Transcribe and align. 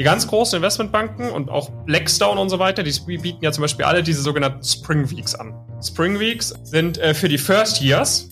Die 0.00 0.04
ganz 0.04 0.26
großen 0.26 0.56
Investmentbanken 0.56 1.30
und 1.30 1.50
auch 1.50 1.68
Blackstone 1.84 2.40
und 2.40 2.48
so 2.48 2.58
weiter, 2.58 2.82
die 2.82 3.18
bieten 3.18 3.44
ja 3.44 3.52
zum 3.52 3.60
Beispiel 3.60 3.84
alle 3.84 4.02
diese 4.02 4.22
sogenannten 4.22 4.64
Spring 4.64 5.10
Weeks 5.10 5.34
an. 5.34 5.52
Spring 5.84 6.18
Weeks 6.18 6.54
sind 6.62 6.96
äh, 6.96 7.12
für 7.12 7.28
die 7.28 7.36
First 7.36 7.82
Years, 7.82 8.30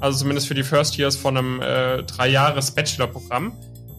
also 0.00 0.18
zumindest 0.18 0.48
für 0.48 0.54
die 0.54 0.62
First 0.62 0.98
Years 0.98 1.16
von 1.16 1.38
einem 1.38 1.62
äh, 1.62 2.02
drei 2.02 2.28
Jahres 2.28 2.72
Bachelor-Programm, 2.72 3.52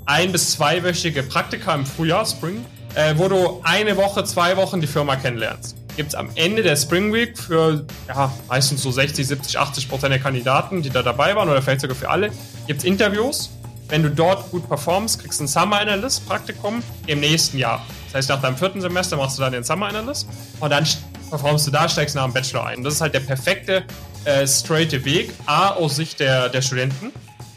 ein- 0.06 0.32
bis 0.32 0.52
zweiwöchige 0.52 1.24
Praktika 1.24 1.74
im 1.74 1.84
Frühjahr, 1.84 2.28
Spring, 2.28 2.64
äh, 2.94 3.16
wo 3.18 3.28
du 3.28 3.60
eine 3.64 3.98
Woche, 3.98 4.24
zwei 4.24 4.56
Wochen 4.56 4.80
die 4.80 4.86
Firma 4.86 5.16
kennenlernst. 5.16 5.78
Gibt 5.98 6.10
es 6.10 6.16
am 6.16 6.30
Ende 6.36 6.62
der 6.62 6.76
Spring 6.76 7.12
Week 7.12 7.36
für 7.40 7.88
ja, 8.08 8.32
meistens 8.48 8.84
so 8.84 8.92
60, 8.92 9.26
70, 9.26 9.58
80 9.58 9.90
Prozent 9.90 10.14
der 10.14 10.20
Kandidaten, 10.20 10.84
die 10.84 10.92
da 10.92 11.02
dabei 11.02 11.36
waren, 11.36 11.50
oder 11.50 11.64
vielleicht 11.64 11.82
sogar 11.82 11.96
für 11.96 12.12
alle, 12.12 12.30
gibt 12.68 12.82
es 12.82 12.86
Interviews 12.86 13.50
wenn 13.90 14.04
du 14.04 14.10
dort 14.10 14.50
gut 14.52 14.68
performst, 14.68 15.20
kriegst 15.20 15.40
du 15.40 15.44
ein 15.44 15.48
Summer 15.48 15.80
Analyst 15.80 16.28
Praktikum 16.28 16.82
im 17.08 17.20
nächsten 17.20 17.58
Jahr. 17.58 17.86
Das 18.06 18.16
heißt, 18.16 18.30
nach 18.30 18.42
deinem 18.42 18.58
vierten 18.58 18.82
Semester 18.82 19.18
machst 19.18 19.38
du 19.38 19.42
dann 19.42 19.52
den 19.52 19.64
Summer 19.64 19.88
Analyst 19.88 20.28
und 20.60 20.70
dann 20.70 20.88
performst 21.30 21.68
du 21.68 21.72
da, 21.72 21.90
steigst 21.90 22.16
nach 22.16 22.26
dem 22.26 22.34
Bachelor 22.34 22.66
ein. 22.68 22.84
Das 22.84 22.96
ist 22.96 23.02
halt 23.02 23.14
der 23.14 23.20
perfekte, 23.20 23.84
äh, 24.26 24.48
straighte 24.48 25.04
Weg, 25.06 25.32
A, 25.46 25.70
aus 25.72 25.96
Sicht 25.96 26.20
der, 26.20 26.50
der 26.50 26.62
Studenten, 26.62 27.12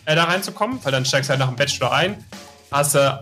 äh, 0.07 0.15
da 0.15 0.25
reinzukommen, 0.25 0.79
weil 0.83 0.93
dann 0.93 1.05
steigst 1.05 1.29
du 1.29 1.33
halt 1.33 1.41
nach 1.41 1.49
dem 1.49 1.57
Bachelor 1.57 1.93
ein, 1.93 2.25
hast 2.71 2.95
äh, 2.95 3.13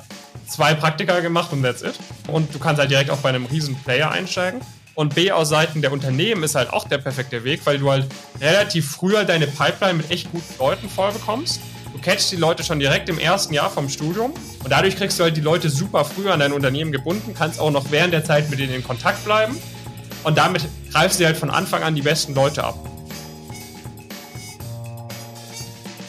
zwei 0.48 0.74
Praktika 0.74 1.20
gemacht 1.20 1.52
und 1.52 1.62
that's 1.62 1.82
it. 1.82 1.98
Und 2.28 2.54
du 2.54 2.58
kannst 2.58 2.80
halt 2.80 2.90
direkt 2.90 3.10
auch 3.10 3.18
bei 3.18 3.28
einem 3.28 3.46
riesen 3.46 3.74
Player 3.76 4.10
einsteigen. 4.10 4.60
Und 4.94 5.14
B, 5.14 5.32
aus 5.32 5.48
Seiten 5.48 5.82
der 5.82 5.92
Unternehmen 5.92 6.42
ist 6.42 6.56
halt 6.56 6.72
auch 6.72 6.86
der 6.86 6.98
perfekte 6.98 7.44
Weg, 7.44 7.60
weil 7.64 7.78
du 7.78 7.90
halt 7.90 8.06
relativ 8.40 8.90
früher 8.90 9.24
deine 9.24 9.46
Pipeline 9.46 9.94
mit 9.94 10.10
echt 10.10 10.30
guten 10.30 10.58
Leuten 10.58 10.88
voll 10.90 11.12
bekommst 11.12 11.60
Du 11.92 11.98
catchst 11.98 12.30
die 12.30 12.36
Leute 12.36 12.62
schon 12.62 12.78
direkt 12.78 13.08
im 13.08 13.18
ersten 13.18 13.52
Jahr 13.52 13.68
vom 13.68 13.88
Studium 13.88 14.32
und 14.62 14.70
dadurch 14.70 14.96
kriegst 14.96 15.18
du 15.18 15.24
halt 15.24 15.36
die 15.36 15.40
Leute 15.40 15.68
super 15.68 16.04
früh 16.04 16.30
an 16.30 16.38
dein 16.38 16.52
Unternehmen 16.52 16.92
gebunden, 16.92 17.34
kannst 17.36 17.58
auch 17.58 17.72
noch 17.72 17.90
während 17.90 18.12
der 18.12 18.24
Zeit 18.24 18.48
mit 18.48 18.60
denen 18.60 18.74
in 18.74 18.84
Kontakt 18.84 19.24
bleiben 19.24 19.56
und 20.22 20.38
damit 20.38 20.68
greifst 20.92 21.18
du 21.18 21.24
halt 21.24 21.36
von 21.36 21.50
Anfang 21.50 21.82
an 21.82 21.96
die 21.96 22.02
besten 22.02 22.34
Leute 22.34 22.62
ab. 22.62 22.78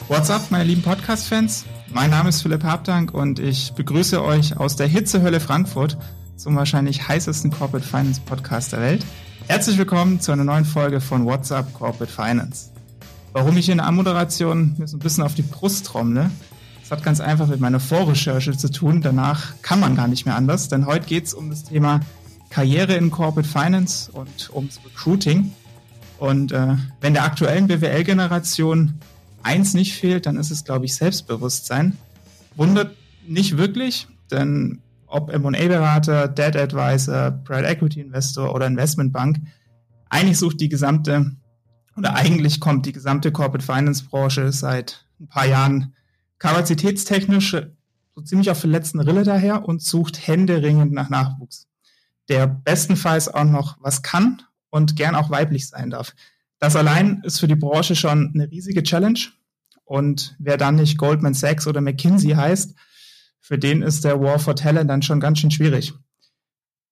What's 0.07 0.29
up, 0.29 0.51
meine 0.51 0.65
lieben 0.65 0.83
Podcast-Fans? 0.83 1.65
Mein 1.89 2.11
Name 2.11 2.29
ist 2.29 2.41
Philipp 2.41 2.63
Habdank 2.63 3.13
und 3.13 3.39
ich 3.39 3.73
begrüße 3.73 4.23
euch 4.23 4.57
aus 4.57 4.75
der 4.75 4.87
Hitzehölle 4.87 5.39
Frankfurt 5.39 5.97
zum 6.37 6.55
wahrscheinlich 6.55 7.07
heißesten 7.07 7.49
Corporate 7.51 7.87
Finance 7.87 8.21
Podcast 8.25 8.71
der 8.73 8.81
Welt. 8.81 9.05
Herzlich 9.47 9.77
willkommen 9.77 10.21
zu 10.21 10.31
einer 10.31 10.43
neuen 10.43 10.65
Folge 10.65 11.01
von 11.01 11.25
What's 11.25 11.51
up 11.51 11.73
Corporate 11.73 12.11
Finance. 12.11 12.71
Warum 13.33 13.55
ich 13.55 13.69
in 13.69 13.77
der 13.77 13.87
Anmoderation 13.87 14.75
mir 14.77 14.87
so 14.87 14.97
ein 14.97 14.99
bisschen 14.99 15.23
auf 15.23 15.35
die 15.35 15.41
Brust 15.41 15.85
trommle, 15.85 16.29
das 16.81 16.91
hat 16.91 17.03
ganz 17.03 17.21
einfach 17.21 17.47
mit 17.47 17.61
meiner 17.61 17.79
Vorrecherche 17.79 18.57
zu 18.57 18.69
tun. 18.69 19.01
Danach 19.01 19.53
kann 19.61 19.79
man 19.79 19.95
gar 19.95 20.09
nicht 20.09 20.25
mehr 20.25 20.35
anders, 20.35 20.67
denn 20.67 20.85
heute 20.85 21.05
geht 21.05 21.25
es 21.25 21.33
um 21.33 21.49
das 21.49 21.63
Thema 21.63 22.01
Karriere 22.49 22.95
in 22.95 23.09
Corporate 23.09 23.47
Finance 23.47 24.11
und 24.11 24.51
ums 24.53 24.81
Recruiting. 24.83 25.53
Und 26.17 26.51
äh, 26.51 26.75
wenn 26.99 27.13
der 27.13 27.23
aktuellen 27.23 27.67
BWL-Generation 27.67 28.99
eins 29.43 29.73
nicht 29.73 29.95
fehlt, 29.95 30.25
dann 30.25 30.35
ist 30.35 30.51
es, 30.51 30.65
glaube 30.65 30.85
ich, 30.85 30.95
Selbstbewusstsein. 30.95 31.97
Wundert 32.57 32.95
nicht 33.25 33.57
wirklich, 33.57 34.07
denn 34.29 34.81
ob 35.07 35.31
M&A-Berater, 35.31 36.27
Debt 36.27 36.57
Advisor, 36.57 37.31
Private 37.31 37.67
Equity 37.67 38.01
Investor 38.01 38.53
oder 38.53 38.67
Investmentbank, 38.67 39.39
eigentlich 40.09 40.37
sucht 40.37 40.59
die 40.59 40.69
gesamte 40.69 41.31
oder 41.97 42.15
eigentlich 42.15 42.59
kommt 42.59 42.85
die 42.85 42.91
gesamte 42.91 43.31
Corporate 43.31 43.65
Finance 43.65 44.05
Branche 44.05 44.51
seit 44.51 45.05
ein 45.19 45.27
paar 45.27 45.45
Jahren 45.45 45.93
kapazitätstechnisch 46.39 47.55
so 48.15 48.21
ziemlich 48.21 48.49
auf 48.49 48.61
der 48.61 48.69
letzten 48.69 48.99
Rille 48.99 49.23
daher 49.23 49.65
und 49.65 49.81
sucht 49.81 50.27
händeringend 50.27 50.91
nach 50.91 51.09
Nachwuchs, 51.09 51.67
der 52.29 52.47
bestenfalls 52.47 53.27
auch 53.29 53.45
noch 53.45 53.77
was 53.79 54.01
kann 54.01 54.41
und 54.69 54.95
gern 54.95 55.15
auch 55.15 55.29
weiblich 55.29 55.67
sein 55.67 55.89
darf. 55.89 56.13
Das 56.59 56.75
allein 56.75 57.21
ist 57.23 57.39
für 57.39 57.47
die 57.47 57.55
Branche 57.55 57.95
schon 57.95 58.31
eine 58.33 58.49
riesige 58.51 58.83
Challenge. 58.83 59.19
Und 59.83 60.35
wer 60.39 60.57
dann 60.57 60.75
nicht 60.75 60.97
Goldman 60.97 61.33
Sachs 61.33 61.67
oder 61.67 61.81
McKinsey 61.81 62.31
heißt, 62.31 62.75
für 63.39 63.57
den 63.57 63.81
ist 63.81 64.05
der 64.05 64.21
War 64.21 64.39
for 64.39 64.55
Talent 64.55 64.89
dann 64.89 65.01
schon 65.01 65.19
ganz 65.19 65.39
schön 65.39 65.51
schwierig. 65.51 65.93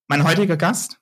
Mein 0.07 0.23
heutiger 0.23 0.57
Gast 0.57 0.99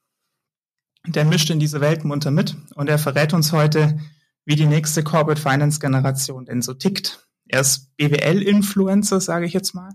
der 1.05 1.25
mischt 1.25 1.49
in 1.49 1.59
diese 1.59 1.81
Welt 1.81 2.03
munter 2.03 2.31
mit 2.31 2.55
und 2.75 2.89
er 2.89 2.97
verrät 2.97 3.33
uns 3.33 3.51
heute, 3.51 3.99
wie 4.45 4.55
die 4.55 4.65
nächste 4.65 5.03
Corporate 5.03 5.41
Finance 5.41 5.79
Generation 5.79 6.45
denn 6.45 6.61
so 6.61 6.73
tickt. 6.73 7.27
Er 7.47 7.61
ist 7.61 7.95
BWL-Influencer, 7.97 9.21
sage 9.21 9.45
ich 9.45 9.53
jetzt 9.53 9.73
mal, 9.73 9.89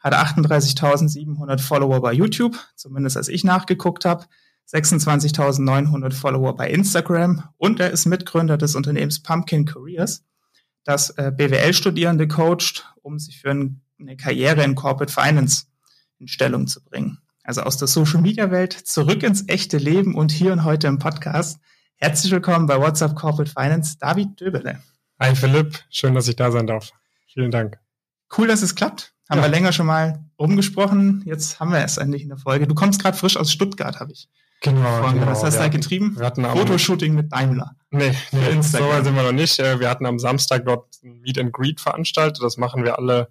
hat 0.00 0.14
38.700 0.14 1.58
Follower 1.60 2.00
bei 2.00 2.12
YouTube, 2.12 2.58
zumindest 2.76 3.16
als 3.16 3.28
ich 3.28 3.44
nachgeguckt 3.44 4.04
habe, 4.04 4.26
26.900 4.72 6.12
Follower 6.12 6.54
bei 6.54 6.70
Instagram 6.70 7.44
und 7.56 7.80
er 7.80 7.90
ist 7.90 8.06
Mitgründer 8.06 8.56
des 8.56 8.74
Unternehmens 8.74 9.22
Pumpkin 9.22 9.64
Careers, 9.64 10.24
das 10.84 11.10
äh, 11.10 11.32
BWL-Studierende 11.34 12.28
coacht, 12.28 12.86
um 13.02 13.18
sich 13.18 13.40
für 13.40 13.50
eine 13.50 14.16
Karriere 14.16 14.62
in 14.62 14.74
Corporate 14.74 15.12
Finance 15.12 15.64
in 16.18 16.28
Stellung 16.28 16.66
zu 16.66 16.82
bringen 16.82 17.18
also 17.50 17.62
aus 17.62 17.78
der 17.78 17.88
Social 17.88 18.20
Media 18.20 18.52
Welt 18.52 18.72
zurück 18.72 19.24
ins 19.24 19.48
echte 19.48 19.76
Leben 19.76 20.14
und 20.14 20.30
hier 20.30 20.52
und 20.52 20.62
heute 20.62 20.86
im 20.86 21.00
Podcast. 21.00 21.58
Herzlich 21.96 22.30
willkommen 22.30 22.68
bei 22.68 22.80
WhatsApp 22.80 23.16
Corporate 23.16 23.50
Finance, 23.50 23.96
David 23.98 24.40
Döbele. 24.40 24.78
Hi 25.18 25.34
Philipp, 25.34 25.80
schön, 25.90 26.14
dass 26.14 26.28
ich 26.28 26.36
da 26.36 26.52
sein 26.52 26.68
darf. 26.68 26.92
Vielen 27.26 27.50
Dank. 27.50 27.80
Cool, 28.38 28.46
dass 28.46 28.62
es 28.62 28.76
klappt. 28.76 29.14
Haben 29.28 29.38
ja. 29.38 29.46
wir 29.46 29.50
länger 29.50 29.72
schon 29.72 29.86
mal 29.86 30.24
rumgesprochen. 30.38 31.24
Jetzt 31.26 31.58
haben 31.58 31.72
wir 31.72 31.80
es 31.80 31.96
endlich 31.96 32.22
in 32.22 32.28
der 32.28 32.38
Folge. 32.38 32.68
Du 32.68 32.76
kommst 32.76 33.02
gerade 33.02 33.16
frisch 33.16 33.36
aus 33.36 33.50
Stuttgart, 33.50 33.98
habe 33.98 34.12
ich. 34.12 34.28
Genau, 34.62 35.10
genau. 35.10 35.26
Was 35.26 35.42
hast 35.42 35.56
du 35.56 35.60
da 35.60 35.66
getrieben? 35.66 36.14
Wir 36.16 36.26
hatten 36.26 36.44
Fotoshooting 36.44 37.14
mit 37.14 37.32
Daimler. 37.32 37.74
Nee, 37.90 38.14
nee 38.30 38.62
so 38.62 38.78
weit 38.78 39.02
sind 39.02 39.16
wir 39.16 39.24
noch 39.24 39.32
nicht. 39.32 39.58
Äh, 39.58 39.80
wir 39.80 39.90
hatten 39.90 40.06
am 40.06 40.20
Samstag 40.20 40.66
dort 40.66 40.86
ein 41.02 41.18
Meet 41.22 41.38
and 41.38 41.52
Greet 41.52 41.80
veranstaltet. 41.80 42.44
Das 42.44 42.58
machen 42.58 42.84
wir 42.84 42.96
alle 42.96 43.28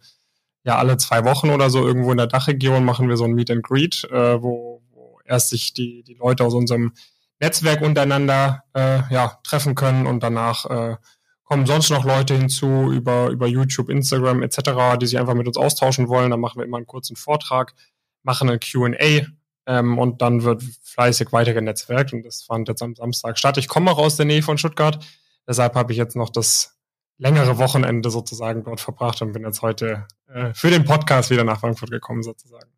ja 0.69 0.77
alle 0.77 0.97
zwei 0.97 1.25
Wochen 1.25 1.49
oder 1.49 1.69
so 1.71 1.85
irgendwo 1.85 2.11
in 2.11 2.17
der 2.17 2.27
Dachregion 2.27 2.85
machen 2.85 3.09
wir 3.09 3.17
so 3.17 3.25
ein 3.25 3.33
Meet 3.33 3.49
and 3.49 3.63
Greet, 3.63 4.03
äh, 4.11 4.41
wo, 4.41 4.83
wo 4.91 5.19
erst 5.25 5.49
sich 5.49 5.73
die, 5.73 6.03
die 6.03 6.13
Leute 6.13 6.43
aus 6.45 6.53
unserem 6.53 6.93
Netzwerk 7.39 7.81
untereinander 7.81 8.63
äh, 8.75 9.01
ja, 9.11 9.39
treffen 9.43 9.73
können 9.73 10.05
und 10.05 10.21
danach 10.21 10.65
äh, 10.65 10.97
kommen 11.43 11.65
sonst 11.65 11.89
noch 11.89 12.05
Leute 12.05 12.35
hinzu 12.37 12.91
über, 12.91 13.29
über 13.29 13.47
YouTube, 13.47 13.89
Instagram 13.89 14.43
etc., 14.43 14.97
die 15.01 15.07
sich 15.07 15.17
einfach 15.17 15.33
mit 15.33 15.47
uns 15.47 15.57
austauschen 15.57 16.07
wollen. 16.07 16.29
Dann 16.29 16.39
machen 16.39 16.59
wir 16.59 16.65
immer 16.65 16.77
einen 16.77 16.85
kurzen 16.85 17.15
Vortrag, 17.15 17.73
machen 18.21 18.47
ein 18.51 18.59
QA 18.59 19.25
ähm, 19.65 19.97
und 19.97 20.21
dann 20.21 20.43
wird 20.43 20.61
fleißig 20.83 21.31
weiter 21.31 21.53
genetzwerkt 21.53 22.13
und 22.13 22.23
das 22.23 22.43
fand 22.43 22.67
jetzt 22.67 22.83
am 22.83 22.93
Samstag 22.93 23.39
statt. 23.39 23.57
Ich 23.57 23.67
komme 23.67 23.89
auch 23.89 23.97
aus 23.97 24.17
der 24.17 24.27
Nähe 24.27 24.43
von 24.43 24.59
Stuttgart, 24.59 25.03
deshalb 25.47 25.73
habe 25.73 25.93
ich 25.93 25.97
jetzt 25.97 26.15
noch 26.15 26.29
das 26.29 26.78
längere 27.19 27.57
Wochenende 27.57 28.09
sozusagen 28.09 28.63
dort 28.63 28.79
verbracht 28.81 29.21
und 29.21 29.33
bin 29.33 29.43
jetzt 29.43 29.61
heute 29.61 30.07
äh, 30.27 30.53
für 30.53 30.71
den 30.71 30.85
Podcast 30.85 31.29
wieder 31.29 31.43
nach 31.43 31.59
Frankfurt 31.59 31.91
gekommen 31.91 32.23
sozusagen. 32.23 32.71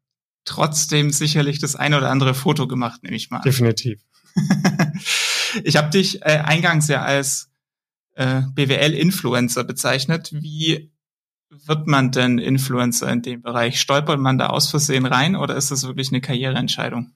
Trotzdem 0.43 1.11
sicherlich 1.11 1.59
das 1.59 1.75
ein 1.75 1.93
oder 1.93 2.09
andere 2.09 2.33
Foto 2.33 2.67
gemacht, 2.67 3.03
nehme 3.03 3.15
ich 3.15 3.29
mal. 3.29 3.41
Definitiv. 3.41 4.01
ich 5.63 5.77
habe 5.77 5.91
dich 5.91 6.23
äh, 6.23 6.41
eingangs 6.43 6.87
ja 6.87 7.03
als 7.03 7.51
äh, 8.15 8.41
BWL-Influencer 8.53 9.63
bezeichnet. 9.63 10.31
Wie 10.33 10.91
wird 11.49 11.85
man 11.85 12.11
denn 12.11 12.39
Influencer 12.39 13.11
in 13.11 13.21
dem 13.21 13.41
Bereich? 13.43 13.79
Stolpert 13.79 14.19
man 14.19 14.39
da 14.39 14.47
aus 14.47 14.69
Versehen 14.69 15.05
rein 15.05 15.35
oder 15.35 15.55
ist 15.55 15.69
das 15.69 15.85
wirklich 15.85 16.09
eine 16.09 16.21
Karriereentscheidung? 16.21 17.13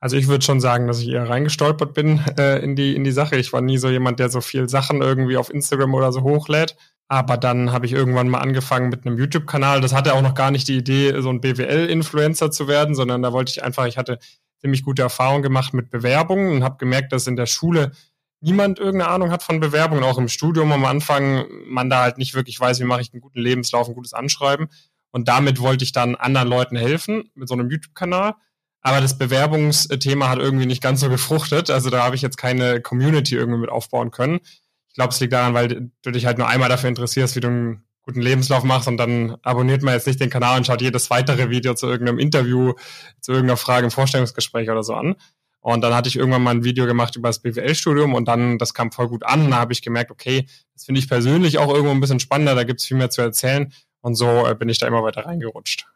Also 0.00 0.16
ich 0.16 0.28
würde 0.28 0.44
schon 0.44 0.60
sagen, 0.60 0.86
dass 0.86 1.00
ich 1.00 1.08
eher 1.08 1.28
reingestolpert 1.28 1.92
bin 1.92 2.20
äh, 2.38 2.58
in 2.62 2.76
die 2.76 2.94
in 2.94 3.04
die 3.04 3.10
Sache. 3.10 3.36
Ich 3.36 3.52
war 3.52 3.60
nie 3.60 3.78
so 3.78 3.88
jemand, 3.88 4.20
der 4.20 4.28
so 4.28 4.40
viel 4.40 4.68
Sachen 4.68 5.02
irgendwie 5.02 5.36
auf 5.36 5.50
Instagram 5.50 5.94
oder 5.94 6.12
so 6.12 6.22
hochlädt. 6.22 6.76
Aber 7.08 7.36
dann 7.38 7.72
habe 7.72 7.86
ich 7.86 7.92
irgendwann 7.92 8.28
mal 8.28 8.40
angefangen 8.40 8.90
mit 8.90 9.06
einem 9.06 9.16
YouTube-Kanal. 9.16 9.80
Das 9.80 9.94
hatte 9.94 10.12
auch 10.14 10.20
noch 10.22 10.34
gar 10.34 10.50
nicht 10.50 10.68
die 10.68 10.76
Idee, 10.76 11.20
so 11.20 11.30
ein 11.30 11.40
BWL-Influencer 11.40 12.50
zu 12.50 12.68
werden, 12.68 12.94
sondern 12.94 13.22
da 13.22 13.32
wollte 13.32 13.50
ich 13.50 13.64
einfach, 13.64 13.86
ich 13.86 13.96
hatte 13.96 14.18
ziemlich 14.60 14.84
gute 14.84 15.02
Erfahrungen 15.02 15.42
gemacht 15.42 15.72
mit 15.72 15.90
Bewerbungen 15.90 16.52
und 16.52 16.64
habe 16.64 16.76
gemerkt, 16.76 17.12
dass 17.12 17.26
in 17.26 17.36
der 17.36 17.46
Schule 17.46 17.92
niemand 18.40 18.78
irgendeine 18.78 19.10
Ahnung 19.10 19.30
hat 19.30 19.42
von 19.42 19.58
Bewerbungen, 19.58 20.04
auch 20.04 20.18
im 20.18 20.28
Studium 20.28 20.70
am 20.70 20.84
Anfang 20.84 21.46
man 21.66 21.88
da 21.90 22.02
halt 22.02 22.18
nicht 22.18 22.34
wirklich 22.34 22.60
weiß, 22.60 22.78
wie 22.80 22.84
mache 22.84 23.00
ich 23.00 23.12
einen 23.12 23.22
guten 23.22 23.40
Lebenslauf, 23.40 23.88
ein 23.88 23.94
gutes 23.94 24.12
Anschreiben. 24.12 24.68
Und 25.10 25.28
damit 25.28 25.60
wollte 25.60 25.84
ich 25.84 25.92
dann 25.92 26.14
anderen 26.14 26.48
Leuten 26.48 26.76
helfen 26.76 27.30
mit 27.34 27.48
so 27.48 27.54
einem 27.54 27.70
YouTube-Kanal 27.70 28.34
Aber 28.80 29.00
das 29.00 29.18
Bewerbungsthema 29.18 30.28
hat 30.28 30.38
irgendwie 30.38 30.66
nicht 30.66 30.82
ganz 30.82 31.00
so 31.00 31.08
gefruchtet. 31.08 31.70
Also 31.70 31.90
da 31.90 32.04
habe 32.04 32.16
ich 32.16 32.22
jetzt 32.22 32.36
keine 32.36 32.80
Community 32.80 33.34
irgendwie 33.34 33.60
mit 33.60 33.70
aufbauen 33.70 34.10
können. 34.10 34.40
Ich 34.88 34.94
glaube, 34.94 35.12
es 35.12 35.20
liegt 35.20 35.32
daran, 35.32 35.54
weil 35.54 35.90
du 36.02 36.10
dich 36.10 36.26
halt 36.26 36.38
nur 36.38 36.48
einmal 36.48 36.68
dafür 36.68 36.88
interessierst, 36.88 37.36
wie 37.36 37.40
du 37.40 37.48
einen 37.48 37.84
guten 38.02 38.22
Lebenslauf 38.22 38.64
machst 38.64 38.88
und 38.88 38.96
dann 38.96 39.36
abonniert 39.42 39.82
man 39.82 39.92
jetzt 39.92 40.06
nicht 40.06 40.20
den 40.20 40.30
Kanal 40.30 40.56
und 40.56 40.66
schaut 40.66 40.80
jedes 40.80 41.10
weitere 41.10 41.50
Video 41.50 41.74
zu 41.74 41.86
irgendeinem 41.86 42.18
Interview, 42.18 42.72
zu 43.20 43.32
irgendeiner 43.32 43.58
Frage 43.58 43.84
im 43.84 43.90
Vorstellungsgespräch 43.90 44.70
oder 44.70 44.82
so 44.82 44.94
an. 44.94 45.16
Und 45.60 45.82
dann 45.82 45.92
hatte 45.92 46.08
ich 46.08 46.16
irgendwann 46.16 46.42
mal 46.42 46.52
ein 46.52 46.64
Video 46.64 46.86
gemacht 46.86 47.16
über 47.16 47.28
das 47.28 47.40
BWL-Studium 47.40 48.14
und 48.14 48.26
dann, 48.26 48.58
das 48.58 48.72
kam 48.72 48.92
voll 48.92 49.08
gut 49.08 49.24
an. 49.24 49.50
Da 49.50 49.58
habe 49.58 49.74
ich 49.74 49.82
gemerkt, 49.82 50.10
okay, 50.10 50.46
das 50.72 50.84
finde 50.84 51.00
ich 51.00 51.08
persönlich 51.08 51.58
auch 51.58 51.68
irgendwo 51.68 51.90
ein 51.90 52.00
bisschen 52.00 52.20
spannender, 52.20 52.54
da 52.54 52.64
gibt 52.64 52.80
es 52.80 52.86
viel 52.86 52.96
mehr 52.96 53.10
zu 53.10 53.20
erzählen. 53.20 53.72
Und 54.00 54.14
so 54.14 54.46
äh, 54.46 54.54
bin 54.54 54.70
ich 54.70 54.78
da 54.78 54.86
immer 54.86 55.02
weiter 55.02 55.26
reingerutscht. 55.26 55.86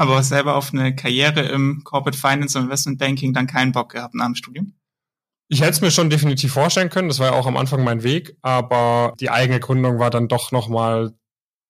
Aber 0.00 0.22
selber 0.22 0.54
auf 0.54 0.72
eine 0.72 0.96
Karriere 0.96 1.42
im 1.42 1.84
Corporate 1.84 2.16
Finance 2.16 2.56
und 2.56 2.64
Investment 2.64 2.98
Banking 2.98 3.34
dann 3.34 3.46
keinen 3.46 3.72
Bock 3.72 3.92
gehabt 3.92 4.14
nach 4.14 4.24
dem 4.24 4.34
Studium? 4.34 4.72
Ich 5.48 5.60
hätte 5.60 5.72
es 5.72 5.82
mir 5.82 5.90
schon 5.90 6.08
definitiv 6.08 6.54
vorstellen 6.54 6.88
können. 6.88 7.08
Das 7.08 7.18
war 7.18 7.26
ja 7.26 7.32
auch 7.34 7.46
am 7.46 7.58
Anfang 7.58 7.84
mein 7.84 8.02
Weg. 8.02 8.34
Aber 8.40 9.12
die 9.20 9.28
eigene 9.28 9.60
Gründung 9.60 9.98
war 9.98 10.08
dann 10.08 10.26
doch 10.26 10.52
noch 10.52 10.70
mal 10.70 11.12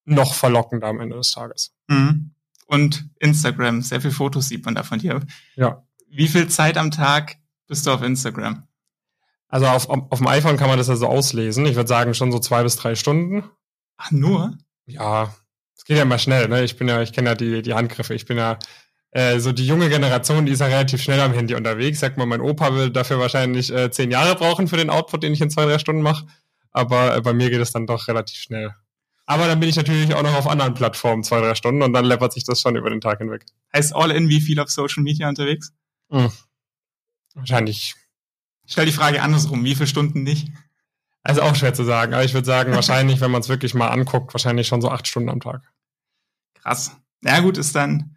noch 0.05 0.35
verlockender 0.35 0.87
am 0.87 1.01
Ende 1.01 1.17
des 1.17 1.33
Tages. 1.33 1.75
Mhm. 1.89 2.31
Und 2.67 3.11
Instagram, 3.19 3.83
sehr 3.83 4.01
viele 4.01 4.15
Fotos 4.15 4.47
sieht 4.47 4.65
man 4.65 4.77
da 4.77 4.85
von 4.85 5.01
dir. 5.01 5.23
Ja. 5.57 5.83
Wie 6.09 6.29
viel 6.29 6.47
Zeit 6.47 6.79
am 6.79 6.93
Tag 6.93 7.37
bist 7.67 7.85
du 7.89 7.91
auf 7.91 8.01
Instagram? 8.01 8.63
Also 9.49 9.67
auf, 9.67 9.91
auf 9.91 10.19
dem 10.19 10.29
iPhone 10.29 10.57
kann 10.57 10.69
man 10.69 10.79
das 10.79 10.87
ja 10.87 10.95
so 10.95 11.09
auslesen. 11.09 11.67
Ich 11.67 11.75
würde 11.75 11.89
sagen 11.89 12.15
schon 12.15 12.31
so 12.31 12.39
zwei 12.39 12.63
bis 12.63 12.77
drei 12.77 12.95
Stunden. 12.95 13.43
Ach, 13.97 14.13
nur? 14.13 14.57
Ja, 14.87 15.35
es 15.81 15.85
geht 15.87 15.97
ja 15.97 16.03
immer 16.03 16.19
schnell, 16.19 16.47
ne? 16.49 16.63
Ich 16.63 16.77
bin 16.77 16.89
ja, 16.89 17.01
ich 17.01 17.11
kenne 17.11 17.31
ja 17.31 17.35
die, 17.35 17.63
die 17.63 17.73
Handgriffe. 17.73 18.13
Ich 18.13 18.27
bin 18.27 18.37
ja 18.37 18.59
äh, 19.13 19.41
so 19.41 19.51
die 19.51 19.67
junge 19.67 19.89
Generation, 19.89 20.45
die 20.45 20.53
ist 20.53 20.61
ja 20.61 20.67
relativ 20.67 21.03
schnell 21.03 21.19
am 21.21 21.33
Handy 21.33 21.55
unterwegs. 21.55 22.01
Sag 22.01 22.19
mal, 22.19 22.27
mein 22.27 22.43
Opa 22.43 22.75
will 22.75 22.91
dafür 22.91 23.19
wahrscheinlich 23.19 23.73
äh, 23.73 23.91
zehn 23.91 24.11
Jahre 24.11 24.35
brauchen 24.35 24.69
für 24.69 24.77
den 24.77 24.91
Output, 24.91 25.23
den 25.23 25.33
ich 25.33 25.41
in 25.41 25.49
zwei, 25.49 25.65
drei 25.65 25.79
Stunden 25.79 26.03
mache. 26.03 26.27
Aber 26.71 27.17
äh, 27.17 27.23
bei 27.23 27.33
mir 27.33 27.49
geht 27.49 27.63
es 27.63 27.73
dann 27.73 27.87
doch 27.87 28.09
relativ 28.09 28.37
schnell. 28.37 28.75
Aber 29.25 29.47
dann 29.47 29.59
bin 29.59 29.71
ich 29.71 29.77
natürlich 29.77 30.15
auch 30.15 30.23
noch 30.23 30.35
auf 30.35 30.47
anderen 30.47 30.75
Plattformen 30.75 31.25
zwei, 31.25 31.41
drei 31.41 31.55
Stunden 31.55 31.81
und 31.81 31.95
dann 31.95 32.05
läppert 32.05 32.35
sich 32.35 32.45
das 32.45 32.61
schon 32.61 32.77
über 32.77 32.91
den 32.91 33.01
Tag 33.01 33.17
hinweg. 33.19 33.47
Heißt 33.75 33.95
all 33.95 34.11
in 34.11 34.29
wie 34.29 34.43
viel 34.43 34.61
auf 34.61 34.69
Social 34.69 35.03
Media 35.03 35.31
unterwegs? 35.31 35.73
Mhm. 36.11 36.31
Wahrscheinlich. 37.33 37.95
Ich 38.67 38.73
stell 38.73 38.85
die 38.85 38.93
Frage 38.93 39.23
andersrum, 39.23 39.65
wie 39.65 39.75
viele 39.75 39.87
Stunden 39.87 40.25
nicht? 40.25 40.49
Also 41.23 41.43
auch 41.43 41.55
schwer 41.55 41.75
zu 41.75 41.85
sagen, 41.85 42.15
aber 42.15 42.25
ich 42.25 42.35
würde 42.35 42.47
sagen, 42.47 42.73
wahrscheinlich, 42.73 43.21
wenn 43.21 43.31
man 43.31 43.43
es 43.43 43.49
wirklich 43.49 43.75
mal 43.75 43.89
anguckt, 43.89 44.33
wahrscheinlich 44.33 44.67
schon 44.67 44.81
so 44.81 44.91
acht 44.91 45.07
Stunden 45.07 45.29
am 45.29 45.41
Tag. 45.41 45.63
Krass. 46.55 46.97
Ja 47.23 47.41
gut, 47.41 47.59
ist 47.59 47.77
dann 47.77 48.17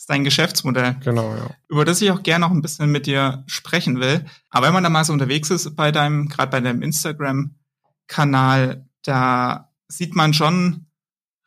ist 0.00 0.08
dein 0.08 0.24
Geschäftsmodell. 0.24 0.96
Genau, 1.04 1.36
ja. 1.36 1.50
Über 1.68 1.84
das 1.84 2.00
ich 2.00 2.10
auch 2.10 2.22
gerne 2.22 2.46
noch 2.46 2.52
ein 2.52 2.62
bisschen 2.62 2.90
mit 2.90 3.06
dir 3.06 3.44
sprechen 3.46 4.00
will. 4.00 4.24
Aber 4.48 4.66
wenn 4.66 4.72
man 4.72 4.82
da 4.82 4.88
mal 4.88 5.04
so 5.04 5.12
unterwegs 5.12 5.50
ist 5.50 5.76
bei 5.76 5.92
deinem, 5.92 6.28
gerade 6.28 6.50
bei 6.50 6.60
deinem 6.60 6.80
Instagram-Kanal, 6.80 8.88
da 9.02 9.70
sieht 9.88 10.16
man 10.16 10.32
schon 10.32 10.86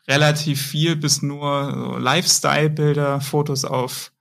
relativ 0.08 0.62
viel 0.62 0.96
bis 0.96 1.24
nur 1.24 1.74
so 1.74 1.98
Lifestyle-Bilder, 1.98 3.22
Fotos 3.22 3.66
auf 3.66 4.12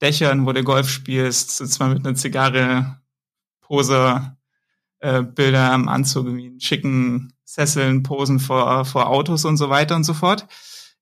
Dächern, 0.00 0.46
wo 0.46 0.52
du 0.52 0.64
Golf 0.64 0.88
spielst, 0.88 1.58
sitzt 1.58 1.78
man 1.78 1.92
mit 1.92 2.06
einer 2.06 2.16
Zigarre, 2.16 3.02
Pose, 3.60 4.35
äh, 5.00 5.22
Bilder 5.22 5.72
am 5.72 5.88
Anzug, 5.88 6.34
wie 6.34 6.46
in 6.46 6.60
schicken 6.60 7.32
Sesseln, 7.44 8.02
Posen 8.02 8.40
vor, 8.40 8.84
vor 8.84 9.08
Autos 9.08 9.44
und 9.44 9.56
so 9.56 9.70
weiter 9.70 9.96
und 9.96 10.04
so 10.04 10.14
fort. 10.14 10.46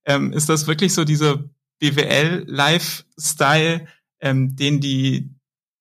Ähm, 0.04 0.32
ist 0.32 0.48
das 0.48 0.66
wirklich 0.66 0.92
so 0.92 1.04
dieser 1.04 1.44
BWL-Lifestyle, 1.80 3.86
ähm, 4.20 4.56
den 4.56 4.80
die, 4.80 5.30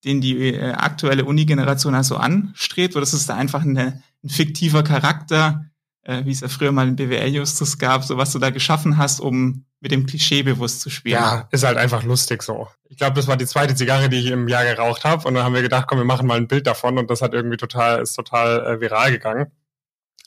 den 0.04 0.22
die 0.22 0.54
äh, 0.54 0.72
aktuelle 0.72 1.26
Uni-Generation 1.26 1.96
also 1.96 2.18
anstrebt? 2.18 2.96
Oder 2.96 3.04
ist 3.04 3.14
es 3.14 3.26
da 3.26 3.36
einfach 3.36 3.62
eine, 3.62 4.02
ein 4.24 4.30
fiktiver 4.30 4.84
Charakter, 4.84 5.66
äh, 6.04 6.26
wie 6.26 6.32
es 6.32 6.42
ja 6.42 6.48
früher 6.48 6.72
mal 6.72 6.88
in 6.88 6.96
BWL-Justus 6.96 7.78
gab, 7.78 8.04
so 8.04 8.18
was 8.18 8.32
du 8.32 8.40
da 8.40 8.50
geschaffen 8.50 8.98
hast, 8.98 9.20
um 9.20 9.66
mit 9.80 9.92
dem 9.92 10.06
Klischee 10.06 10.44
bewusst 10.44 10.82
zu 10.82 10.90
spielen? 10.90 11.16
Ja, 11.16 11.48
ist 11.52 11.64
halt 11.64 11.78
einfach 11.78 12.04
lustig 12.04 12.44
so. 12.44 12.68
Ich 12.90 12.98
glaube, 12.98 13.16
das 13.16 13.28
war 13.28 13.38
die 13.38 13.46
zweite 13.46 13.76
Zigarre, 13.76 14.10
die 14.10 14.20
ich 14.20 14.28
im 14.28 14.48
Jahr 14.48 14.64
geraucht 14.64 15.04
habe. 15.04 15.28
Und 15.28 15.34
dann 15.34 15.44
haben 15.44 15.56
wir 15.56 15.62
gedacht, 15.62 15.88
komm, 15.88 15.98
wir 15.98 16.06
machen 16.06 16.28
mal 16.28 16.38
ein 16.38 16.48
Bild 16.48 16.68
davon. 16.68 16.98
Und 16.98 17.10
das 17.10 17.22
hat 17.22 17.34
irgendwie 17.34 17.58
total, 17.58 18.02
ist 18.02 18.14
total 18.14 18.66
äh, 18.66 18.82
viral 18.82 19.12
gegangen. 19.12 19.52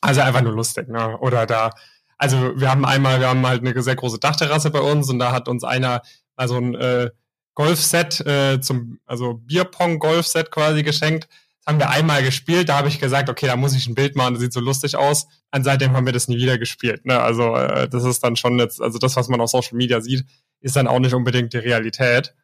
Also 0.00 0.20
einfach 0.20 0.42
nur 0.42 0.52
lustig, 0.52 0.88
ne? 0.88 1.18
Oder 1.18 1.46
da, 1.46 1.70
also 2.18 2.58
wir 2.58 2.70
haben 2.70 2.84
einmal, 2.84 3.18
wir 3.20 3.28
haben 3.28 3.46
halt 3.46 3.66
eine 3.66 3.82
sehr 3.82 3.96
große 3.96 4.18
Dachterrasse 4.18 4.70
bei 4.70 4.80
uns 4.80 5.08
und 5.08 5.18
da 5.18 5.32
hat 5.32 5.48
uns 5.48 5.64
einer 5.64 6.02
also 6.36 6.56
ein 6.58 6.74
äh, 6.74 7.10
Golfset 7.54 8.20
äh, 8.26 8.60
zum, 8.60 9.00
also 9.06 9.34
Bierpong-Golfset 9.34 10.50
quasi 10.50 10.82
geschenkt. 10.82 11.28
Haben 11.66 11.78
wir 11.78 11.90
einmal 11.90 12.22
gespielt, 12.22 12.68
da 12.68 12.78
habe 12.78 12.88
ich 12.88 13.00
gesagt, 13.00 13.28
okay, 13.28 13.46
da 13.46 13.56
muss 13.56 13.74
ich 13.74 13.88
ein 13.88 13.94
Bild 13.94 14.14
machen, 14.14 14.34
das 14.34 14.42
sieht 14.42 14.52
so 14.52 14.60
lustig 14.60 14.96
aus. 14.96 15.26
Und 15.52 15.64
seitdem 15.64 15.92
haben 15.92 16.06
wir 16.06 16.12
das 16.12 16.28
nie 16.28 16.36
wieder 16.36 16.58
gespielt. 16.58 17.04
Ne? 17.04 17.20
Also 17.20 17.56
äh, 17.56 17.88
das 17.88 18.04
ist 18.04 18.22
dann 18.22 18.36
schon 18.36 18.58
jetzt, 18.58 18.80
also 18.80 18.98
das, 18.98 19.16
was 19.16 19.28
man 19.28 19.40
auf 19.40 19.50
Social 19.50 19.76
Media 19.76 20.00
sieht, 20.00 20.24
ist 20.60 20.76
dann 20.76 20.86
auch 20.86 21.00
nicht 21.00 21.14
unbedingt 21.14 21.52
die 21.52 21.58
Realität. 21.58 22.34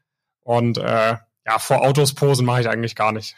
Und 0.40 0.78
äh, 0.78 1.16
ja, 1.46 1.58
vor 1.58 1.82
Autos 1.82 2.14
posen 2.14 2.44
mache 2.44 2.62
ich 2.62 2.68
eigentlich 2.68 2.96
gar 2.96 3.12
nicht. 3.12 3.36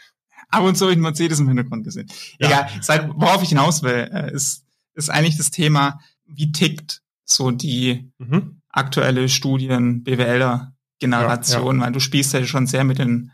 Ab 0.49 0.63
und 0.63 0.77
zu 0.77 0.85
habe 0.85 0.93
ich 0.93 0.97
einen 0.97 1.03
Mercedes 1.03 1.41
im 1.41 1.49
Hintergrund 1.49 1.85
gesehen. 1.85 2.07
Ja. 2.39 2.49
Egal, 2.49 2.71
seit, 2.81 3.09
worauf 3.15 3.43
ich 3.43 3.51
hinaus 3.51 3.83
will, 3.83 4.09
äh, 4.13 4.33
ist, 4.33 4.65
ist 4.95 5.11
eigentlich 5.11 5.37
das 5.37 5.51
Thema, 5.51 6.01
wie 6.27 6.53
tickt 6.53 7.03
so 7.25 7.51
die 7.51 8.11
mhm. 8.19 8.63
aktuelle 8.69 9.29
Studien 9.29 10.03
BWLer 10.05 10.73
Generation, 10.99 11.77
ja, 11.77 11.81
ja. 11.81 11.87
weil 11.87 11.93
du 11.93 12.01
spielst 12.01 12.33
ja 12.33 12.45
schon 12.45 12.67
sehr 12.67 12.85
mit 12.85 12.99
den 12.99 13.33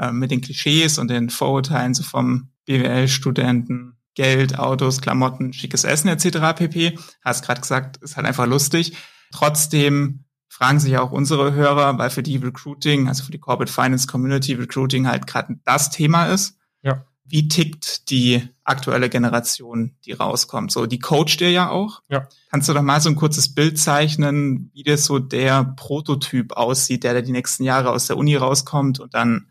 äh, 0.00 0.12
mit 0.12 0.30
den 0.30 0.40
Klischees 0.40 0.98
und 0.98 1.08
den 1.08 1.30
Vorurteilen 1.30 1.94
so 1.94 2.02
vom 2.02 2.50
BWL-Studenten, 2.66 3.96
Geld, 4.14 4.58
Autos, 4.58 5.00
Klamotten, 5.00 5.52
schickes 5.52 5.84
Essen 5.84 6.08
etc. 6.08 6.56
pp. 6.56 6.98
Hast 7.24 7.44
gerade 7.44 7.60
gesagt, 7.60 7.98
ist 7.98 8.16
halt 8.16 8.26
einfach 8.26 8.46
lustig. 8.46 8.96
Trotzdem 9.32 10.24
fragen 10.48 10.80
sich 10.80 10.92
ja 10.92 11.00
auch 11.00 11.12
unsere 11.12 11.52
Hörer, 11.52 11.98
weil 11.98 12.10
für 12.10 12.22
die 12.22 12.36
Recruiting, 12.36 13.08
also 13.08 13.24
für 13.24 13.32
die 13.32 13.38
Corporate 13.38 13.72
Finance 13.72 14.06
Community 14.06 14.54
Recruiting 14.54 15.06
halt 15.06 15.26
gerade 15.26 15.56
das 15.64 15.90
Thema 15.90 16.26
ist. 16.26 16.58
Ja 16.82 17.04
wie 17.30 17.46
tickt 17.46 18.10
die 18.10 18.42
aktuelle 18.64 19.08
Generation, 19.08 19.94
die 20.04 20.12
rauskommt? 20.12 20.72
So, 20.72 20.86
die 20.86 20.98
coacht 20.98 21.40
ihr 21.40 21.52
ja 21.52 21.70
auch. 21.70 22.02
Ja. 22.08 22.26
Kannst 22.50 22.68
du 22.68 22.74
doch 22.74 22.82
mal 22.82 23.00
so 23.00 23.08
ein 23.08 23.14
kurzes 23.14 23.54
Bild 23.54 23.78
zeichnen, 23.78 24.70
wie 24.74 24.82
das 24.82 25.04
so 25.04 25.20
der 25.20 25.64
Prototyp 25.76 26.52
aussieht, 26.52 27.04
der 27.04 27.14
da 27.14 27.20
die 27.20 27.32
nächsten 27.32 27.62
Jahre 27.62 27.90
aus 27.90 28.08
der 28.08 28.16
Uni 28.16 28.34
rauskommt 28.34 28.98
und 28.98 29.14
dann 29.14 29.46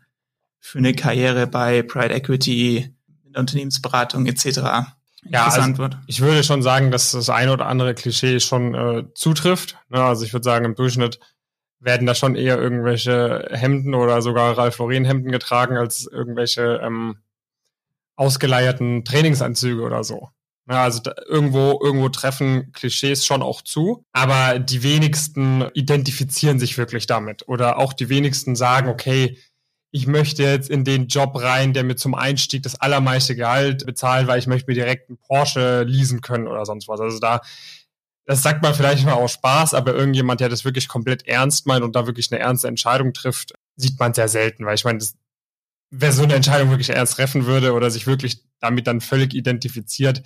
für 0.60 0.78
eine 0.78 0.94
Karriere 0.94 1.46
bei 1.46 1.82
Pride 1.82 2.14
Equity, 2.14 2.94
in 3.24 3.32
der 3.32 3.40
Unternehmensberatung 3.40 4.26
etc. 4.26 4.92
Ja, 5.24 5.46
also 5.46 5.78
wird. 5.78 5.98
ich 6.06 6.20
würde 6.20 6.44
schon 6.44 6.62
sagen, 6.62 6.90
dass 6.90 7.12
das 7.12 7.28
eine 7.28 7.52
oder 7.52 7.66
andere 7.66 7.94
Klischee 7.94 8.40
schon 8.40 8.74
äh, 8.74 9.04
zutrifft. 9.14 9.76
Ne? 9.88 10.02
Also 10.02 10.24
ich 10.24 10.32
würde 10.32 10.44
sagen, 10.44 10.64
im 10.64 10.74
Durchschnitt 10.74 11.20
werden 11.78 12.06
da 12.06 12.14
schon 12.14 12.36
eher 12.36 12.58
irgendwelche 12.58 13.48
Hemden 13.50 13.94
oder 13.94 14.22
sogar 14.22 14.56
Ralph 14.56 14.78
Lauren 14.78 15.04
Hemden 15.04 15.32
getragen 15.32 15.76
als 15.76 16.06
irgendwelche 16.06 16.80
ähm, 16.82 17.16
ausgeleierten 18.16 19.04
Trainingsanzüge 19.04 19.82
oder 19.82 20.04
so. 20.04 20.28
Ja, 20.68 20.84
also 20.84 21.00
da, 21.00 21.14
irgendwo, 21.26 21.80
irgendwo 21.82 22.10
treffen 22.10 22.70
Klischees 22.72 23.24
schon 23.24 23.42
auch 23.42 23.62
zu, 23.62 24.04
aber 24.12 24.58
die 24.58 24.82
wenigsten 24.82 25.64
identifizieren 25.74 26.60
sich 26.60 26.78
wirklich 26.78 27.06
damit. 27.06 27.48
Oder 27.48 27.78
auch 27.78 27.92
die 27.92 28.08
wenigsten 28.08 28.54
sagen, 28.54 28.88
okay, 28.88 29.38
ich 29.92 30.06
möchte 30.06 30.42
jetzt 30.42 30.70
in 30.70 30.84
den 30.84 31.08
Job 31.08 31.32
rein, 31.34 31.72
der 31.72 31.82
mir 31.84 31.96
zum 31.96 32.14
Einstieg 32.14 32.62
das 32.62 32.80
allermeiste 32.80 33.34
Gehalt 33.34 33.84
bezahlt, 33.86 34.28
weil 34.28 34.38
ich 34.38 34.46
möchte 34.46 34.70
mir 34.70 34.74
direkt 34.74 35.08
einen 35.08 35.18
Porsche 35.18 35.82
leasen 35.82 36.20
können 36.20 36.46
oder 36.46 36.64
sonst 36.64 36.86
was. 36.86 37.00
Also 37.00 37.18
da, 37.18 37.40
das 38.24 38.42
sagt 38.42 38.62
man 38.62 38.74
vielleicht 38.74 39.04
mal 39.04 39.14
aus 39.14 39.32
Spaß, 39.32 39.74
aber 39.74 39.94
irgendjemand, 39.94 40.40
der 40.40 40.48
das 40.48 40.64
wirklich 40.64 40.86
komplett 40.86 41.26
ernst 41.26 41.66
meint 41.66 41.82
und 41.82 41.96
da 41.96 42.06
wirklich 42.06 42.30
eine 42.30 42.40
ernste 42.40 42.68
Entscheidung 42.68 43.12
trifft, 43.12 43.54
sieht 43.76 43.98
man 43.98 44.14
sehr 44.14 44.28
selten, 44.28 44.64
weil 44.64 44.76
ich 44.76 44.84
meine, 44.84 44.98
das, 44.98 45.16
wer 45.90 46.12
so 46.12 46.22
eine 46.22 46.34
Entscheidung 46.34 46.70
wirklich 46.70 46.90
ernst 46.90 47.14
treffen 47.14 47.46
würde 47.46 47.72
oder 47.72 47.90
sich 47.90 48.06
wirklich 48.06 48.44
damit 48.60 48.86
dann 48.86 49.00
völlig 49.00 49.34
identifiziert, 49.34 50.22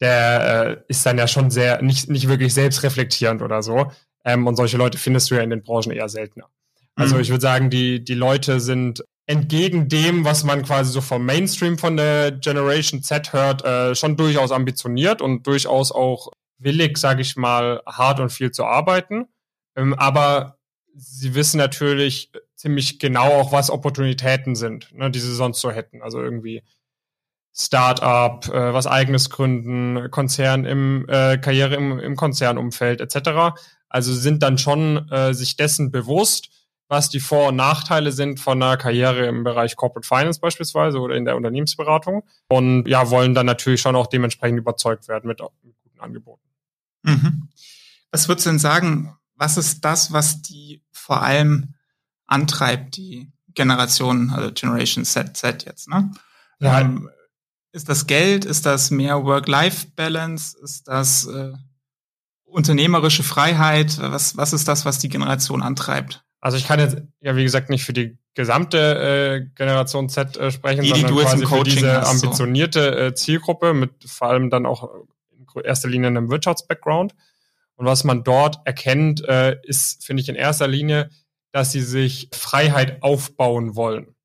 der 0.00 0.66
äh, 0.66 0.82
ist 0.88 1.04
dann 1.04 1.18
ja 1.18 1.26
schon 1.26 1.50
sehr, 1.50 1.82
nicht, 1.82 2.08
nicht 2.08 2.28
wirklich 2.28 2.54
selbstreflektierend 2.54 3.42
oder 3.42 3.62
so. 3.62 3.90
Ähm, 4.24 4.46
und 4.46 4.54
solche 4.56 4.76
Leute 4.76 4.98
findest 4.98 5.30
du 5.30 5.34
ja 5.34 5.42
in 5.42 5.50
den 5.50 5.62
Branchen 5.62 5.90
eher 5.90 6.08
seltener. 6.08 6.48
Also 6.94 7.16
mhm. 7.16 7.20
ich 7.22 7.30
würde 7.30 7.40
sagen, 7.40 7.70
die, 7.70 8.04
die 8.04 8.14
Leute 8.14 8.60
sind 8.60 9.04
entgegen 9.26 9.88
dem, 9.88 10.24
was 10.24 10.44
man 10.44 10.62
quasi 10.62 10.92
so 10.92 11.00
vom 11.00 11.24
Mainstream 11.24 11.78
von 11.78 11.96
der 11.96 12.32
Generation 12.32 13.02
Z 13.02 13.32
hört, 13.32 13.64
äh, 13.64 13.94
schon 13.94 14.16
durchaus 14.16 14.50
ambitioniert 14.50 15.22
und 15.22 15.46
durchaus 15.46 15.92
auch 15.92 16.32
willig, 16.58 16.98
sage 16.98 17.22
ich 17.22 17.36
mal, 17.36 17.80
hart 17.86 18.20
und 18.20 18.30
viel 18.30 18.50
zu 18.50 18.64
arbeiten. 18.64 19.26
Ähm, 19.76 19.94
aber 19.94 20.58
sie 20.94 21.34
wissen 21.34 21.58
natürlich 21.58 22.30
ziemlich 22.56 22.98
genau 22.98 23.40
auch, 23.40 23.52
was 23.52 23.70
Opportunitäten 23.70 24.54
sind, 24.54 24.92
ne, 24.92 25.10
die 25.10 25.18
sie 25.18 25.34
sonst 25.34 25.60
so 25.60 25.70
hätten. 25.70 26.02
Also 26.02 26.20
irgendwie 26.20 26.62
Start-up, 27.54 28.48
äh, 28.48 28.72
was 28.72 28.86
eigenes 28.86 29.30
gründen, 29.30 30.10
Konzern 30.10 30.64
im 30.64 31.06
äh, 31.08 31.38
Karriere 31.38 31.74
im, 31.76 31.98
im 31.98 32.16
Konzernumfeld 32.16 33.00
etc. 33.00 33.58
Also 33.88 34.12
sind 34.12 34.42
dann 34.42 34.58
schon 34.58 35.08
äh, 35.10 35.34
sich 35.34 35.56
dessen 35.56 35.90
bewusst, 35.90 36.48
was 36.92 37.08
die 37.08 37.20
Vor- 37.20 37.48
und 37.48 37.56
Nachteile 37.56 38.12
sind 38.12 38.38
von 38.38 38.62
einer 38.62 38.76
Karriere 38.76 39.24
im 39.26 39.44
Bereich 39.44 39.76
Corporate 39.76 40.06
Finance 40.06 40.38
beispielsweise 40.38 40.98
oder 40.98 41.16
in 41.16 41.24
der 41.24 41.36
Unternehmensberatung 41.36 42.22
und 42.48 42.86
ja, 42.86 43.08
wollen 43.08 43.34
dann 43.34 43.46
natürlich 43.46 43.80
schon 43.80 43.96
auch 43.96 44.06
dementsprechend 44.06 44.58
überzeugt 44.58 45.08
werden 45.08 45.26
mit, 45.26 45.40
mit 45.62 45.74
guten 45.82 46.00
Angeboten. 46.00 46.46
Mhm. 47.02 47.48
Was 48.10 48.28
würdest 48.28 48.44
du 48.44 48.50
denn 48.50 48.58
sagen, 48.58 49.16
was 49.36 49.56
ist 49.56 49.82
das, 49.86 50.12
was 50.12 50.42
die 50.42 50.82
vor 50.92 51.22
allem 51.22 51.72
antreibt, 52.26 52.98
die 52.98 53.32
Generation, 53.54 54.30
also 54.30 54.52
Generation 54.52 55.06
Z, 55.06 55.34
Z 55.34 55.64
jetzt, 55.64 55.88
ne? 55.88 56.12
Ja. 56.60 56.80
Ähm, 56.80 57.08
ist 57.72 57.88
das 57.88 58.06
Geld? 58.06 58.44
Ist 58.44 58.66
das 58.66 58.90
mehr 58.90 59.24
Work-Life-Balance? 59.24 60.58
Ist 60.62 60.88
das 60.88 61.24
äh, 61.24 61.54
unternehmerische 62.44 63.22
Freiheit? 63.22 63.98
Was, 63.98 64.36
was 64.36 64.52
ist 64.52 64.68
das, 64.68 64.84
was 64.84 64.98
die 64.98 65.08
Generation 65.08 65.62
antreibt? 65.62 66.22
Also 66.42 66.56
ich 66.56 66.66
kann 66.66 66.80
jetzt 66.80 66.96
ja 67.20 67.36
wie 67.36 67.44
gesagt 67.44 67.70
nicht 67.70 67.84
für 67.84 67.92
die 67.92 68.18
gesamte 68.34 68.78
äh, 68.78 69.46
Generation 69.54 70.08
Z 70.08 70.36
äh, 70.36 70.50
sprechen, 70.50 70.82
die, 70.82 70.92
die 70.92 71.00
sondern 71.00 71.24
quasi 71.24 71.46
für 71.46 71.62
diese 71.62 72.00
hast, 72.00 72.10
ambitionierte 72.10 72.98
äh, 72.98 73.14
Zielgruppe 73.14 73.72
mit 73.72 73.92
vor 74.04 74.28
allem 74.28 74.50
dann 74.50 74.66
auch 74.66 74.92
in 75.30 75.46
erster 75.64 75.88
Linie 75.88 76.08
einem 76.08 76.30
Wirtschafts-Background. 76.30 77.14
Und 77.76 77.86
was 77.86 78.02
man 78.02 78.24
dort 78.24 78.58
erkennt, 78.64 79.24
äh, 79.26 79.56
ist, 79.62 80.04
finde 80.04 80.20
ich, 80.22 80.28
in 80.28 80.34
erster 80.34 80.66
Linie, 80.66 81.10
dass 81.52 81.70
sie 81.70 81.80
sich 81.80 82.28
Freiheit 82.32 83.02
aufbauen 83.04 83.76
wollen. 83.76 84.16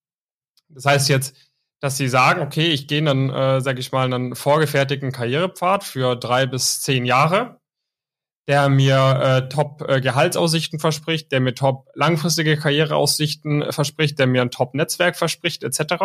Das 0.70 0.86
heißt 0.86 1.10
jetzt, 1.10 1.36
dass 1.80 1.98
sie 1.98 2.08
sagen, 2.08 2.42
okay, 2.42 2.68
ich 2.68 2.88
gehe 2.88 3.04
dann, 3.04 3.30
äh, 3.30 3.62
sage 3.62 3.80
ich 3.80 3.92
mal, 3.92 4.12
einen 4.12 4.36
vorgefertigten 4.36 5.12
Karrierepfad 5.12 5.84
für 5.84 6.16
drei 6.16 6.48
bis 6.48 6.82
zehn 6.82 7.06
Jahre 7.06 7.60
der 8.48 8.70
mir 8.70 9.20
äh, 9.22 9.50
Top-Gehaltsaussichten 9.50 10.80
äh, 10.80 10.82
verspricht, 10.82 11.32
der 11.32 11.42
mir 11.42 11.54
top 11.54 11.90
langfristige 11.94 12.58
Karriereaussichten 12.58 13.62
äh, 13.62 13.72
verspricht, 13.72 14.18
der 14.20 14.28
mir 14.28 14.42
ein 14.42 14.52
Top-Netzwerk 14.52 15.18
verspricht, 15.18 15.64
etc. 15.64 15.96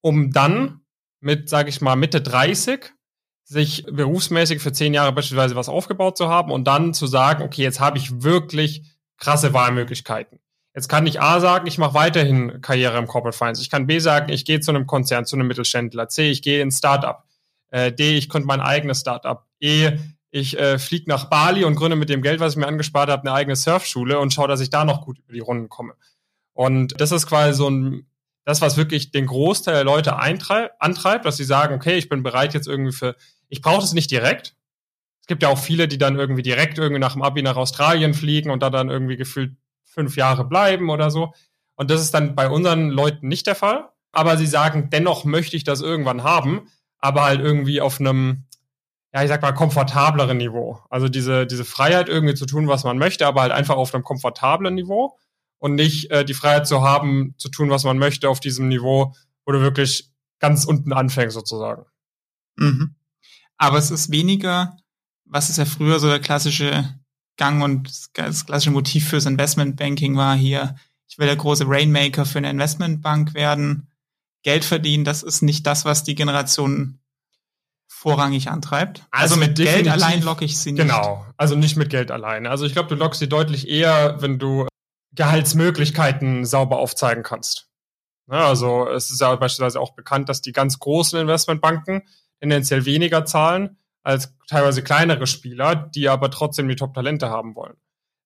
Um 0.00 0.30
dann 0.30 0.82
mit, 1.20 1.48
sage 1.48 1.68
ich 1.68 1.80
mal, 1.80 1.96
Mitte 1.96 2.20
30 2.20 2.92
sich 3.44 3.86
berufsmäßig 3.90 4.60
für 4.60 4.72
zehn 4.72 4.94
Jahre 4.94 5.12
beispielsweise 5.12 5.56
was 5.56 5.68
aufgebaut 5.68 6.16
zu 6.16 6.28
haben 6.28 6.52
und 6.52 6.64
dann 6.64 6.94
zu 6.94 7.06
sagen, 7.06 7.42
okay, 7.42 7.62
jetzt 7.62 7.80
habe 7.80 7.98
ich 7.98 8.22
wirklich 8.22 8.84
krasse 9.16 9.54
Wahlmöglichkeiten. 9.54 10.38
Jetzt 10.74 10.88
kann 10.88 11.06
ich 11.06 11.20
A 11.20 11.40
sagen, 11.40 11.66
ich 11.66 11.78
mache 11.78 11.94
weiterhin 11.94 12.60
Karriere 12.60 12.98
im 12.98 13.06
Corporate 13.06 13.36
Finance. 13.36 13.62
Ich 13.62 13.70
kann 13.70 13.86
B 13.86 13.98
sagen, 13.98 14.30
ich 14.30 14.44
gehe 14.44 14.60
zu 14.60 14.70
einem 14.70 14.86
Konzern, 14.86 15.24
zu 15.24 15.34
einem 15.34 15.48
Mittelständler. 15.48 16.08
C, 16.08 16.30
ich 16.30 16.42
gehe 16.42 16.62
ins 16.62 16.78
Startup. 16.78 17.24
Äh, 17.70 17.90
D, 17.90 18.16
ich 18.16 18.28
gründe 18.28 18.46
mein 18.46 18.60
eigenes 18.60 19.00
Startup. 19.00 19.44
E, 19.60 19.98
ich 20.30 20.58
äh, 20.58 20.78
fliege 20.78 21.08
nach 21.08 21.26
Bali 21.26 21.64
und 21.64 21.74
gründe 21.74 21.96
mit 21.96 22.08
dem 22.08 22.22
Geld, 22.22 22.40
was 22.40 22.52
ich 22.52 22.58
mir 22.58 22.66
angespart 22.66 23.10
habe, 23.10 23.22
eine 23.22 23.32
eigene 23.32 23.56
Surfschule 23.56 24.18
und 24.18 24.32
schaue, 24.32 24.48
dass 24.48 24.60
ich 24.60 24.70
da 24.70 24.84
noch 24.84 25.02
gut 25.02 25.18
über 25.18 25.32
die 25.32 25.40
Runden 25.40 25.68
komme. 25.68 25.94
Und 26.52 27.00
das 27.00 27.12
ist 27.12 27.26
quasi 27.26 27.54
so 27.54 27.70
ein, 27.70 28.06
das, 28.44 28.60
was 28.60 28.76
wirklich 28.76 29.10
den 29.10 29.26
Großteil 29.26 29.74
der 29.74 29.84
Leute 29.84 30.16
antreibt, 30.16 31.24
dass 31.24 31.36
sie 31.36 31.44
sagen, 31.44 31.74
okay, 31.74 31.96
ich 31.96 32.08
bin 32.08 32.22
bereit 32.22 32.54
jetzt 32.54 32.66
irgendwie 32.66 32.92
für, 32.92 33.16
ich 33.48 33.62
brauche 33.62 33.80
das 33.80 33.92
nicht 33.92 34.10
direkt. 34.10 34.54
Es 35.20 35.26
gibt 35.26 35.42
ja 35.42 35.48
auch 35.50 35.58
viele, 35.58 35.88
die 35.88 35.98
dann 35.98 36.18
irgendwie 36.18 36.42
direkt 36.42 36.78
irgendwie 36.78 37.00
nach 37.00 37.12
dem 37.12 37.22
Abi 37.22 37.42
nach 37.42 37.56
Australien 37.56 38.14
fliegen 38.14 38.50
und 38.50 38.62
da 38.62 38.70
dann 38.70 38.90
irgendwie 38.90 39.16
gefühlt 39.16 39.56
fünf 39.84 40.16
Jahre 40.16 40.44
bleiben 40.44 40.90
oder 40.90 41.10
so. 41.10 41.32
Und 41.76 41.90
das 41.90 42.00
ist 42.00 42.12
dann 42.12 42.34
bei 42.34 42.48
unseren 42.48 42.90
Leuten 42.90 43.28
nicht 43.28 43.46
der 43.46 43.54
Fall. 43.54 43.88
Aber 44.10 44.36
sie 44.36 44.46
sagen, 44.46 44.90
dennoch 44.90 45.24
möchte 45.24 45.56
ich 45.56 45.64
das 45.64 45.80
irgendwann 45.80 46.24
haben, 46.24 46.68
aber 46.98 47.24
halt 47.24 47.40
irgendwie 47.40 47.80
auf 47.80 48.00
einem, 48.00 48.47
ja, 49.14 49.22
ich 49.22 49.28
sag 49.28 49.40
mal, 49.42 49.52
komfortableren 49.52 50.36
Niveau. 50.36 50.80
Also 50.90 51.08
diese, 51.08 51.46
diese 51.46 51.64
Freiheit 51.64 52.08
irgendwie 52.08 52.34
zu 52.34 52.46
tun, 52.46 52.68
was 52.68 52.84
man 52.84 52.98
möchte, 52.98 53.26
aber 53.26 53.42
halt 53.42 53.52
einfach 53.52 53.76
auf 53.76 53.94
einem 53.94 54.04
komfortablen 54.04 54.74
Niveau 54.74 55.18
und 55.58 55.74
nicht 55.74 56.10
äh, 56.10 56.24
die 56.24 56.34
Freiheit 56.34 56.66
zu 56.66 56.82
haben, 56.82 57.34
zu 57.38 57.48
tun, 57.48 57.70
was 57.70 57.84
man 57.84 57.98
möchte 57.98 58.28
auf 58.28 58.40
diesem 58.40 58.68
Niveau, 58.68 59.14
wo 59.46 59.52
du 59.52 59.60
wirklich 59.60 60.10
ganz 60.40 60.64
unten 60.64 60.92
anfängst 60.92 61.34
sozusagen. 61.34 61.84
Mhm. 62.56 62.94
Aber 63.56 63.78
es 63.78 63.90
ist 63.90 64.10
weniger, 64.10 64.76
was 65.24 65.50
ist 65.50 65.58
ja 65.58 65.64
früher 65.64 65.98
so 65.98 66.08
der 66.08 66.20
klassische 66.20 66.94
Gang 67.36 67.62
und 67.62 67.88
das 68.14 68.46
klassische 68.46 68.70
Motiv 68.70 69.08
fürs 69.08 69.26
Investmentbanking 69.26 70.16
war 70.16 70.36
hier, 70.36 70.76
ich 71.08 71.18
will 71.18 71.26
der 71.26 71.36
große 71.36 71.64
Rainmaker 71.66 72.26
für 72.26 72.38
eine 72.38 72.50
Investmentbank 72.50 73.34
werden, 73.34 73.88
Geld 74.42 74.64
verdienen, 74.64 75.04
das 75.04 75.22
ist 75.22 75.42
nicht 75.42 75.66
das, 75.66 75.84
was 75.84 76.04
die 76.04 76.14
Generation 76.14 76.98
vorrangig 77.98 78.48
antreibt. 78.48 79.02
Also, 79.10 79.34
also 79.34 79.44
mit 79.44 79.56
Geld 79.56 79.88
allein 79.88 80.22
locke 80.22 80.44
ich 80.44 80.56
sie 80.56 80.70
nicht. 80.70 80.80
Genau, 80.80 81.26
also 81.36 81.56
nicht 81.56 81.76
mit 81.76 81.90
Geld 81.90 82.12
allein. 82.12 82.46
Also 82.46 82.64
ich 82.64 82.72
glaube, 82.72 82.88
du 82.88 82.94
lockst 82.94 83.18
sie 83.18 83.28
deutlich 83.28 83.68
eher, 83.68 84.22
wenn 84.22 84.38
du 84.38 84.68
Gehaltsmöglichkeiten 85.16 86.44
sauber 86.44 86.78
aufzeigen 86.78 87.24
kannst. 87.24 87.68
Ja, 88.30 88.46
also 88.46 88.88
es 88.88 89.10
ist 89.10 89.20
ja 89.20 89.34
beispielsweise 89.34 89.80
auch 89.80 89.96
bekannt, 89.96 90.28
dass 90.28 90.40
die 90.40 90.52
ganz 90.52 90.78
großen 90.78 91.18
Investmentbanken 91.18 92.02
tendenziell 92.40 92.84
weniger 92.84 93.24
zahlen 93.24 93.78
als 94.04 94.32
teilweise 94.48 94.84
kleinere 94.84 95.26
Spieler, 95.26 95.74
die 95.74 96.08
aber 96.08 96.30
trotzdem 96.30 96.68
die 96.68 96.76
Top-Talente 96.76 97.30
haben 97.30 97.56
wollen. 97.56 97.74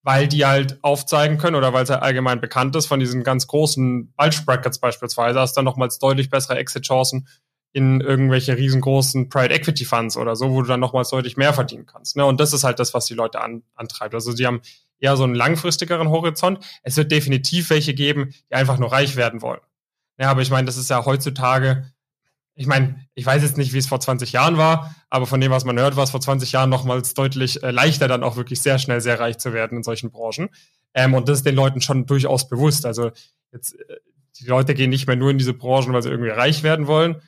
Weil 0.02 0.28
die 0.28 0.44
halt 0.44 0.84
aufzeigen 0.84 1.38
können 1.38 1.56
oder 1.56 1.72
weil 1.72 1.84
es 1.84 1.90
halt 1.90 2.02
allgemein 2.02 2.42
bekannt 2.42 2.76
ist 2.76 2.86
von 2.86 3.00
diesen 3.00 3.24
ganz 3.24 3.46
großen 3.46 4.12
Bulge-Brackets 4.16 4.80
beispielsweise, 4.80 5.40
hast 5.40 5.56
du 5.56 5.60
dann 5.60 5.64
nochmals 5.64 5.98
deutlich 5.98 6.28
bessere 6.28 6.58
Exit-Chancen 6.58 7.26
in 7.72 8.00
irgendwelche 8.00 8.56
riesengroßen 8.56 9.28
Private 9.28 9.54
Equity 9.54 9.84
Funds 9.84 10.16
oder 10.16 10.36
so, 10.36 10.50
wo 10.50 10.62
du 10.62 10.68
dann 10.68 10.80
nochmals 10.80 11.08
deutlich 11.08 11.36
mehr 11.36 11.54
verdienen 11.54 11.86
kannst. 11.86 12.16
Ne? 12.16 12.24
Und 12.24 12.38
das 12.38 12.52
ist 12.52 12.64
halt 12.64 12.78
das, 12.78 12.92
was 12.92 13.06
die 13.06 13.14
Leute 13.14 13.40
an, 13.40 13.62
antreibt. 13.74 14.14
Also 14.14 14.34
die 14.34 14.46
haben 14.46 14.60
eher 14.98 15.16
so 15.16 15.24
einen 15.24 15.34
langfristigeren 15.34 16.08
Horizont. 16.10 16.64
Es 16.82 16.96
wird 16.96 17.10
definitiv 17.10 17.70
welche 17.70 17.94
geben, 17.94 18.34
die 18.50 18.54
einfach 18.54 18.78
nur 18.78 18.92
reich 18.92 19.16
werden 19.16 19.42
wollen. 19.42 19.60
Ja, 20.18 20.30
aber 20.30 20.42
ich 20.42 20.50
meine, 20.50 20.66
das 20.66 20.76
ist 20.76 20.90
ja 20.90 21.04
heutzutage, 21.04 21.90
ich 22.54 22.66
meine, 22.66 23.06
ich 23.14 23.24
weiß 23.24 23.42
jetzt 23.42 23.56
nicht, 23.56 23.72
wie 23.72 23.78
es 23.78 23.86
vor 23.86 24.00
20 24.00 24.32
Jahren 24.32 24.58
war, 24.58 24.94
aber 25.08 25.26
von 25.26 25.40
dem, 25.40 25.50
was 25.50 25.64
man 25.64 25.78
hört, 25.78 25.96
war 25.96 26.04
es 26.04 26.10
vor 26.10 26.20
20 26.20 26.52
Jahren 26.52 26.68
nochmals 26.68 27.14
deutlich 27.14 27.62
äh, 27.62 27.70
leichter, 27.70 28.08
dann 28.08 28.22
auch 28.22 28.36
wirklich 28.36 28.60
sehr 28.60 28.78
schnell 28.78 29.00
sehr 29.00 29.18
reich 29.18 29.38
zu 29.38 29.54
werden 29.54 29.78
in 29.78 29.82
solchen 29.82 30.10
Branchen. 30.10 30.50
Ähm, 30.94 31.14
und 31.14 31.28
das 31.28 31.38
ist 31.38 31.46
den 31.46 31.54
Leuten 31.54 31.80
schon 31.80 32.04
durchaus 32.04 32.48
bewusst. 32.48 32.84
Also 32.84 33.10
jetzt, 33.50 33.74
äh, 33.80 33.96
die 34.38 34.46
Leute 34.46 34.74
gehen 34.74 34.90
nicht 34.90 35.06
mehr 35.06 35.16
nur 35.16 35.30
in 35.30 35.38
diese 35.38 35.54
Branchen, 35.54 35.92
weil 35.92 36.02
sie 36.02 36.10
irgendwie 36.10 36.30
reich 36.30 36.62
werden 36.62 36.86
wollen, 36.86 37.22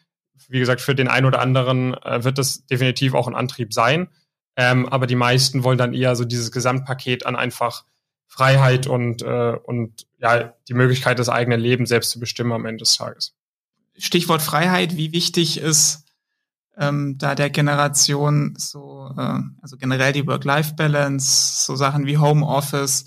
wie 0.48 0.58
gesagt, 0.58 0.80
für 0.80 0.94
den 0.94 1.08
einen 1.08 1.26
oder 1.26 1.40
anderen 1.40 1.94
äh, 1.94 2.24
wird 2.24 2.38
das 2.38 2.66
definitiv 2.66 3.14
auch 3.14 3.28
ein 3.28 3.34
Antrieb 3.34 3.72
sein. 3.72 4.08
Ähm, 4.56 4.88
aber 4.88 5.06
die 5.06 5.16
meisten 5.16 5.64
wollen 5.64 5.78
dann 5.78 5.94
eher 5.94 6.14
so 6.16 6.24
dieses 6.24 6.52
Gesamtpaket 6.52 7.26
an 7.26 7.36
einfach 7.36 7.84
Freiheit 8.26 8.86
und, 8.86 9.22
äh, 9.22 9.56
und 9.64 10.06
ja, 10.18 10.54
die 10.68 10.74
Möglichkeit, 10.74 11.18
das 11.18 11.28
eigene 11.28 11.56
Leben 11.56 11.86
selbst 11.86 12.10
zu 12.10 12.20
bestimmen 12.20 12.52
am 12.52 12.66
Ende 12.66 12.82
des 12.82 12.96
Tages. 12.96 13.34
Stichwort 13.96 14.42
Freiheit, 14.42 14.96
wie 14.96 15.12
wichtig 15.12 15.58
ist 15.58 16.04
ähm, 16.76 17.16
da 17.18 17.34
der 17.34 17.50
Generation 17.50 18.54
so, 18.56 19.12
äh, 19.16 19.40
also 19.62 19.76
generell 19.76 20.12
die 20.12 20.26
Work-Life-Balance, 20.26 21.64
so 21.66 21.76
Sachen 21.76 22.06
wie 22.06 22.18
Homeoffice, 22.18 23.04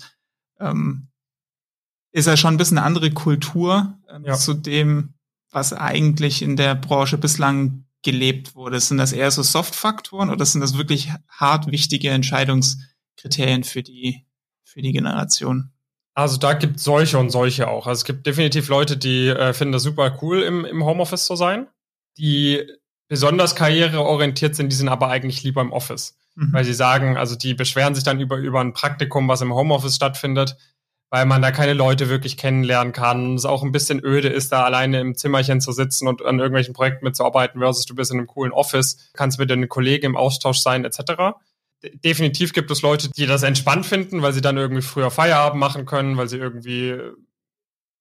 ähm, 0.58 1.08
ist 2.10 2.26
ja 2.26 2.36
schon 2.36 2.54
ein 2.54 2.56
bisschen 2.56 2.78
eine 2.78 2.86
andere 2.86 3.10
Kultur 3.10 3.98
ähm, 4.08 4.24
ja. 4.24 4.34
zu 4.34 4.54
dem, 4.54 5.14
was 5.50 5.72
eigentlich 5.72 6.42
in 6.42 6.56
der 6.56 6.74
Branche 6.74 7.18
bislang 7.18 7.84
gelebt 8.02 8.54
wurde? 8.54 8.80
Sind 8.80 8.98
das 8.98 9.12
eher 9.12 9.30
so 9.30 9.42
Soft-Faktoren 9.42 10.30
oder 10.30 10.44
sind 10.44 10.60
das 10.60 10.76
wirklich 10.76 11.10
hart 11.28 11.70
wichtige 11.70 12.10
Entscheidungskriterien 12.10 13.64
für 13.64 13.82
die, 13.82 14.26
für 14.62 14.82
die 14.82 14.92
Generation? 14.92 15.72
Also 16.14 16.36
da 16.36 16.54
gibt 16.54 16.80
solche 16.80 17.18
und 17.18 17.30
solche 17.30 17.68
auch. 17.68 17.86
Also 17.86 18.00
es 18.00 18.04
gibt 18.04 18.26
definitiv 18.26 18.68
Leute, 18.68 18.96
die 18.96 19.28
äh, 19.28 19.52
finden 19.52 19.72
das 19.72 19.84
super 19.84 20.18
cool, 20.20 20.42
im, 20.42 20.64
im 20.64 20.84
Homeoffice 20.84 21.26
zu 21.26 21.36
sein. 21.36 21.68
Die 22.18 22.66
besonders 23.06 23.54
karriereorientiert 23.54 24.56
sind, 24.56 24.72
die 24.72 24.76
sind 24.76 24.88
aber 24.88 25.08
eigentlich 25.08 25.44
lieber 25.44 25.60
im 25.60 25.72
Office. 25.72 26.18
Mhm. 26.34 26.52
Weil 26.52 26.64
sie 26.64 26.74
sagen, 26.74 27.16
also 27.16 27.36
die 27.36 27.54
beschweren 27.54 27.94
sich 27.94 28.04
dann 28.04 28.20
über, 28.20 28.36
über 28.36 28.60
ein 28.60 28.72
Praktikum, 28.72 29.28
was 29.28 29.40
im 29.40 29.54
Homeoffice 29.54 29.94
stattfindet 29.96 30.56
weil 31.10 31.24
man 31.24 31.40
da 31.40 31.50
keine 31.50 31.72
Leute 31.72 32.08
wirklich 32.08 32.36
kennenlernen 32.36 32.92
kann. 32.92 33.34
Es 33.34 33.44
auch 33.44 33.62
ein 33.62 33.72
bisschen 33.72 34.04
öde 34.04 34.28
ist, 34.28 34.52
da 34.52 34.64
alleine 34.64 35.00
im 35.00 35.14
Zimmerchen 35.14 35.60
zu 35.60 35.72
sitzen 35.72 36.06
und 36.06 36.24
an 36.24 36.38
irgendwelchen 36.38 36.74
Projekten 36.74 37.04
mitzuarbeiten, 37.04 37.60
versus 37.60 37.86
du 37.86 37.94
bist 37.94 38.10
in 38.10 38.18
einem 38.18 38.26
coolen 38.26 38.52
Office, 38.52 39.10
kannst 39.14 39.38
mit 39.38 39.50
den 39.50 39.68
Kollegen 39.68 40.06
im 40.06 40.16
Austausch 40.16 40.58
sein, 40.58 40.84
etc. 40.84 41.38
Definitiv 42.04 42.52
gibt 42.52 42.70
es 42.70 42.82
Leute, 42.82 43.10
die 43.10 43.26
das 43.26 43.42
entspannt 43.42 43.86
finden, 43.86 44.20
weil 44.20 44.32
sie 44.32 44.40
dann 44.40 44.56
irgendwie 44.56 44.82
früher 44.82 45.10
Feierabend 45.10 45.60
machen 45.60 45.86
können, 45.86 46.16
weil 46.16 46.28
sie 46.28 46.38
irgendwie 46.38 46.98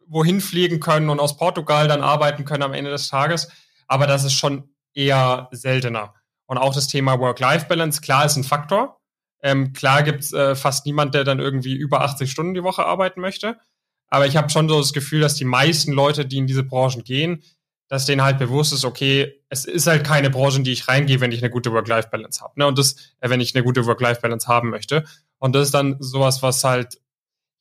wohin 0.07 0.41
fliegen 0.41 0.79
können 0.79 1.09
und 1.09 1.19
aus 1.19 1.37
Portugal 1.37 1.87
dann 1.87 2.01
arbeiten 2.01 2.45
können 2.45 2.63
am 2.63 2.73
Ende 2.73 2.89
des 2.91 3.09
Tages. 3.09 3.49
Aber 3.87 4.07
das 4.07 4.23
ist 4.23 4.33
schon 4.33 4.69
eher 4.93 5.47
seltener. 5.51 6.13
Und 6.45 6.57
auch 6.57 6.73
das 6.73 6.87
Thema 6.87 7.19
Work-Life-Balance, 7.19 8.01
klar, 8.01 8.25
ist 8.25 8.37
ein 8.37 8.43
Faktor. 8.43 8.99
Ähm, 9.41 9.73
klar 9.73 10.03
gibt's 10.03 10.33
äh, 10.33 10.55
fast 10.55 10.85
niemand, 10.85 11.13
der 11.13 11.23
dann 11.23 11.39
irgendwie 11.39 11.75
über 11.75 12.01
80 12.01 12.29
Stunden 12.29 12.53
die 12.53 12.63
Woche 12.63 12.85
arbeiten 12.85 13.21
möchte. 13.21 13.57
Aber 14.09 14.25
ich 14.25 14.37
habe 14.37 14.49
schon 14.49 14.69
so 14.69 14.79
das 14.79 14.93
Gefühl, 14.93 15.21
dass 15.21 15.35
die 15.35 15.45
meisten 15.45 15.91
Leute, 15.91 16.25
die 16.25 16.37
in 16.37 16.47
diese 16.47 16.63
Branchen 16.63 17.03
gehen, 17.03 17.43
dass 17.89 18.05
denen 18.05 18.21
halt 18.21 18.37
bewusst 18.37 18.73
ist, 18.73 18.85
okay, 18.85 19.41
es 19.49 19.65
ist 19.65 19.87
halt 19.87 20.03
keine 20.03 20.29
Branche, 20.29 20.57
in 20.57 20.63
die 20.63 20.73
ich 20.73 20.87
reingehe, 20.87 21.21
wenn 21.21 21.31
ich 21.31 21.41
eine 21.41 21.49
gute 21.49 21.71
Work-Life-Balance 21.71 22.41
habe. 22.41 22.53
Ne? 22.57 22.67
Und 22.67 22.77
das, 22.77 22.95
äh, 23.19 23.29
wenn 23.29 23.41
ich 23.41 23.55
eine 23.55 23.63
gute 23.63 23.85
Work-Life-Balance 23.85 24.47
haben 24.47 24.69
möchte. 24.69 25.05
Und 25.39 25.55
das 25.55 25.67
ist 25.67 25.73
dann 25.73 25.97
sowas, 25.99 26.41
was 26.41 26.63
halt, 26.63 26.99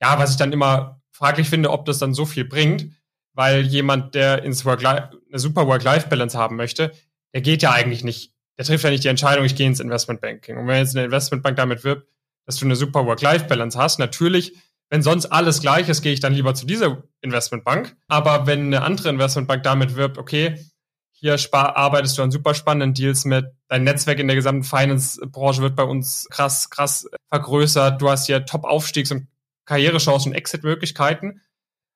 ja, 0.01 0.19
was 0.19 0.33
ich 0.33 0.37
dann 0.37 0.53
immer 0.53 1.01
fraglich 1.11 1.49
finde, 1.49 1.71
ob 1.71 1.85
das 1.85 1.99
dann 1.99 2.15
so 2.15 2.27
viel 2.27 2.45
bringt, 2.45 2.91
weil 3.33 3.63
jemand, 3.63 4.15
der 4.15 4.43
ins 4.43 4.65
Work 4.65 4.85
eine 4.85 5.11
super 5.35 5.67
Work-Life-Balance 5.67 6.37
haben 6.37 6.57
möchte, 6.57 6.93
der 7.33 7.41
geht 7.41 7.63
ja 7.63 7.73
eigentlich 7.73 8.03
nicht, 8.03 8.33
der 8.59 8.65
trifft 8.65 8.85
ja 8.85 8.91
nicht 8.91 9.05
die 9.05 9.09
Entscheidung, 9.09 9.45
ich 9.45 9.57
gehe 9.57 9.67
ins 9.67 9.81
Investmentbanking. 9.81 10.57
Und 10.57 10.67
wenn 10.67 10.79
jetzt 10.79 10.97
eine 10.97 11.05
Investmentbank 11.05 11.57
damit 11.57 11.85
wirbt, 11.85 12.09
dass 12.47 12.57
du 12.57 12.65
eine 12.65 12.77
super 12.77 13.07
Work-Life-Balance 13.07 13.79
hast, 13.79 13.99
natürlich, 13.99 14.55
wenn 14.89 15.03
sonst 15.03 15.27
alles 15.27 15.61
gleich 15.61 15.89
ist, 15.89 16.03
gehe 16.03 16.13
ich 16.13 16.21
dann 16.21 16.33
lieber 16.33 16.55
zu 16.55 16.65
dieser 16.65 17.03
Investmentbank. 17.21 17.97
Aber 18.09 18.47
wenn 18.47 18.67
eine 18.67 18.83
andere 18.83 19.09
Investmentbank 19.09 19.63
damit 19.63 19.97
wirbt, 19.97 20.17
okay, 20.17 20.65
hier 21.13 21.37
arbeitest 21.53 22.19
du 22.19 22.23
an 22.23 22.31
super 22.31 22.55
spannenden 22.55 22.95
Deals 22.95 23.25
mit, 23.25 23.47
dein 23.69 23.85
Netzwerk 23.85 24.19
in 24.19 24.29
der 24.29 24.37
gesamten 24.37 24.65
Finance-Branche 24.65 25.63
wird 25.63 25.75
bei 25.75 25.83
uns 25.83 26.29
krass, 26.31 26.71
krass 26.71 27.09
vergrößert, 27.29 28.01
du 28.01 28.11
hast 28.11 28.27
hier 28.27 28.45
Top-Aufstiegs- 28.45 29.11
und 29.11 29.27
Karrierechancen 29.65 30.33
und 30.33 30.39
Exit-Möglichkeiten. 30.39 31.41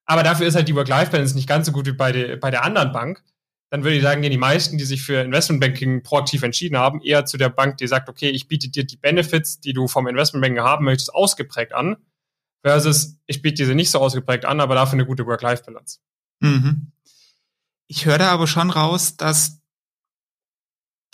Aber 0.07 0.23
dafür 0.23 0.47
ist 0.47 0.57
halt 0.57 0.69
die 0.69 0.75
Work-Life-Balance 0.75 1.37
nicht 1.37 1.49
ganz 1.49 1.67
so 1.67 1.73
gut 1.73 1.87
wie 1.87 1.93
bei, 1.93 2.11
der 2.13 2.37
bei 2.37 2.51
der 2.51 2.65
anderen 2.65 2.93
Bank. 2.93 3.23
Dann 3.71 3.85
würde 3.85 3.97
ich 3.97 4.03
sagen, 4.03 4.21
gehen 4.21 4.33
die 4.33 4.37
meisten, 4.37 4.79
die 4.79 4.85
sich 4.85 5.03
für 5.03 5.23
Investmentbanking 5.23 6.03
proaktiv 6.03 6.43
entschieden 6.43 6.77
haben, 6.77 7.01
eher 7.03 7.25
zu 7.25 7.37
der 7.39 7.51
Bank, 7.51 7.77
die 7.77 7.87
sagt, 7.87 8.09
okay, 8.09 8.29
ich 8.29 8.49
biete 8.49 8.69
dir 8.69 8.85
die 8.85 8.97
Benefits, 8.97 9.61
die 9.61 9.73
du 9.73 9.87
vom 9.87 10.09
Investmentbanking 10.09 10.63
haben 10.63 10.85
möchtest, 10.85 11.15
ausgeprägt 11.15 11.73
an, 11.73 11.97
versus 12.63 13.17
ich 13.27 13.43
biete 13.43 13.63
diese 13.63 13.77
nicht 13.77 13.91
so 13.91 14.01
ausgeprägt 14.01 14.45
an, 14.45 14.61
aber 14.61 14.75
dafür 14.75 14.95
eine 14.95 15.07
gute 15.07 15.25
Work-Life-Balance. 15.25 16.01
Mhm. 16.41 16.91
Ich 17.87 18.07
höre 18.07 18.19
da 18.19 18.31
aber 18.31 18.49
schon 18.49 18.71
raus, 18.71 19.17
dass 19.17 19.61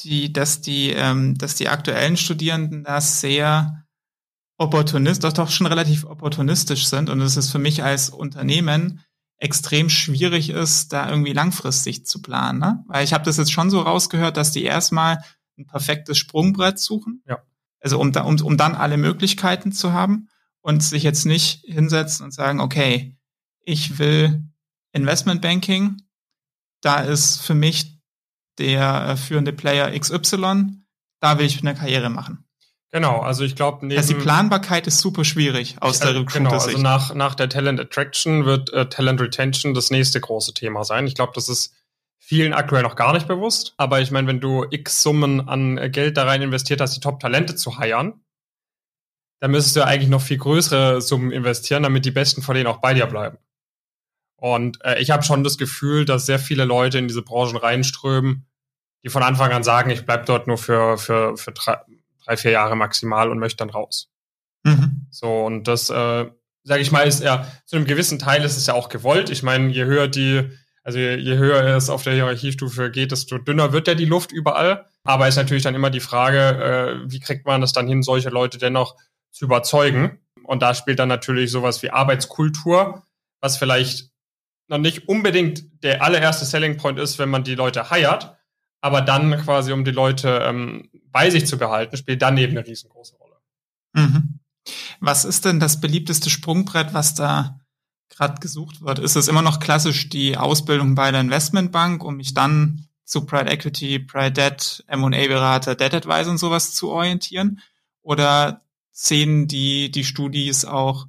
die, 0.01 0.33
dass 0.33 0.61
die, 0.61 0.91
ähm, 0.91 1.37
dass 1.37 1.55
die 1.55 1.69
aktuellen 1.69 2.17
Studierenden 2.17 2.85
da 2.85 3.01
sehr 3.01 3.87
opportunist, 4.59 5.25
doch 5.25 5.33
doch 5.33 5.51
schon 5.51 5.67
relativ 5.67 6.05
opportunistisch 6.05 6.87
sind 6.87 7.11
und 7.11 7.21
es 7.21 7.37
ist 7.37 7.51
für 7.51 7.59
mich 7.59 7.83
als 7.83 8.09
Unternehmen 8.09 9.05
extrem 9.39 9.89
schwierig 9.89 10.51
ist, 10.51 10.93
da 10.93 11.09
irgendwie 11.11 11.33
langfristig 11.33 12.07
zu 12.07 12.23
planen. 12.23 12.59
Ne? 12.59 12.85
Weil 12.87 13.05
ich 13.05 13.13
habe 13.13 13.25
das 13.25 13.37
jetzt 13.37 13.53
schon 13.53 13.71
so 13.71 13.81
rausgehört, 13.81 14.37
dass 14.37 14.53
die 14.53 14.65
erstmal 14.65 15.23
ein 15.59 15.67
perfektes 15.67 16.19
Sprungbrett 16.19 16.79
suchen. 16.79 17.23
Ja. 17.27 17.43
Also 17.81 18.01
um, 18.01 18.13
da, 18.13 18.23
um, 18.23 18.41
um 18.41 18.57
dann 18.57 18.75
alle 18.75 18.97
Möglichkeiten 18.97 19.73
zu 19.73 19.93
haben 19.93 20.29
und 20.61 20.83
sich 20.83 21.03
jetzt 21.03 21.27
nicht 21.27 21.65
hinsetzen 21.67 22.25
und 22.25 22.33
sagen, 22.33 22.61
okay, 22.61 23.17
ich 23.61 23.99
will 23.99 24.43
Investmentbanking 24.93 25.99
da 26.87 27.01
ist 27.01 27.41
für 27.41 27.55
mich 27.55 28.01
der 28.59 29.09
äh, 29.09 29.17
führende 29.17 29.53
Player 29.53 29.99
XY, 29.99 30.85
da 31.21 31.39
will 31.39 31.47
ich 31.47 31.61
eine 31.61 31.75
Karriere 31.75 32.11
machen. 32.11 32.46
Genau, 32.97 33.21
also 33.21 33.45
ich 33.45 33.55
glaube, 33.55 33.95
also 33.95 34.15
die 34.15 34.19
Planbarkeit 34.19 34.87
ist 34.87 35.01
super 35.01 35.23
schwierig 35.23 35.77
aus 35.81 36.01
der 36.01 36.15
Recruiter-Sicht. 36.15 36.77
Genau, 36.79 36.89
also 36.95 37.11
nach, 37.11 37.15
nach 37.15 37.35
der 37.35 37.51
Talent 37.51 37.79
Attraction 37.79 38.47
wird 38.47 38.73
äh, 38.73 38.89
Talent 38.89 39.21
Retention 39.21 39.75
das 39.75 39.91
nächste 39.91 40.19
große 40.19 40.55
Thema 40.55 40.83
sein. 40.83 41.07
Ich 41.07 41.15
glaube, 41.15 41.33
das 41.35 41.51
ist 41.51 41.75
vielen 42.19 42.55
aktuell 42.55 42.83
noch 42.83 42.97
gar 42.97 43.13
nicht 43.13 43.29
bewusst. 43.29 43.75
Aber 43.77 44.01
ich 44.01 44.11
meine, 44.13 44.29
wenn 44.29 44.41
du 44.41 44.65
x 44.71 45.03
Summen 45.03 45.47
an 45.47 45.77
äh, 45.77 45.91
Geld 45.91 46.17
da 46.17 46.25
rein 46.25 46.41
investiert 46.41 46.81
hast, 46.81 46.97
die 46.97 47.01
Top-Talente 47.01 47.55
zu 47.55 47.77
heiern, 47.77 48.25
dann 49.41 49.51
müsstest 49.51 49.77
du 49.77 49.85
eigentlich 49.85 50.09
noch 50.09 50.23
viel 50.23 50.39
größere 50.39 51.03
Summen 51.03 51.33
investieren, 51.33 51.83
damit 51.83 52.07
die 52.07 52.13
Besten 52.13 52.41
von 52.41 52.55
denen 52.55 52.67
auch 52.67 52.79
bei 52.79 52.95
dir 52.95 53.05
bleiben. 53.05 53.37
Und 54.37 54.83
äh, 54.87 55.03
ich 55.03 55.11
habe 55.11 55.23
schon 55.23 55.45
das 55.45 55.59
Gefühl, 55.59 56.07
dass 56.07 56.25
sehr 56.25 56.39
viele 56.39 56.65
Leute 56.65 56.97
in 56.97 57.09
diese 57.09 57.21
Branchen 57.21 57.59
reinströmen, 57.59 58.47
die 59.05 59.11
von 59.11 59.23
Anfang 59.23 59.53
an 59.53 59.65
sagen, 59.65 59.91
ich 59.91 60.07
bleib 60.07 60.25
dort 60.25 60.47
nur 60.47 60.57
für, 60.57 60.97
für, 60.97 61.37
für 61.37 61.53
drei, 61.53 61.77
drei, 62.27 62.37
vier 62.37 62.51
Jahre 62.51 62.77
maximal 62.77 63.31
und 63.31 63.39
möchte 63.39 63.59
dann 63.59 63.71
raus. 63.71 64.11
Mhm. 64.65 65.07
So, 65.11 65.45
und 65.45 65.69
das, 65.69 65.91
äh, 65.91 66.27
sage 66.65 66.83
ich 66.83 66.91
mal, 66.91 67.07
ist 67.07 67.23
ja, 67.23 67.47
zu 67.65 67.77
einem 67.77 67.87
gewissen 67.87 68.19
Teil 68.19 68.45
ist 68.45 68.57
es 68.57 68.67
ja 68.67 68.75
auch 68.75 68.89
gewollt. 68.89 69.31
Ich 69.31 69.43
meine, 69.43 69.69
je 69.69 69.85
höher 69.85 70.09
die, 70.09 70.51
also 70.83 70.99
je, 70.99 71.17
je 71.17 71.37
höher 71.37 71.63
es 71.77 71.89
auf 71.89 72.03
der 72.03 72.15
Hierarchiestufe 72.15 72.91
geht, 72.91 73.13
desto 73.13 73.39
dünner 73.39 73.73
wird 73.73 73.89
ja 73.89 73.95
die 73.95 74.05
Luft 74.05 74.33
überall. 74.33 74.87
Aber 75.05 75.29
ist 75.29 75.37
natürlich 75.37 75.63
dann 75.63 75.75
immer 75.75 75.91
die 75.91 76.01
Frage, 76.01 76.39
äh, 77.07 77.11
wie 77.11 77.21
kriegt 77.21 77.47
man 77.47 77.61
das 77.61 77.73
dann 77.73 77.87
hin, 77.87 78.03
solche 78.03 78.31
Leute 78.31 78.59
dennoch 78.59 78.97
zu 79.31 79.45
überzeugen? 79.45 80.19
Und 80.43 80.63
da 80.63 80.75
spielt 80.75 80.99
dann 80.99 81.09
natürlich 81.09 81.51
sowas 81.51 81.83
wie 81.83 81.91
Arbeitskultur, 81.91 83.05
was 83.41 83.57
vielleicht 83.57 84.11
noch 84.69 84.79
nicht 84.79 85.09
unbedingt 85.09 85.83
der 85.85 86.03
allererste 86.03 86.45
Selling 86.45 86.77
Point 86.77 86.99
ist, 86.99 87.19
wenn 87.19 87.29
man 87.29 87.45
die 87.45 87.55
Leute 87.55 87.91
hired, 87.91 88.37
aber 88.81 89.01
dann 89.01 89.37
quasi, 89.39 89.73
um 89.73 89.85
die 89.85 89.93
Leute 89.93 90.41
ähm, 90.43 90.91
bei 91.17 91.31
sich 91.31 91.47
zu 91.47 91.57
behalten, 91.57 91.97
spielt 91.97 92.21
dann 92.21 92.37
eben 92.37 92.59
eine 92.59 92.67
riesengroße 92.67 93.17
Rolle. 93.17 93.37
Mhm. 93.95 94.41
Was 95.01 95.25
ist 95.25 95.47
denn 95.47 95.61
das 95.61 95.81
beliebteste 95.81 96.29
Sprungbrett, 96.29 96.93
was 96.93 97.15
da 97.15 97.59
gerade 98.11 98.39
gesucht 98.39 98.83
wird? 98.83 98.99
Ist 98.99 99.17
es 99.17 99.27
immer 99.27 99.41
noch 99.41 99.59
klassisch 99.59 100.11
die 100.11 100.37
Ausbildung 100.37 100.95
bei 100.95 101.11
der 101.11 101.23
Investmentbank, 101.23 102.05
um 102.05 102.19
mich 102.19 102.35
dann 102.35 102.87
zu 103.07 103.25
Pride 103.25 103.51
Equity, 103.51 103.99
Pride 103.99 104.33
Debt, 104.33 104.85
M&A-Berater, 104.89 105.75
Debt 105.75 105.95
Advisor 105.95 106.33
und 106.33 106.39
sowas 106.39 106.75
zu 106.75 106.91
orientieren? 106.91 107.63
Oder 108.03 108.61
sehen 108.93 109.49
die, 109.49 109.91
die 109.91 110.05
Studis 110.05 110.67
auch 110.67 111.07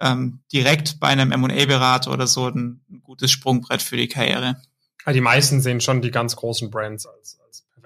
ähm, 0.00 0.40
direkt 0.52 1.00
bei 1.00 1.08
einem 1.08 1.32
M&A-Berater 1.32 2.12
oder 2.12 2.26
so 2.26 2.48
ein, 2.48 2.82
ein, 2.90 3.00
gutes 3.02 3.30
Sprungbrett 3.30 3.80
für 3.80 3.96
die 3.96 4.08
Karriere. 4.08 4.60
die 5.06 5.22
meisten 5.22 5.62
sehen 5.62 5.80
schon 5.80 6.02
die 6.02 6.10
ganz 6.10 6.36
großen 6.36 6.70
Brands 6.70 7.06
als, 7.06 7.40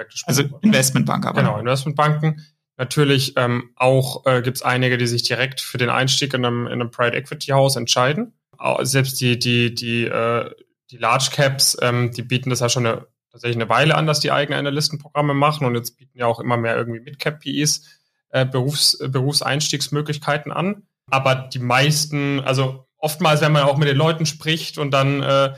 perfektes 0.08 0.24
also 0.26 0.42
Sprungbrett. 0.42 0.64
Investmentbank 0.64 1.26
aber. 1.26 1.40
Genau, 1.40 1.58
Investmentbanken. 1.58 2.46
Natürlich 2.76 3.34
ähm, 3.36 3.70
auch 3.76 4.24
äh, 4.26 4.42
gibt 4.42 4.56
es 4.58 4.62
einige, 4.62 4.96
die 4.96 5.06
sich 5.06 5.22
direkt 5.22 5.60
für 5.60 5.78
den 5.78 5.90
Einstieg 5.90 6.32
in 6.34 6.44
einem, 6.44 6.66
in 6.66 6.72
einem 6.74 6.90
Private 6.90 7.16
Equity 7.16 7.50
House 7.50 7.76
entscheiden. 7.76 8.32
Auch, 8.56 8.82
selbst 8.84 9.20
die, 9.20 9.38
die, 9.38 9.74
die, 9.74 10.04
äh, 10.04 10.50
die 10.90 10.96
Large 10.96 11.28
Caps, 11.32 11.76
ähm, 11.82 12.10
die 12.12 12.22
bieten 12.22 12.50
das 12.50 12.60
ja 12.60 12.68
schon 12.68 12.86
eine, 12.86 13.06
tatsächlich 13.30 13.56
eine 13.56 13.68
Weile 13.68 13.94
an, 13.94 14.06
dass 14.06 14.20
die 14.20 14.32
eigene 14.32 14.58
Analystenprogramme 14.58 15.34
machen 15.34 15.66
und 15.66 15.74
jetzt 15.74 15.98
bieten 15.98 16.18
ja 16.18 16.26
auch 16.26 16.40
immer 16.40 16.56
mehr 16.56 16.76
irgendwie 16.76 17.00
Mid-Cap 17.00 17.40
PEs 17.40 17.86
äh, 18.30 18.46
Berufs, 18.46 18.98
Berufseinstiegsmöglichkeiten 18.98 20.52
an 20.52 20.82
aber 21.10 21.34
die 21.34 21.58
meisten, 21.58 22.40
also 22.40 22.86
oftmals, 22.96 23.40
wenn 23.40 23.52
man 23.52 23.64
auch 23.64 23.76
mit 23.76 23.88
den 23.88 23.96
Leuten 23.96 24.26
spricht 24.26 24.78
und 24.78 24.92
dann 24.92 25.22
äh, 25.22 25.52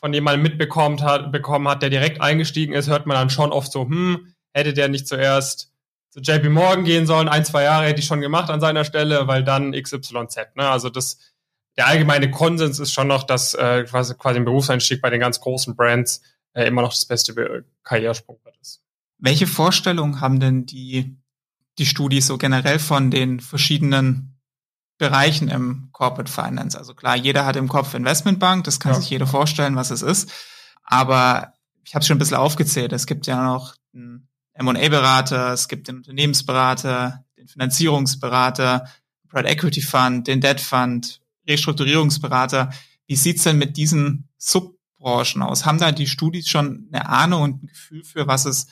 von 0.00 0.12
jemandem 0.12 0.42
mitbekommen 0.42 1.02
hat, 1.02 1.30
bekommen 1.30 1.68
hat, 1.68 1.82
der 1.82 1.90
direkt 1.90 2.20
eingestiegen 2.20 2.74
ist, 2.74 2.88
hört 2.88 3.06
man 3.06 3.16
dann 3.16 3.30
schon 3.30 3.52
oft 3.52 3.70
so, 3.70 3.82
hm, 3.82 4.32
hätte 4.52 4.72
der 4.72 4.88
nicht 4.88 5.06
zuerst 5.06 5.70
zu 6.10 6.20
JP 6.20 6.48
Morgan 6.48 6.84
gehen 6.84 7.06
sollen, 7.06 7.28
ein, 7.28 7.44
zwei 7.44 7.62
Jahre 7.62 7.86
hätte 7.86 8.00
ich 8.00 8.06
schon 8.06 8.20
gemacht 8.20 8.50
an 8.50 8.60
seiner 8.60 8.84
Stelle, 8.84 9.28
weil 9.28 9.44
dann 9.44 9.72
XYZ. 9.72 10.56
Ne? 10.56 10.68
Also 10.68 10.90
das, 10.90 11.18
der 11.76 11.86
allgemeine 11.86 12.30
Konsens 12.30 12.80
ist 12.80 12.92
schon 12.92 13.06
noch, 13.06 13.22
dass 13.22 13.54
äh, 13.54 13.84
quasi, 13.84 14.14
quasi 14.14 14.40
ein 14.40 14.44
Berufseinstieg 14.44 15.00
bei 15.00 15.10
den 15.10 15.20
ganz 15.20 15.40
großen 15.40 15.76
Brands 15.76 16.22
äh, 16.52 16.66
immer 16.66 16.82
noch 16.82 16.90
das 16.90 17.06
beste 17.06 17.64
Karrieresprungbrett 17.84 18.56
ist. 18.60 18.82
Welche 19.18 19.46
Vorstellungen 19.46 20.20
haben 20.20 20.40
denn 20.40 20.66
die, 20.66 21.16
die 21.78 21.86
Studis 21.86 22.26
so 22.26 22.38
generell 22.38 22.80
von 22.80 23.12
den 23.12 23.38
verschiedenen 23.38 24.29
Bereichen 25.00 25.48
im 25.48 25.88
Corporate 25.92 26.30
Finance. 26.30 26.76
Also 26.78 26.94
klar, 26.94 27.16
jeder 27.16 27.46
hat 27.46 27.56
im 27.56 27.68
Kopf 27.68 27.94
Investmentbank, 27.94 28.64
das 28.64 28.78
kann 28.80 28.92
ja. 28.92 29.00
sich 29.00 29.08
jeder 29.08 29.26
vorstellen, 29.26 29.74
was 29.74 29.90
es 29.90 30.02
ist. 30.02 30.30
Aber 30.84 31.54
ich 31.84 31.94
habe 31.94 32.02
es 32.02 32.06
schon 32.06 32.16
ein 32.16 32.18
bisschen 32.18 32.36
aufgezählt. 32.36 32.92
Es 32.92 33.06
gibt 33.06 33.26
ja 33.26 33.42
noch 33.42 33.74
einen 33.94 34.28
M&A-Berater, 34.52 35.54
es 35.54 35.68
gibt 35.68 35.88
den 35.88 35.96
Unternehmensberater, 35.96 37.24
den 37.38 37.48
Finanzierungsberater, 37.48 38.90
Private 39.30 39.48
Equity 39.48 39.80
Fund, 39.80 40.26
den 40.26 40.42
Debt 40.42 40.60
Fund, 40.60 41.22
Restrukturierungsberater. 41.48 42.70
Wie 43.06 43.16
sieht's 43.16 43.44
denn 43.44 43.56
mit 43.56 43.78
diesen 43.78 44.28
Subbranchen 44.36 45.40
aus? 45.40 45.64
Haben 45.64 45.78
da 45.78 45.92
die 45.92 46.08
Studis 46.08 46.46
schon 46.46 46.90
eine 46.92 47.08
Ahnung 47.08 47.42
und 47.42 47.62
ein 47.62 47.66
Gefühl 47.68 48.04
für, 48.04 48.26
was 48.26 48.44
es 48.44 48.66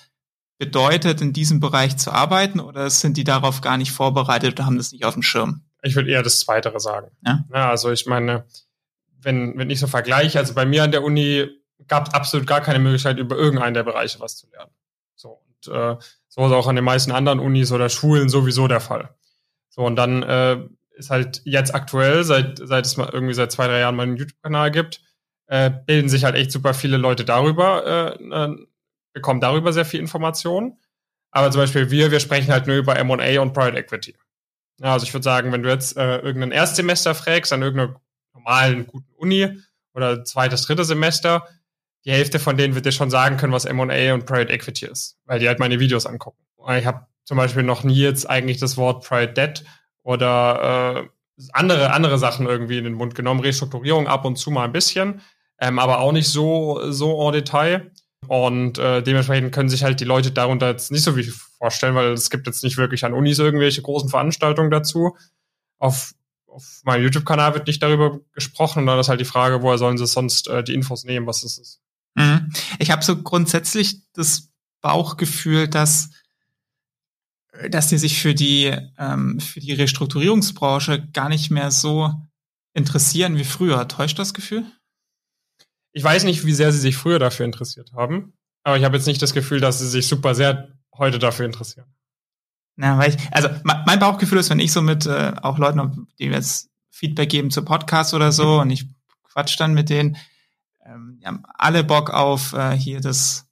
bedeutet, 0.59 1.23
in 1.23 1.33
diesem 1.33 1.59
Bereich 1.59 1.97
zu 1.97 2.13
arbeiten 2.13 2.61
oder 2.61 2.91
sind 2.91 3.17
die 3.17 3.25
darauf 3.25 3.63
gar 3.63 3.79
nicht 3.79 3.93
vorbereitet 3.93 4.53
oder 4.53 4.67
haben 4.67 4.77
das 4.77 4.93
nicht 4.93 5.07
auf 5.07 5.15
dem 5.15 5.23
Schirm? 5.23 5.63
Ich 5.83 5.95
würde 5.95 6.11
eher 6.11 6.23
das 6.23 6.41
Zweitere 6.41 6.81
sagen. 6.81 7.11
Ja? 7.25 7.45
ja? 7.53 7.71
also 7.71 7.91
ich 7.91 8.07
meine, 8.07 8.45
wenn, 9.21 9.57
wenn 9.59 9.71
ich 9.71 9.81
so 9.81 9.87
vergleiche, 9.87 10.39
also 10.39 10.55
bei 10.55 10.67
mir 10.67 10.85
an 10.85 10.93
der 10.93 11.03
Uni 11.03 11.49
gab 11.87 12.09
es 12.09 12.15
absolut 12.15 12.47
gar 12.47 12.61
keine 12.61 12.79
Möglichkeit, 12.79 13.19
über 13.19 13.37
irgendeinen 13.37 13.75
der 13.75 13.85
Bereiche 13.85 14.21
was 14.21 14.37
zu 14.37 14.49
lernen. 14.51 14.73
So, 15.15 15.41
und 15.47 15.75
äh, 15.75 15.97
so 16.29 16.47
ist 16.47 16.53
auch 16.53 16.67
an 16.67 16.77
den 16.77 16.85
meisten 16.85 17.13
anderen 17.13 17.39
Unis 17.41 17.73
oder 17.73 17.89
Schulen 17.89 18.29
sowieso 18.29 18.69
der 18.69 18.81
Fall. 18.81 19.15
So, 19.69 19.83
und 19.83 19.97
dann 19.97 20.23
äh, 20.23 20.59
ist 20.93 21.11
halt 21.11 21.43
jetzt 21.45 21.75
aktuell, 21.75 22.25
seit, 22.25 22.59
seit 22.59 22.85
es 22.85 22.97
mal 22.97 23.09
irgendwie 23.13 23.35
seit 23.35 23.53
zwei, 23.53 23.69
drei 23.69 23.81
Jahren 23.81 23.97
mal 23.97 24.03
einen 24.05 24.17
YouTube-Kanal 24.17 24.71
gibt, 24.71 25.01
äh, 25.47 25.71
bilden 25.71 26.09
sich 26.09 26.25
halt 26.25 26.35
echt 26.35 26.53
super 26.53 26.75
viele 26.75 26.97
Leute 26.97 27.25
darüber, 27.25 28.17
äh, 28.19 28.23
äh, 28.23 28.57
bekommen 29.13 29.41
darüber 29.41 29.73
sehr 29.73 29.85
viel 29.85 30.01
Informationen. 30.01 30.79
Aber 31.31 31.51
zum 31.51 31.63
Beispiel 31.63 31.91
wir, 31.91 32.11
wir 32.11 32.21
sprechen 32.21 32.53
halt 32.53 32.67
nur 32.67 32.77
über 32.77 32.97
M&A 32.97 33.41
und 33.41 33.53
Private 33.53 33.79
Equity. 33.79 34.17
Also 34.81 35.05
ich 35.05 35.13
würde 35.13 35.25
sagen, 35.25 35.53
wenn 35.53 35.63
du 35.63 35.69
jetzt 35.69 35.97
äh, 35.97 36.19
irgendein 36.19 36.53
Erstsemester 36.53 37.15
fragst 37.15 37.53
an 37.53 37.63
irgendeiner 37.63 38.01
normalen, 38.33 38.87
guten 38.87 39.13
Uni 39.17 39.59
oder 39.95 40.25
zweites, 40.25 40.63
drittes 40.63 40.89
Semester, 40.89 41.47
die 42.05 42.13
Hälfte 42.13 42.39
von 42.39 42.57
denen 42.57 42.75
wird 42.75 42.87
dir 42.87 42.93
schon 42.93 43.11
sagen 43.11 43.37
können, 43.37 43.53
was 43.53 43.65
M&A 43.65 44.15
und 44.15 44.25
Private 44.27 44.53
Equity 44.53 44.87
ist, 44.87 45.19
weil 45.25 45.41
die 45.41 45.49
halt 45.49 45.59
meine 45.59 45.81
Videos 45.81 46.07
angucken. 46.07 46.39
Ich 46.79 46.87
habe 46.87 47.07
zum 47.25 47.37
Beispiel 47.37 47.63
noch 47.63 47.83
nie 47.83 47.99
jetzt 48.01 48.29
eigentlich 48.29 48.59
das 48.59 48.77
Wort 48.77 49.05
Private 49.05 49.33
Debt 49.33 49.65
oder 50.03 51.09
andere, 51.53 51.93
andere 51.93 52.19
Sachen 52.19 52.47
irgendwie 52.47 52.79
in 52.79 52.85
den 52.85 52.95
Mund 52.95 53.15
genommen. 53.15 53.41
Restrukturierung 53.41 54.07
ab 54.07 54.25
und 54.25 54.37
zu 54.37 54.51
mal 54.51 54.65
ein 54.65 54.73
bisschen, 54.73 55.21
ähm, 55.61 55.79
aber 55.79 56.01
auch 56.01 56.13
nicht 56.13 56.29
so, 56.29 56.91
so 56.91 57.27
en 57.27 57.33
Detail. 57.33 57.91
Und 58.27 58.79
äh, 58.79 59.03
dementsprechend 59.03 59.53
können 59.53 59.69
sich 59.69 59.85
halt 59.85 60.01
die 60.01 60.05
Leute 60.05 60.33
darunter 60.33 60.69
jetzt 60.69 60.91
nicht 60.91 61.03
so 61.03 61.13
viel 61.13 61.33
vorstellen, 61.59 61.95
weil 61.95 62.13
es 62.13 62.31
gibt 62.31 62.47
jetzt 62.47 62.63
nicht 62.65 62.77
wirklich 62.77 63.05
an 63.05 63.15
Unis 63.15 63.39
irgendwelche 63.39 63.83
großen 63.83 64.09
Veranstaltungen 64.09 64.71
dazu. 64.71 65.17
Auf, 65.79 66.15
auf 66.47 66.81
meinem 66.85 67.05
YouTube-Kanal 67.05 67.55
wird 67.55 67.67
nicht 67.67 67.83
darüber 67.83 68.21
gesprochen 68.33 68.81
und 68.81 68.87
dann 68.87 68.99
ist 68.99 69.09
halt 69.09 69.21
die 69.21 69.25
Frage, 69.25 69.63
woher 69.63 69.79
sollen 69.79 69.99
sie 69.99 70.07
sonst 70.07 70.49
äh, 70.49 70.63
die 70.65 70.75
Infos 70.75 71.05
nehmen, 71.05 71.27
was 71.27 71.43
das 71.43 71.59
ist. 71.59 71.81
Mhm. 72.15 72.53
Ich 72.79 72.91
habe 72.91 73.05
so 73.05 73.23
grundsätzlich 73.23 74.03
das 74.13 74.51
Bauchgefühl, 74.81 75.69
dass 75.69 76.11
dass 77.71 77.89
die 77.89 77.99
sich 77.99 78.21
für 78.21 78.35
die 78.35 78.77
ähm, 78.99 79.41
für 79.41 79.61
die 79.61 79.73
Restrukturierungsbranche 79.73 81.09
gar 81.13 81.29
nicht 81.29 81.51
mehr 81.51 81.71
so 81.71 82.13
interessieren 82.73 83.37
wie 83.37 83.45
früher. 83.45 83.89
Täuscht 83.89 84.19
das 84.19 84.35
Gefühl? 84.35 84.65
Ich 85.93 86.05
weiß 86.05 86.25
nicht, 86.25 86.45
wie 86.45 86.53
sehr 86.53 86.71
sie 86.71 86.79
sich 86.79 86.97
früher 86.97 87.19
dafür 87.19 87.47
interessiert 87.47 87.93
haben, 87.95 88.35
aber 88.63 88.77
ich 88.77 88.85
habe 88.85 88.97
jetzt 88.97 89.07
nicht 89.07 89.23
das 89.23 89.35
Gefühl, 89.35 89.61
dass 89.61 89.81
sie 89.81 89.89
sich 89.89 90.07
super 90.07 90.35
sehr 90.35 90.78
heute 90.99 91.19
dafür 91.19 91.47
interessieren. 91.47 91.87
Na, 92.77 92.97
weil 92.97 93.11
ich, 93.11 93.17
also 93.33 93.49
mein 93.65 93.99
Bauchgefühl 93.99 94.39
ist, 94.39 94.51
wenn 94.51 94.61
ich 94.61 94.73
so 94.73 94.83
mit 94.83 95.05
äh, 95.07 95.33
auch 95.43 95.59
Leuten, 95.59 96.07
die 96.19 96.27
jetzt 96.27 96.71
Feedback 96.91 97.29
geben 97.29 97.51
zu 97.51 97.65
Podcasts 97.65 98.15
oder 98.15 98.31
so 98.31 98.61
und 98.61 98.71
ich 98.71 98.89
quatsch 99.25 99.59
dann 99.59 99.75
mit 99.75 99.91
denen, 99.91 100.17
ähm, 100.85 101.19
die 101.21 101.27
haben 101.27 101.43
alle 101.55 101.83
Bock 101.83 102.11
auf 102.11 102.53
äh, 102.53 102.77
hier 102.77 103.01
das 103.01 103.47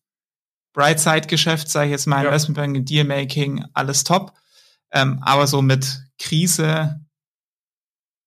Brightside-Geschäft, 0.74 1.68
sage 1.68 1.86
ich 1.86 1.92
jetzt 1.92 2.06
mal, 2.06 2.22
ja. 2.22 2.26
Investmentbanking, 2.26 2.84
Dealmaking, 2.84 3.64
alles 3.72 4.04
top. 4.04 4.32
Ähm, 4.92 5.18
aber 5.22 5.46
so 5.46 5.62
mit 5.62 6.04
Krise 6.18 7.00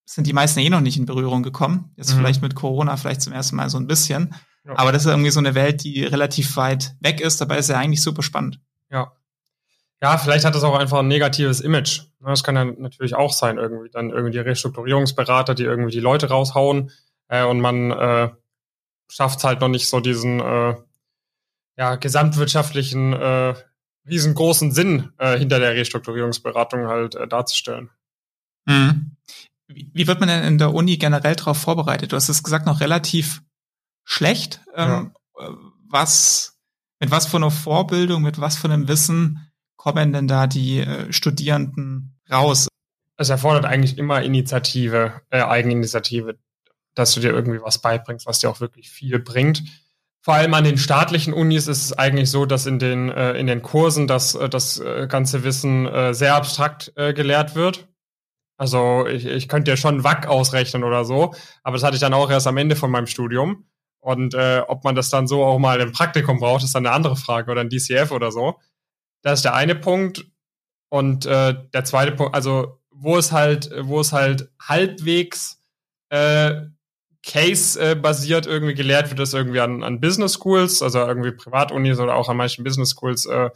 sind 0.06 0.26
die 0.26 0.34
meisten 0.34 0.60
eh 0.60 0.70
noch 0.70 0.82
nicht 0.82 0.98
in 0.98 1.06
Berührung 1.06 1.44
gekommen. 1.44 1.94
Jetzt 1.96 2.14
mhm. 2.14 2.18
vielleicht 2.18 2.42
mit 2.42 2.56
Corona 2.56 2.98
vielleicht 2.98 3.22
zum 3.22 3.32
ersten 3.32 3.56
Mal 3.56 3.70
so 3.70 3.78
ein 3.78 3.88
bisschen. 3.88 4.34
Ja. 4.66 4.78
Aber 4.78 4.92
das 4.92 5.04
ist 5.06 5.12
irgendwie 5.12 5.32
so 5.32 5.40
eine 5.40 5.56
Welt, 5.56 5.84
die 5.84 6.04
relativ 6.04 6.58
weit 6.58 6.96
weg 7.00 7.22
ist. 7.22 7.40
Dabei 7.40 7.58
ist 7.58 7.70
ja 7.70 7.78
eigentlich 7.78 8.02
super 8.02 8.24
spannend. 8.24 8.60
Ja. 8.90 9.14
Ja, 10.02 10.18
vielleicht 10.18 10.46
hat 10.46 10.56
das 10.56 10.64
auch 10.64 10.78
einfach 10.78 11.00
ein 11.00 11.08
negatives 11.08 11.60
Image. 11.60 12.04
Das 12.22 12.44
kann 12.44 12.56
ja 12.56 12.64
natürlich 12.64 13.16
auch 13.16 13.34
sein, 13.34 13.58
irgendwie. 13.58 13.90
Dann 13.90 14.12
irgendwie 14.12 14.32
die 14.32 14.40
Restrukturierungsberater, 14.40 15.56
die 15.56 15.64
irgendwie 15.64 15.92
die 15.92 16.00
Leute 16.00 16.30
raushauen 16.30 16.92
äh, 17.28 17.44
und 17.44 17.60
man 17.60 17.92
äh, 17.92 18.30
schafft 19.10 19.44
halt 19.44 19.60
noch 19.60 19.68
nicht 19.68 19.88
so 19.88 20.00
diesen 20.00 20.40
äh, 20.40 20.76
ja, 21.78 21.96
gesamtwirtschaftlichen 21.96 23.14
äh, 23.14 23.56
riesengroßen 24.08 24.72
Sinn 24.72 25.12
äh, 25.18 25.38
hinter 25.38 25.60
der 25.60 25.74
Restrukturierungsberatung 25.74 26.88
halt 26.88 27.16
äh, 27.16 27.28
darzustellen. 27.28 27.90
Mhm. 28.66 29.16
Wie 29.68 30.08
wird 30.08 30.20
man 30.20 30.30
denn 30.30 30.44
in 30.44 30.58
der 30.58 30.74
Uni 30.74 30.98
generell 30.98 31.36
darauf 31.36 31.58
vorbereitet? 31.58 32.12
Du 32.12 32.16
hast 32.16 32.28
es 32.28 32.44
gesagt, 32.44 32.66
noch 32.66 32.80
relativ 32.82 33.44
schlecht. 34.04 34.62
Ähm, 34.74 35.14
ja. 35.38 35.56
Was, 35.88 36.59
mit 37.00 37.12
was 37.12 37.26
für 37.26 37.38
einer 37.38 37.52
Vorbildung, 37.52 38.22
mit 38.22 38.40
was 38.40 38.58
für 38.58 38.70
einem 38.70 38.88
Wissen 38.88 39.52
kommen 39.76 40.14
denn 40.14 40.28
da 40.28 40.48
die 40.48 40.80
äh, 40.80 41.12
Studierenden 41.12 42.20
raus? 42.30 42.68
Es 43.18 43.30
erfordert 43.30 43.66
eigentlich 43.66 43.98
immer 43.98 44.22
Initiative, 44.22 45.22
äh, 45.30 45.42
Eigeninitiative, 45.42 46.38
dass 46.96 47.14
du 47.14 47.22
dir 47.22 47.32
irgendwie 47.32 47.62
was 47.62 47.80
beibringst, 47.80 48.26
was 48.26 48.40
dir 48.40 48.50
auch 48.50 48.60
wirklich 48.60 48.90
viel 48.90 49.20
bringt. 49.20 49.64
Vor 50.22 50.34
allem 50.34 50.54
an 50.54 50.66
den 50.66 50.78
staatlichen 50.78 51.34
Unis 51.34 51.68
ist 51.68 51.86
es 51.86 51.98
eigentlich 51.98 52.30
so, 52.30 52.46
dass 52.46 52.66
in 52.66 52.78
den, 52.78 53.10
äh, 53.10 53.34
in 53.34 53.48
den 53.48 53.62
Kursen 53.62 54.06
das, 54.08 54.36
äh, 54.36 54.50
das 54.50 54.80
äh, 54.80 55.08
ganze 55.08 55.44
Wissen 55.44 55.86
äh, 55.86 56.14
sehr 56.14 56.36
abstrakt 56.36 56.92
äh, 56.98 57.14
gelehrt 57.14 57.56
wird. 57.56 57.88
Also 58.58 59.08
ich, 59.08 59.26
ich 59.26 59.48
könnte 59.48 59.72
ja 59.72 59.78
schon 59.78 60.04
WAC 60.04 60.28
ausrechnen 60.28 60.84
oder 60.84 61.06
so, 61.06 61.34
aber 61.64 61.78
das 61.78 61.84
hatte 61.84 61.96
ich 61.96 62.02
dann 62.02 62.14
auch 62.14 62.30
erst 62.30 62.48
am 62.48 62.58
Ende 62.58 62.76
von 62.76 62.92
meinem 62.92 63.08
Studium. 63.08 63.66
Und 64.00 64.34
äh, 64.34 64.62
ob 64.68 64.84
man 64.84 64.96
das 64.96 65.10
dann 65.10 65.28
so 65.28 65.44
auch 65.44 65.60
mal 65.60 65.80
im 65.82 65.92
Praktikum 65.92 66.40
braucht, 66.40 66.64
ist 66.64 66.76
dann 66.76 66.86
eine 66.86 66.96
andere 66.96 67.16
Frage 67.16 67.52
oder 67.52 67.62
ein 67.62 67.70
DCF 67.70 68.12
oder 68.12 68.32
so. 68.32 68.60
Das 69.22 69.40
ist 69.40 69.46
der 69.46 69.56
eine 69.56 69.76
Punkt. 69.76 70.26
Und 70.90 71.26
äh, 71.26 71.56
der 71.74 71.84
zweite 71.84 72.14
Punkt, 72.14 72.34
also 72.34 72.80
wo 72.92 73.18
es 73.18 73.32
halt, 73.32 73.70
wo 73.82 74.00
es 74.00 74.12
halt 74.12 74.50
halbwegs 74.62 75.62
äh, 76.10 76.62
Case-basiert 77.24 78.48
irgendwie 78.48 78.74
gelehrt 78.74 79.10
wird, 79.10 79.20
das 79.20 79.34
irgendwie 79.34 79.60
an, 79.60 79.84
an 79.84 80.00
Business 80.00 80.34
Schools, 80.34 80.82
also 80.82 81.00
irgendwie 81.00 81.32
Privatunis 81.32 82.00
oder 82.00 82.16
auch 82.16 82.30
an 82.30 82.38
manchen 82.38 82.64
Business 82.64 82.92
Schools, 82.92 83.26
äh, 83.26 83.50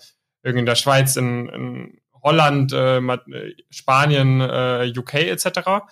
irgendwie 0.43 0.59
in 0.59 0.65
der 0.65 0.75
Schweiz, 0.75 1.15
in, 1.15 1.49
in 1.49 2.01
Holland, 2.21 2.73
äh, 2.73 3.01
Spanien, 3.69 4.41
äh, 4.41 4.93
UK 4.95 5.15
etc. 5.15 5.85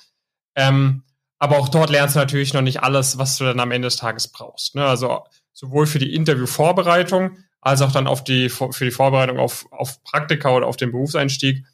Ähm, 0.56 1.04
aber 1.42 1.58
auch 1.58 1.70
dort 1.70 1.90
lernst 1.90 2.16
du 2.16 2.20
natürlich 2.20 2.54
noch 2.54 2.62
nicht 2.62 2.84
alles, 2.84 3.18
was 3.18 3.38
du 3.38 3.46
dann 3.46 3.60
am 3.60 3.72
Ende 3.72 3.88
des 3.88 3.98
Tages 3.98 4.28
brauchst. 4.28 4.76
Ne? 4.76 4.86
Also 4.86 5.24
sowohl 5.54 5.88
für 5.88 6.00
die 6.00 6.14
Interviewvorbereitung 6.14 7.38
als 7.60 7.82
auch 7.82 7.92
dann 7.92 8.08
auf 8.08 8.24
die, 8.24 8.50
für 8.50 8.86
die 8.86 8.92
Vorbereitung 8.92 9.40
auf, 9.40 9.66
auf 9.72 10.04
Praktika 10.04 10.52
oder 10.52 10.68
auf 10.68 10.78
den 10.78 10.92
Berufseinstieg 10.92 11.66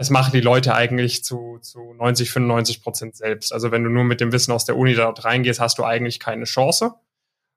das 0.00 0.08
machen 0.08 0.32
die 0.32 0.40
Leute 0.40 0.74
eigentlich 0.74 1.24
zu, 1.24 1.58
zu 1.60 1.92
90, 1.92 2.30
95 2.30 2.82
Prozent 2.82 3.16
selbst. 3.16 3.52
Also 3.52 3.70
wenn 3.70 3.84
du 3.84 3.90
nur 3.90 4.02
mit 4.02 4.22
dem 4.22 4.32
Wissen 4.32 4.50
aus 4.50 4.64
der 4.64 4.78
Uni 4.78 4.94
dort 4.94 5.26
reingehst, 5.26 5.60
hast 5.60 5.76
du 5.76 5.84
eigentlich 5.84 6.18
keine 6.18 6.44
Chance. 6.44 6.94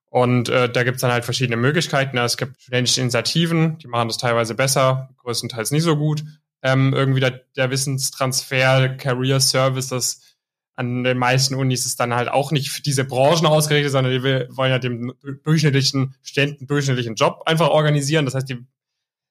Und 0.09 0.49
äh, 0.49 0.69
da 0.69 0.83
gibt's 0.83 0.99
dann 0.99 1.13
halt 1.13 1.23
verschiedene 1.23 1.55
Möglichkeiten. 1.55 2.17
Es 2.17 2.35
gibt 2.35 2.61
studentische 2.61 2.99
Initiativen, 2.99 3.77
die 3.77 3.87
machen 3.87 4.09
das 4.09 4.17
teilweise 4.17 4.55
besser, 4.55 5.07
größtenteils 5.19 5.71
nicht 5.71 5.83
so 5.83 5.95
gut. 5.95 6.25
Ähm, 6.61 6.93
irgendwie 6.93 7.21
der, 7.21 7.43
der 7.55 7.71
Wissenstransfer, 7.71 8.89
Career 8.89 9.39
Services 9.39 10.32
an 10.75 11.03
den 11.03 11.17
meisten 11.17 11.55
Unis 11.55 11.85
ist 11.85 11.99
dann 11.99 12.13
halt 12.13 12.29
auch 12.29 12.51
nicht 12.51 12.71
für 12.71 12.81
diese 12.81 13.05
Branchen 13.05 13.45
ausgerichtet, 13.45 13.91
sondern 13.91 14.13
die 14.13 14.23
wollen 14.23 14.71
ja 14.71 14.79
dem 14.79 15.13
durchschnittlichen 15.43 16.15
Studenten 16.23 16.65
durchschnittlichen 16.65 17.15
Job 17.15 17.43
einfach 17.45 17.69
organisieren. 17.69 18.25
Das 18.25 18.33
heißt, 18.33 18.49
die 18.49 18.65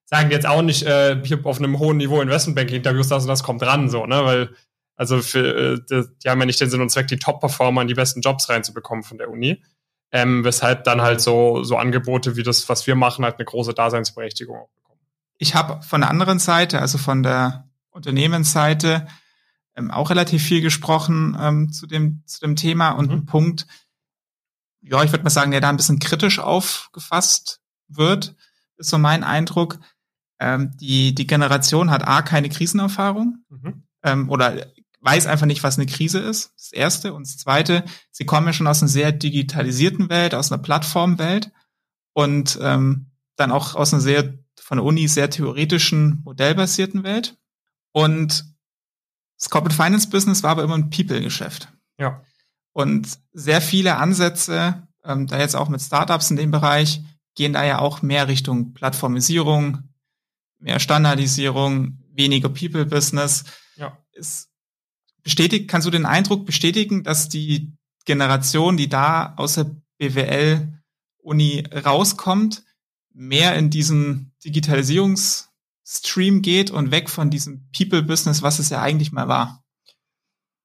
sagen 0.04 0.30
jetzt 0.30 0.46
auch 0.46 0.62
nicht, 0.62 0.84
äh, 0.84 1.20
hier 1.24 1.44
auf 1.44 1.58
einem 1.58 1.78
hohen 1.78 1.96
Niveau 1.96 2.20
Investmentbanking-Interviews, 2.20 3.08
das 3.08 3.24
und 3.24 3.28
das 3.28 3.42
kommt 3.42 3.62
dran, 3.62 3.88
so, 3.88 4.06
ne? 4.06 4.24
Weil, 4.24 4.50
also 4.94 5.22
für, 5.22 5.80
äh, 5.90 6.04
die 6.22 6.28
haben 6.28 6.38
ja 6.38 6.46
nicht 6.46 6.60
den 6.60 6.70
Sinn 6.70 6.82
und 6.82 6.90
Zweck, 6.90 7.08
die 7.08 7.18
Top-Performer 7.18 7.82
in 7.82 7.88
die 7.88 7.94
besten 7.94 8.20
Jobs 8.20 8.48
reinzubekommen 8.48 9.02
von 9.02 9.18
der 9.18 9.30
Uni. 9.30 9.62
Ähm, 10.12 10.44
weshalb 10.44 10.84
dann 10.84 11.00
halt 11.00 11.22
so, 11.22 11.64
so 11.64 11.78
Angebote 11.78 12.36
wie 12.36 12.42
das, 12.42 12.68
was 12.68 12.86
wir 12.86 12.94
machen, 12.94 13.24
halt 13.24 13.36
eine 13.36 13.46
große 13.46 13.72
Daseinsberechtigung 13.72 14.68
bekommen. 14.74 15.00
Ich 15.38 15.54
habe 15.54 15.82
von 15.82 16.02
der 16.02 16.10
anderen 16.10 16.38
Seite, 16.38 16.80
also 16.80 16.98
von 16.98 17.22
der 17.22 17.70
Unternehmensseite, 17.90 19.06
ähm, 19.76 19.90
auch 19.90 20.10
relativ 20.10 20.42
viel 20.42 20.60
gesprochen 20.60 21.36
ähm, 21.40 21.72
zu, 21.72 21.86
dem, 21.86 22.22
zu 22.26 22.40
dem 22.40 22.56
Thema 22.56 22.90
und 22.90 23.06
mhm. 23.10 23.18
ein 23.18 23.26
Punkt, 23.26 23.66
ja, 24.80 25.02
ich 25.02 25.12
würde 25.12 25.24
mal 25.24 25.30
sagen, 25.30 25.50
der 25.50 25.60
da 25.60 25.68
ein 25.68 25.76
bisschen 25.76 25.98
kritisch 25.98 26.38
aufgefasst 26.38 27.60
wird, 27.88 28.34
ist 28.76 28.90
so 28.90 28.98
mein 28.98 29.24
Eindruck, 29.24 29.78
ähm, 30.40 30.72
die, 30.76 31.14
die 31.14 31.26
Generation 31.26 31.90
hat 31.90 32.06
A, 32.06 32.22
keine 32.22 32.48
Krisenerfahrung 32.48 33.44
mhm. 33.48 33.84
ähm, 34.02 34.28
oder 34.28 34.66
weiß 35.00 35.26
einfach 35.26 35.46
nicht, 35.46 35.62
was 35.62 35.78
eine 35.78 35.86
Krise 35.86 36.20
ist. 36.20 36.52
Das 36.56 36.72
Erste. 36.72 37.12
Und 37.12 37.26
das 37.26 37.36
Zweite, 37.36 37.84
sie 38.10 38.24
kommen 38.24 38.46
ja 38.46 38.52
schon 38.52 38.66
aus 38.66 38.82
einer 38.82 38.88
sehr 38.88 39.12
digitalisierten 39.12 40.08
Welt, 40.08 40.34
aus 40.34 40.50
einer 40.50 40.62
Plattformwelt 40.62 41.50
und 42.12 42.58
ähm, 42.62 43.10
dann 43.36 43.50
auch 43.50 43.74
aus 43.74 43.92
einer 43.92 44.00
sehr 44.00 44.38
von 44.60 44.78
der 44.78 44.84
Uni 44.84 45.08
sehr 45.08 45.28
theoretischen, 45.28 46.22
modellbasierten 46.24 47.02
Welt. 47.02 47.36
Und 47.90 48.51
das 49.38 49.50
Corporate 49.50 49.74
Finance 49.74 50.08
Business 50.08 50.42
war 50.42 50.50
aber 50.50 50.62
immer 50.62 50.76
ein 50.76 50.90
People-Geschäft. 50.90 51.68
Ja. 51.98 52.22
Und 52.72 53.18
sehr 53.32 53.60
viele 53.60 53.96
Ansätze, 53.96 54.86
ähm, 55.04 55.26
da 55.26 55.38
jetzt 55.38 55.56
auch 55.56 55.68
mit 55.68 55.82
Startups 55.82 56.30
in 56.30 56.36
dem 56.36 56.50
Bereich, 56.50 57.02
gehen 57.34 57.52
da 57.52 57.64
ja 57.64 57.78
auch 57.78 58.02
mehr 58.02 58.28
Richtung 58.28 58.72
Plattformisierung, 58.72 59.88
mehr 60.58 60.78
Standardisierung, 60.78 61.98
weniger 62.12 62.48
People-Business. 62.48 63.44
Ja. 63.76 63.98
Ist 64.12 64.50
bestätigt, 65.22 65.68
kannst 65.68 65.86
du 65.86 65.90
den 65.90 66.06
Eindruck 66.06 66.46
bestätigen, 66.46 67.04
dass 67.04 67.28
die 67.28 67.72
Generation, 68.04 68.76
die 68.76 68.88
da 68.88 69.34
aus 69.36 69.54
der 69.54 69.70
BWL-Uni 69.98 71.64
rauskommt, 71.84 72.64
mehr 73.14 73.56
in 73.56 73.70
diesen 73.70 74.34
Digitalisierungsstream 75.84 76.42
geht 76.42 76.70
und 76.70 76.90
weg 76.90 77.10
von 77.10 77.30
diesem 77.30 77.68
People-Business, 77.76 78.42
was 78.42 78.58
es 78.58 78.70
ja 78.70 78.80
eigentlich 78.80 79.12
mal 79.12 79.28
war? 79.28 79.64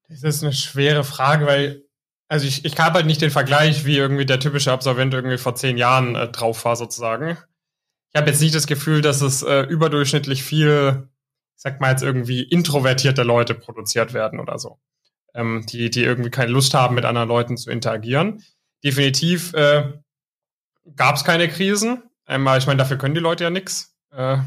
Das 0.10 0.24
ist 0.24 0.44
eine 0.44 0.54
schwere 0.54 1.04
Frage, 1.04 1.46
weil 1.46 1.84
also 2.30 2.46
ich, 2.46 2.66
ich 2.66 2.78
habe 2.78 2.96
halt 2.96 3.06
nicht 3.06 3.22
den 3.22 3.32
Vergleich, 3.32 3.86
wie 3.86 3.98
irgendwie 3.98 4.26
der 4.26 4.40
typische 4.40 4.72
Absolvent 4.72 5.14
irgendwie 5.14 5.38
vor 5.38 5.56
zehn 5.56 5.78
Jahren 5.78 6.16
äh, 6.16 6.30
drauf 6.30 6.66
war, 6.66 6.76
sozusagen 6.76 7.38
ich 8.12 8.20
habe 8.20 8.30
jetzt 8.30 8.42
nicht 8.42 8.56
das 8.56 8.68
Gefühl, 8.68 9.02
dass 9.02 9.22
es 9.22 9.44
äh, 9.44 9.62
überdurchschnittlich 9.64 10.44
viel, 10.44 11.10
ich 11.56 11.62
sag 11.62 11.82
mal 11.82 11.92
jetzt 11.92 12.04
irgendwie 12.04 12.42
introvertierte 12.42 13.24
Leute 13.24 13.54
produziert 13.54 14.14
werden 14.14 14.40
oder 14.40 14.60
so. 14.60 14.80
Ähm, 15.34 15.66
die, 15.68 15.90
die 15.90 16.04
irgendwie 16.04 16.30
keine 16.30 16.52
Lust 16.52 16.74
haben, 16.74 16.96
mit 16.96 17.06
anderen 17.06 17.28
Leuten 17.28 17.58
zu 17.58 17.70
interagieren. 17.70 18.44
Definitiv 18.84 19.54
äh, 19.54 19.94
gab 20.96 21.16
es 21.16 21.26
keine 21.26 21.48
Krisen. 21.50 22.04
Einmal, 22.26 22.58
ich 22.58 22.68
meine, 22.68 22.78
dafür 22.78 22.98
können 22.98 23.16
die 23.16 23.22
Leute 23.22 23.44
ja 23.44 23.50
nichts. 23.50 23.96
Äh, 24.12 24.38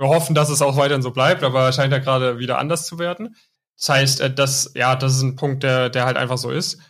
wir 0.00 0.08
hoffen, 0.08 0.34
dass 0.34 0.48
es 0.48 0.62
auch 0.62 0.76
weiterhin 0.78 1.02
so 1.02 1.10
bleibt, 1.10 1.44
aber 1.44 1.68
es 1.68 1.76
scheint 1.76 1.92
ja 1.92 1.98
gerade 1.98 2.38
wieder 2.38 2.58
anders 2.58 2.86
zu 2.86 2.98
werden. 2.98 3.36
Das 3.78 3.88
heißt, 3.90 4.20
äh, 4.22 4.34
das, 4.34 4.72
ja, 4.74 4.96
das 4.96 5.14
ist 5.14 5.22
ein 5.22 5.36
Punkt, 5.36 5.62
der, 5.62 5.90
der 5.90 6.06
halt 6.06 6.16
einfach 6.16 6.38
so 6.38 6.50
ist. 6.50 6.80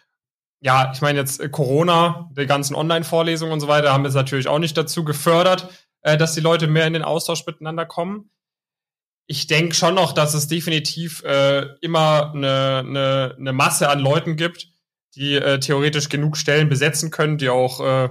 Ja, 0.61 0.93
ich 0.95 1.01
meine 1.01 1.19
jetzt 1.19 1.41
äh, 1.41 1.49
Corona, 1.49 2.31
die 2.37 2.47
ganzen 2.47 2.77
Online-Vorlesungen 2.77 3.53
und 3.53 3.61
so 3.61 3.67
weiter 3.67 3.93
haben 3.93 4.05
jetzt 4.05 4.15
natürlich 4.15 4.47
auch 4.47 4.61
nicht 4.61 4.77
dazu 4.77 5.05
gefördert, 5.05 5.69
äh, 6.03 6.17
dass 6.17 6.35
die 6.35 6.41
Leute 6.41 6.69
mehr 6.69 6.87
in 6.87 6.93
den 6.93 7.03
Austausch 7.03 7.45
miteinander 7.47 7.85
kommen. 7.85 8.31
Ich 9.27 9.49
denke 9.49 9.75
schon 9.75 9.95
noch, 9.95 10.13
dass 10.13 10.35
es 10.35 10.47
definitiv 10.47 11.23
äh, 11.25 11.67
immer 11.81 12.33
eine, 12.33 12.85
eine, 12.87 13.37
eine 13.39 13.53
Masse 13.53 13.89
an 13.89 13.99
Leuten 13.99 14.37
gibt, 14.37 14.69
die 15.17 15.35
äh, 15.35 15.59
theoretisch 15.59 16.09
genug 16.09 16.37
Stellen 16.37 16.69
besetzen 16.69 17.11
können, 17.11 17.39
die 17.39 17.49
auch 17.49 17.81
äh, 17.81 18.09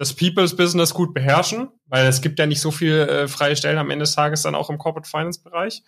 das 0.00 0.14
People's 0.14 0.56
Business 0.56 0.94
gut 0.94 1.12
beherrschen, 1.12 1.68
weil 1.84 2.06
es 2.06 2.22
gibt 2.22 2.38
ja 2.38 2.46
nicht 2.46 2.62
so 2.62 2.70
viele 2.70 3.06
äh, 3.06 3.28
freie 3.28 3.54
Stellen 3.54 3.76
am 3.76 3.90
Ende 3.90 4.04
des 4.04 4.14
Tages 4.14 4.40
dann 4.40 4.54
auch 4.54 4.70
im 4.70 4.78
Corporate 4.78 5.06
Finance 5.06 5.42
Bereich. 5.42 5.82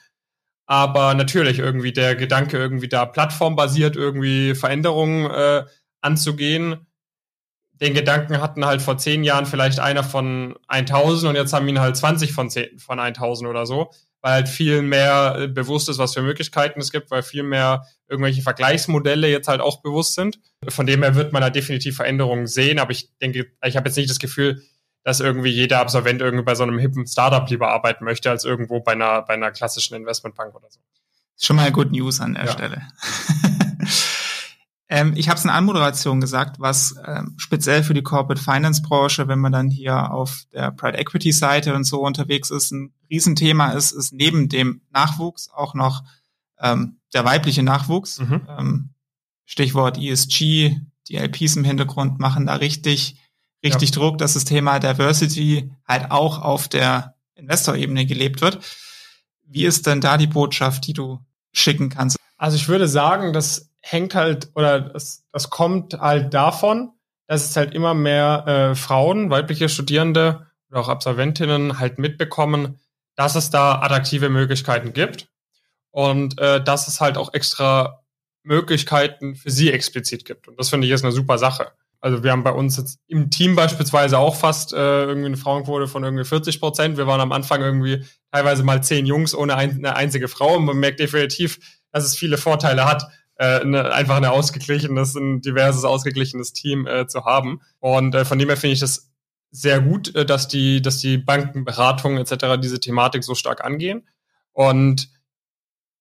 Aber 0.66 1.14
natürlich 1.14 1.59
irgendwie 1.59 1.94
der 1.94 2.14
Gedanke, 2.14 2.59
irgendwie 2.59 2.88
da 2.88 3.07
plattformbasiert 3.07 3.96
irgendwie 3.96 4.55
Veränderungen 4.55 5.31
äh, 5.31 5.64
anzugehen. 6.03 6.87
Den 7.72 7.94
Gedanken 7.94 8.42
hatten 8.42 8.66
halt 8.66 8.83
vor 8.83 8.98
zehn 8.98 9.25
Jahren 9.25 9.46
vielleicht 9.46 9.81
einer 9.81 10.05
von 10.05 10.59
1000 10.68 11.31
und 11.31 11.37
jetzt 11.37 11.55
haben 11.55 11.66
ihn 11.66 11.81
halt 11.81 11.96
20 11.96 12.35
von, 12.35 12.51
10, 12.51 12.79
von 12.79 13.01
1000 13.01 13.48
oder 13.48 13.64
so, 13.64 13.92
weil 14.22 14.32
halt 14.32 14.48
viel 14.48 14.82
mehr 14.82 15.37
äh, 15.38 15.48
bewusst 15.48 15.88
ist, 15.88 15.98
was 15.98 16.14
für 16.14 16.22
Möglichkeiten 16.22 16.80
es 16.80 16.92
gibt, 16.92 17.11
weil 17.11 17.22
viel 17.22 17.42
mehr 17.42 17.87
irgendwelche 18.08 18.42
Vergleichsmodelle 18.42 19.28
jetzt 19.28 19.48
halt 19.48 19.61
auch 19.61 19.82
bewusst 19.82 20.14
sind. 20.14 20.38
Von 20.68 20.87
dem 20.87 21.02
her 21.02 21.14
wird 21.16 21.32
man 21.32 21.42
da 21.42 21.50
definitiv 21.50 21.96
Veränderungen 21.96 22.46
sehen, 22.46 22.78
aber 22.78 22.92
ich 22.92 23.11
denke, 23.18 23.46
ich 23.64 23.76
habe 23.76 23.88
jetzt 23.88 23.96
nicht 23.96 24.11
das 24.11 24.20
Gefühl, 24.20 24.62
dass 25.04 25.18
irgendwie 25.18 25.50
jeder 25.50 25.80
Absolvent 25.80 26.22
irgendwie 26.22 26.44
bei 26.44 26.54
so 26.54 26.62
einem 26.62 26.78
hippen 26.78 27.06
Startup 27.06 27.48
lieber 27.50 27.68
arbeiten 27.68 28.04
möchte, 28.04 28.30
als 28.30 28.44
irgendwo 28.44 28.80
bei 28.80 28.92
einer, 28.92 29.22
bei 29.22 29.35
einer 29.35 29.50
klassischen 29.50 29.96
Investmentbank 29.96 30.54
oder 30.54 30.70
so. 30.70 30.78
Schon 31.40 31.56
mal 31.56 31.72
Good 31.72 31.90
News 31.90 32.20
an 32.20 32.35
der 32.35 32.44
ja. 32.44 32.52
Stelle. 32.52 32.82
ähm, 34.92 35.14
ich 35.16 35.31
habe 35.31 35.38
es 35.38 35.44
in 35.44 35.50
Anmoderation 35.50 36.20
gesagt, 36.20 36.61
was 36.61 36.96
ähm, 37.07 37.33
speziell 37.38 37.83
für 37.83 37.94
die 37.94 38.02
Corporate 38.02 38.42
Finance 38.42 38.83
Branche, 38.83 39.26
wenn 39.26 39.38
man 39.38 39.50
dann 39.50 39.70
hier 39.70 40.12
auf 40.12 40.42
der 40.52 40.70
Private 40.70 40.98
Equity 40.98 41.33
Seite 41.33 41.74
und 41.74 41.85
so 41.85 42.02
unterwegs 42.02 42.50
ist, 42.50 42.72
ein 42.72 42.92
Riesenthema 43.11 43.70
ist, 43.70 43.92
ist 43.92 44.12
neben 44.12 44.50
dem 44.50 44.83
Nachwuchs 44.90 45.48
auch 45.48 45.72
noch 45.72 46.05
ähm, 46.61 46.98
der 47.14 47.24
weibliche 47.24 47.62
Nachwuchs. 47.62 48.18
Mhm. 48.18 48.46
Ähm, 48.46 48.90
Stichwort 49.46 49.96
ESG, 49.96 50.76
die 51.09 51.16
LPs 51.16 51.57
im 51.57 51.64
Hintergrund 51.64 52.20
machen 52.20 52.44
da 52.44 52.57
richtig 52.57 53.16
richtig 53.64 53.90
ja. 53.90 53.94
Druck, 53.94 54.18
dass 54.18 54.35
das 54.35 54.44
Thema 54.44 54.78
Diversity 54.78 55.70
halt 55.88 56.11
auch 56.11 56.42
auf 56.42 56.68
der 56.68 57.14
Investorebene 57.35 58.05
gelebt 58.05 58.42
wird. 58.42 58.59
Wie 59.46 59.64
ist 59.64 59.87
denn 59.87 60.02
da 60.02 60.18
die 60.18 60.26
Botschaft, 60.26 60.87
die 60.87 60.92
du 60.92 61.18
schicken 61.52 61.88
kannst? 61.88 62.18
Also 62.37 62.57
ich 62.57 62.68
würde 62.68 62.88
sagen, 62.88 63.33
das 63.33 63.71
hängt 63.83 64.14
halt 64.14 64.51
oder 64.55 64.81
das, 64.81 65.27
das 65.33 65.51
kommt 65.51 65.95
halt 65.95 66.33
davon, 66.33 66.92
dass 67.27 67.49
es 67.49 67.57
halt 67.57 67.75
immer 67.75 67.95
mehr 67.95 68.45
äh, 68.47 68.75
Frauen, 68.75 69.31
weibliche 69.31 69.68
Studierende 69.68 70.47
oder 70.71 70.81
auch 70.81 70.88
Absolventinnen 70.88 71.79
halt 71.79 71.99
mitbekommen, 71.99 72.79
dass 73.16 73.35
es 73.35 73.51
da 73.51 73.81
attraktive 73.81 74.31
Möglichkeiten 74.31 74.92
gibt 74.92 75.29
und 75.90 76.38
äh, 76.40 76.62
dass 76.62 76.88
es 76.88 77.01
halt 77.01 77.18
auch 77.18 77.35
extra 77.35 78.03
Möglichkeiten 78.42 79.37
für 79.37 79.51
sie 79.51 79.71
explizit 79.71 80.25
gibt. 80.25 80.49
Und 80.49 80.59
das 80.59 80.71
finde 80.71 80.87
ich 80.87 80.92
ist 80.92 81.05
eine 81.05 81.12
super 81.12 81.38
Sache. 81.38 81.73
Also 82.01 82.25
wir 82.25 82.33
haben 82.33 82.42
bei 82.42 82.51
uns 82.51 82.77
jetzt 82.77 82.99
im 83.07 83.31
Team 83.31 83.55
beispielsweise 83.55 84.18
auch 84.18 84.35
fast 84.35 84.73
äh, 84.73 85.05
irgendwie 85.05 85.27
eine 85.27 85.37
Frauenquote 85.37 85.87
von 85.87 86.03
irgendwie 86.03 86.25
40 86.25 86.59
Prozent. 86.59 86.97
Wir 86.97 87.07
waren 87.07 87.21
am 87.21 87.31
Anfang 87.31 87.61
irgendwie 87.61 88.05
teilweise 88.33 88.64
mal 88.64 88.83
zehn 88.83 89.07
Jungs 89.07 89.37
ohne 89.37 89.55
ein, 89.55 89.77
eine 89.77 89.95
einzige 89.95 90.27
Frau. 90.27 90.57
Und 90.57 90.64
man 90.64 90.79
merkt 90.79 90.99
definitiv, 90.99 91.61
dass 91.92 92.05
es 92.05 92.16
viele 92.16 92.38
Vorteile 92.38 92.87
hat, 92.87 93.07
äh, 93.42 93.78
einfach 93.90 94.16
ein 94.16 94.24
ausgeglichenes, 94.24 95.14
ein 95.14 95.40
diverses, 95.40 95.85
ausgeglichenes 95.85 96.52
Team 96.52 96.87
äh, 96.87 97.07
zu 97.07 97.24
haben. 97.24 97.61
Und 97.81 98.14
äh, 98.14 98.24
von 98.24 98.38
dem 98.38 98.48
her 98.48 98.57
finde 98.57 98.74
ich 98.74 98.81
das 98.81 99.11
sehr 99.50 99.81
gut, 99.81 100.14
äh, 100.14 100.24
dass 100.24 100.48
die, 100.48 100.83
dass 100.83 100.98
die 100.98 101.18
Bankenberatungen 101.18 102.18
etc. 102.18 102.61
diese 102.62 102.81
Thematik 102.81 103.24
so 103.24 103.35
stark 103.35 103.64
angehen. 103.64 104.09
Und 104.52 105.09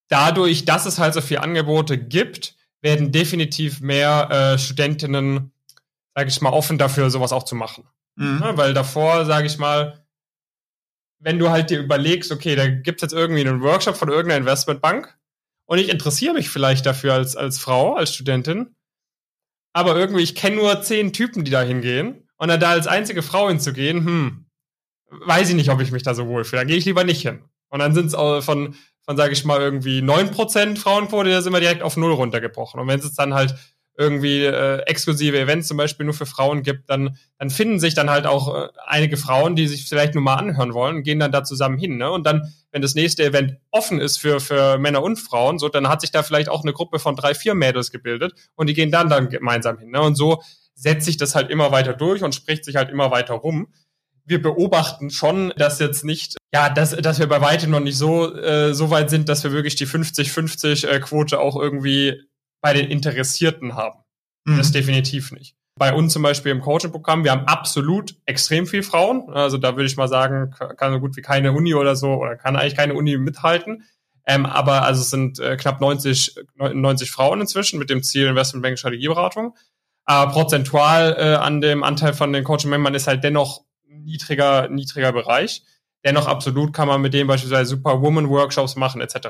dadurch, 0.07 0.65
dass 0.65 0.85
es 0.85 0.99
halt 0.99 1.13
so 1.13 1.21
viele 1.21 1.41
Angebote 1.41 1.97
gibt, 1.97 2.55
werden 2.81 3.11
definitiv 3.11 3.81
mehr 3.81 4.29
äh, 4.31 4.57
Studentinnen 4.57 5.51
sage 6.15 6.29
ich 6.29 6.41
mal, 6.41 6.51
offen 6.51 6.77
dafür, 6.77 7.09
sowas 7.09 7.31
auch 7.31 7.43
zu 7.43 7.55
machen. 7.55 7.85
Mhm. 8.15 8.39
Ja, 8.41 8.57
weil 8.57 8.73
davor, 8.73 9.25
sage 9.25 9.47
ich 9.47 9.57
mal, 9.57 10.05
wenn 11.19 11.39
du 11.39 11.49
halt 11.49 11.69
dir 11.69 11.79
überlegst, 11.79 12.31
okay, 12.31 12.55
da 12.55 12.67
gibt's 12.67 13.01
jetzt 13.01 13.13
irgendwie 13.13 13.41
einen 13.41 13.61
Workshop 13.61 13.95
von 13.95 14.09
irgendeiner 14.09 14.39
Investmentbank 14.39 15.15
und 15.65 15.77
ich 15.77 15.89
interessiere 15.89 16.33
mich 16.33 16.49
vielleicht 16.49 16.85
dafür 16.85 17.13
als, 17.13 17.35
als 17.35 17.59
Frau, 17.59 17.95
als 17.95 18.13
Studentin, 18.13 18.75
aber 19.73 19.95
irgendwie, 19.95 20.23
ich 20.23 20.35
kenne 20.35 20.57
nur 20.57 20.81
zehn 20.81 21.13
Typen, 21.13 21.43
die 21.43 21.51
da 21.51 21.61
hingehen 21.61 22.27
und 22.37 22.49
dann 22.49 22.59
da 22.59 22.71
als 22.71 22.87
einzige 22.87 23.23
Frau 23.23 23.47
hinzugehen, 23.47 24.05
hm, 24.05 24.45
weiß 25.09 25.49
ich 25.49 25.55
nicht, 25.55 25.69
ob 25.69 25.81
ich 25.81 25.91
mich 25.91 26.03
da 26.03 26.13
so 26.13 26.27
wohlfühle. 26.27 26.61
Dann 26.61 26.67
gehe 26.67 26.77
ich 26.77 26.85
lieber 26.85 27.03
nicht 27.03 27.21
hin. 27.21 27.43
Und 27.69 27.79
dann 27.79 27.93
sind 27.93 28.07
es 28.07 28.13
von, 28.13 28.75
von 29.05 29.17
sage 29.17 29.33
ich 29.33 29.45
mal, 29.45 29.61
irgendwie 29.61 30.01
neun 30.01 30.31
Prozent 30.31 30.79
Frauenquote, 30.79 31.29
da 31.29 31.41
sind 31.41 31.53
wir 31.53 31.59
direkt 31.59 31.83
auf 31.83 31.97
null 31.97 32.13
runtergebrochen. 32.13 32.79
Und 32.79 32.87
wenn 32.87 32.99
es 32.99 33.13
dann 33.13 33.33
halt 33.33 33.55
irgendwie 34.01 34.43
äh, 34.43 34.79
exklusive 34.87 35.39
Events 35.39 35.67
zum 35.67 35.77
Beispiel 35.77 36.05
nur 36.05 36.15
für 36.15 36.25
Frauen 36.25 36.63
gibt, 36.63 36.89
dann, 36.89 37.17
dann 37.37 37.51
finden 37.51 37.79
sich 37.79 37.93
dann 37.93 38.09
halt 38.09 38.25
auch 38.25 38.55
äh, 38.55 38.67
einige 38.85 39.15
Frauen, 39.15 39.55
die 39.55 39.67
sich 39.67 39.87
vielleicht 39.87 40.15
nur 40.15 40.23
mal 40.23 40.35
anhören 40.35 40.73
wollen, 40.73 41.03
gehen 41.03 41.19
dann 41.19 41.31
da 41.31 41.43
zusammen 41.43 41.77
hin. 41.77 41.97
Ne? 41.97 42.09
Und 42.09 42.25
dann, 42.25 42.51
wenn 42.71 42.81
das 42.81 42.95
nächste 42.95 43.23
Event 43.23 43.57
offen 43.69 43.99
ist 43.99 44.17
für, 44.17 44.39
für 44.39 44.79
Männer 44.79 45.03
und 45.03 45.17
Frauen, 45.17 45.59
so, 45.59 45.69
dann 45.69 45.87
hat 45.87 46.01
sich 46.01 46.09
da 46.09 46.23
vielleicht 46.23 46.49
auch 46.49 46.63
eine 46.63 46.73
Gruppe 46.73 46.97
von 46.97 47.15
drei, 47.15 47.35
vier 47.35 47.53
Mädels 47.53 47.91
gebildet 47.91 48.33
und 48.55 48.67
die 48.67 48.73
gehen 48.73 48.91
dann 48.91 49.09
dann 49.09 49.29
gemeinsam 49.29 49.77
hin. 49.77 49.91
Ne? 49.91 50.01
Und 50.01 50.15
so 50.15 50.41
setzt 50.73 51.05
sich 51.05 51.17
das 51.17 51.35
halt 51.35 51.51
immer 51.51 51.71
weiter 51.71 51.93
durch 51.93 52.23
und 52.23 52.33
spricht 52.33 52.65
sich 52.65 52.75
halt 52.75 52.89
immer 52.89 53.11
weiter 53.11 53.35
rum. 53.35 53.67
Wir 54.25 54.41
beobachten 54.41 55.11
schon, 55.11 55.53
dass 55.57 55.77
jetzt 55.77 56.03
nicht, 56.03 56.37
ja, 56.53 56.69
dass, 56.69 56.95
dass 56.95 57.19
wir 57.19 57.27
bei 57.27 57.41
weitem 57.41 57.69
noch 57.69 57.79
nicht 57.79 57.97
so, 57.97 58.35
äh, 58.35 58.73
so 58.73 58.89
weit 58.89 59.11
sind, 59.11 59.29
dass 59.29 59.43
wir 59.43 59.51
wirklich 59.51 59.75
die 59.75 59.87
50-50 59.87 60.87
äh, 60.87 61.35
auch 61.35 61.55
irgendwie 61.55 62.21
bei 62.61 62.73
den 62.73 62.89
Interessierten 62.89 63.75
haben. 63.75 63.99
Mhm. 64.45 64.57
Das 64.57 64.71
definitiv 64.71 65.31
nicht. 65.31 65.55
Bei 65.77 65.93
uns 65.93 66.13
zum 66.13 66.21
Beispiel 66.21 66.51
im 66.51 66.61
Coaching-Programm, 66.61 67.23
wir 67.23 67.31
haben 67.31 67.45
absolut 67.45 68.15
extrem 68.25 68.67
viel 68.67 68.83
Frauen. 68.83 69.29
Also 69.31 69.57
da 69.57 69.75
würde 69.75 69.85
ich 69.85 69.97
mal 69.97 70.07
sagen, 70.07 70.53
kann 70.77 70.93
so 70.93 70.99
gut 70.99 71.15
wie 71.15 71.21
keine 71.21 71.53
Uni 71.53 71.73
oder 71.73 71.95
so, 71.95 72.13
oder 72.13 72.35
kann 72.35 72.55
eigentlich 72.55 72.75
keine 72.75 72.93
Uni 72.93 73.17
mithalten. 73.17 73.83
Ähm, 74.27 74.45
aber 74.45 74.83
also 74.83 75.01
es 75.01 75.09
sind 75.09 75.39
äh, 75.39 75.57
knapp 75.57 75.81
90, 75.81 76.35
90 76.57 77.09
Frauen 77.09 77.41
inzwischen 77.41 77.79
mit 77.79 77.89
dem 77.89 78.03
Ziel 78.03 78.27
Investmentbank 78.27 78.77
Strategieberatung. 78.77 79.55
Aber 80.05 80.31
prozentual 80.31 81.15
äh, 81.17 81.35
an 81.35 81.61
dem 81.61 81.83
Anteil 81.83 82.13
von 82.13 82.31
den 82.33 82.43
Coaching-Membern 82.43 82.93
ist 82.93 83.07
halt 83.07 83.23
dennoch 83.23 83.63
niedriger, 83.87 84.67
niedriger 84.67 85.13
Bereich. 85.13 85.63
Dennoch 86.03 86.27
absolut 86.27 86.73
kann 86.73 86.87
man 86.87 87.01
mit 87.01 87.13
dem 87.13 87.27
beispielsweise 87.27 87.71
Superwoman-Workshops 87.71 88.75
machen 88.75 89.01
etc 89.01 89.29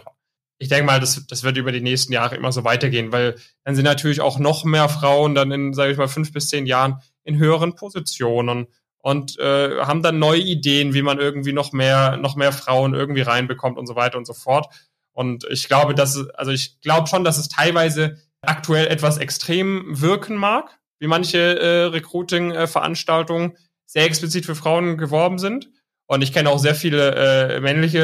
ich 0.62 0.70
denke 0.70 0.86
mal, 0.86 1.00
das, 1.00 1.26
das 1.26 1.42
wird 1.44 1.58
über 1.58 1.72
die 1.72 1.82
nächsten 1.82 2.14
Jahre 2.14 2.36
immer 2.36 2.52
so 2.52 2.64
weitergehen, 2.64 3.12
weil 3.12 3.36
dann 3.64 3.76
sind 3.76 3.86
natürlich 3.86 4.22
auch 4.22 4.38
noch 4.38 4.64
mehr 4.64 4.90
Frauen 4.90 5.34
dann 5.34 5.52
in, 5.52 5.74
sage 5.74 5.92
ich 5.92 5.98
mal, 5.98 6.08
fünf 6.08 6.32
bis 6.32 6.50
zehn 6.50 6.68
Jahren 6.68 7.02
in 7.24 7.40
höheren 7.40 7.74
Positionen 7.74 8.68
und 9.00 9.40
äh, 9.40 9.80
haben 9.80 10.04
dann 10.04 10.20
neue 10.20 10.40
Ideen, 10.40 10.94
wie 10.94 11.02
man 11.02 11.18
irgendwie 11.18 11.52
noch 11.52 11.72
mehr, 11.72 12.16
noch 12.18 12.36
mehr 12.36 12.52
Frauen 12.52 12.94
irgendwie 12.94 13.22
reinbekommt 13.22 13.80
und 13.80 13.88
so 13.88 13.96
weiter 13.96 14.20
und 14.20 14.28
so 14.28 14.34
fort. 14.34 14.68
Und 15.14 15.46
ich 15.50 15.68
glaube, 15.68 15.96
dass 15.96 16.30
also 16.36 16.52
ich 16.52 16.80
glaube 16.82 17.08
schon, 17.08 17.24
dass 17.24 17.40
es 17.40 17.50
teilweise 17.50 18.18
aktuell 18.42 18.86
etwas 18.86 19.18
extrem 19.18 19.84
wirken 19.88 20.36
mag, 20.36 20.80
wie 21.00 21.08
manche 21.08 21.60
äh, 21.60 21.86
Recruiting-Veranstaltungen 21.86 23.58
sehr 23.88 24.06
explizit 24.06 24.46
für 24.46 24.56
Frauen 24.56 25.00
geworben 25.00 25.40
sind. 25.40 25.72
Und 26.12 26.24
ich 26.24 26.34
kenne 26.34 26.50
auch 26.50 26.60
sehr 26.60 26.76
viele 26.76 27.16
äh, 27.16 27.62
männliche 27.62 28.00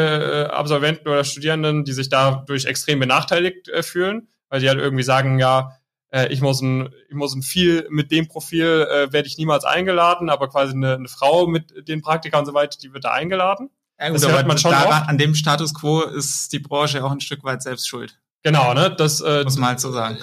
äh, 0.49 0.53
Absolventen 0.53 1.09
oder 1.09 1.25
Studierenden, 1.25 1.83
die 1.83 1.91
sich 1.91 2.07
dadurch 2.07 2.63
extrem 2.63 3.01
benachteiligt 3.01 3.67
äh, 3.67 3.83
fühlen, 3.83 4.29
weil 4.47 4.61
die 4.61 4.69
halt 4.69 4.79
irgendwie 4.79 5.03
sagen, 5.03 5.39
ja, 5.39 5.77
äh, 6.13 6.27
ich 6.31 6.39
muss 6.39 6.61
ein, 6.61 6.87
ich 7.09 7.15
muss 7.15 7.35
ein 7.35 7.41
viel 7.41 7.85
mit 7.89 8.09
dem 8.09 8.29
Profil 8.29 8.87
äh, 8.89 9.11
werde 9.11 9.27
ich 9.27 9.37
niemals 9.37 9.65
eingeladen, 9.65 10.29
aber 10.29 10.47
quasi 10.47 10.71
eine, 10.71 10.93
eine 10.93 11.09
Frau 11.09 11.47
mit 11.47 11.85
den 11.89 12.01
Praktika 12.01 12.39
und 12.39 12.45
so 12.45 12.53
weiter, 12.53 12.77
die 12.81 12.93
wird 12.93 13.03
da 13.03 13.11
eingeladen. 13.11 13.71
Ja, 13.99 14.07
gut, 14.07 14.23
das 14.23 14.31
hört 14.31 14.47
man 14.47 14.57
schon 14.57 14.71
daran, 14.71 15.03
An 15.09 15.17
dem 15.17 15.35
Status 15.35 15.73
quo 15.73 16.03
ist 16.03 16.53
die 16.53 16.59
Branche 16.59 17.03
auch 17.03 17.11
ein 17.11 17.19
Stück 17.19 17.43
weit 17.43 17.61
selbst 17.61 17.89
schuld. 17.89 18.17
Genau, 18.41 18.73
ne? 18.73 18.95
Das 18.97 19.19
äh, 19.19 19.43
muss 19.43 19.57
man 19.57 19.71
halt 19.71 19.81
so 19.81 19.91
sagen. 19.91 20.17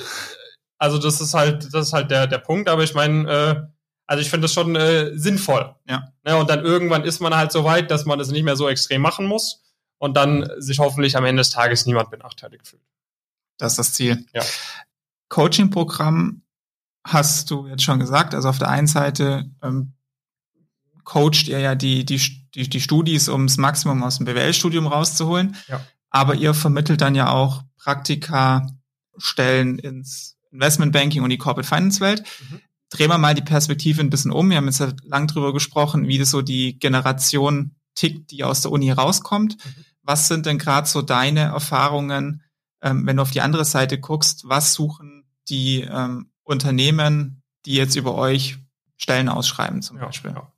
Also 0.79 0.97
das 0.97 1.20
ist 1.20 1.35
halt, 1.35 1.75
das 1.75 1.88
ist 1.88 1.92
halt 1.92 2.11
der 2.11 2.29
der 2.29 2.38
Punkt. 2.38 2.70
Aber 2.70 2.83
ich 2.83 2.94
meine, 2.94 3.31
äh, 3.31 3.74
also 4.07 4.21
ich 4.21 4.31
finde 4.31 4.45
das 4.45 4.53
schon 4.53 4.77
äh, 4.77 5.17
sinnvoll. 5.17 5.75
Ja. 5.88 6.12
Ne, 6.25 6.37
und 6.37 6.51
dann 6.51 6.64
irgendwann 6.64 7.05
ist 7.05 7.21
man 7.21 7.35
halt 7.35 7.53
so 7.53 7.64
weit, 7.64 7.90
dass 7.90 8.05
man 8.05 8.19
das 8.19 8.31
nicht 8.31 8.45
mehr 8.45 8.57
so 8.57 8.69
extrem 8.69 9.03
machen 9.03 9.27
muss 9.27 9.62
und 9.99 10.17
dann 10.17 10.49
sich 10.59 10.79
hoffentlich 10.79 11.17
am 11.17 11.25
Ende 11.25 11.40
des 11.40 11.51
Tages 11.51 11.87
niemand 11.87 12.11
benachteiligt 12.11 12.69
fühlt. 12.69 12.83
Das 13.57 13.73
ist 13.73 13.79
das 13.79 13.93
Ziel. 13.95 14.27
Ja. 14.35 14.43
Coaching-Programm 15.29 16.43
hast 17.07 17.51
du 17.51 17.67
jetzt 17.67 17.83
schon 17.83 17.99
gesagt. 17.99 18.35
Also 18.35 18.49
auf 18.49 18.59
der 18.59 18.69
einen 18.69 18.87
Seite 18.87 19.51
ähm, 19.62 19.95
coacht 21.05 21.49
ihr 21.49 21.61
ja 21.61 21.75
die, 21.75 22.05
die, 22.05 22.21
die, 22.55 22.69
die 22.69 22.81
Studis, 22.81 23.29
um 23.29 23.47
das 23.47 23.57
Maximum 23.57 24.03
aus 24.03 24.19
dem 24.19 24.27
BWL-Studium 24.27 24.87
rauszuholen. 24.87 25.57
Ja. 25.69 25.85
aber 26.11 26.35
ihr 26.35 26.55
vermittelt 26.55 27.01
dann 27.01 27.14
ja 27.14 27.31
auch 27.31 27.62
Praktika-Stellen 27.79 29.79
ins 29.79 30.37
Investmentbanking 30.53 31.23
und 31.23 31.31
die 31.31 31.38
Corporate 31.38 31.69
Finance 31.69 32.01
Welt. 32.01 32.23
Mhm. 32.49 32.61
Drehen 32.94 33.11
wir 33.11 33.18
mal 33.18 33.35
die 33.35 33.42
Perspektive 33.42 34.00
ein 34.00 34.11
bisschen 34.11 34.30
um. 34.30 34.48
Wir 34.50 34.57
haben 34.57 34.66
jetzt 34.66 34.78
ja 34.78 34.92
lang 35.02 35.26
drüber 35.26 35.52
gesprochen, 35.52 36.07
wie 36.07 36.16
das 36.16 36.30
so 36.30 36.42
die 36.42 36.78
Generation 36.78 37.74
tickt, 37.96 38.30
die 38.30 38.44
aus 38.44 38.61
der 38.61 38.70
Uni 38.70 38.92
rauskommt. 38.92 39.57
Mhm. 39.57 39.85
Was 40.02 40.28
sind 40.28 40.46
denn 40.46 40.59
gerade 40.59 40.87
so 40.87 41.02
deine 41.02 41.40
Erfahrungen, 41.40 42.42
ähm, 42.83 43.04
wenn 43.04 43.16
du 43.16 43.22
auf 43.22 43.33
die 43.33 43.40
andere 43.40 43.64
Seite 43.64 43.98
guckst? 43.98 44.44
Was 44.48 44.74
suchen 44.74 45.24
die 45.48 45.80
ähm, 45.80 46.30
Unternehmen, 46.44 47.42
die 47.66 47.74
jetzt 47.74 47.96
über 47.96 48.14
euch 48.14 48.59
Stellen 48.96 49.28
ausschreiben 49.28 49.83
zum 49.83 49.98
ja, 49.98 50.07
Beispiel? 50.07 50.30
Ja. 50.30 50.52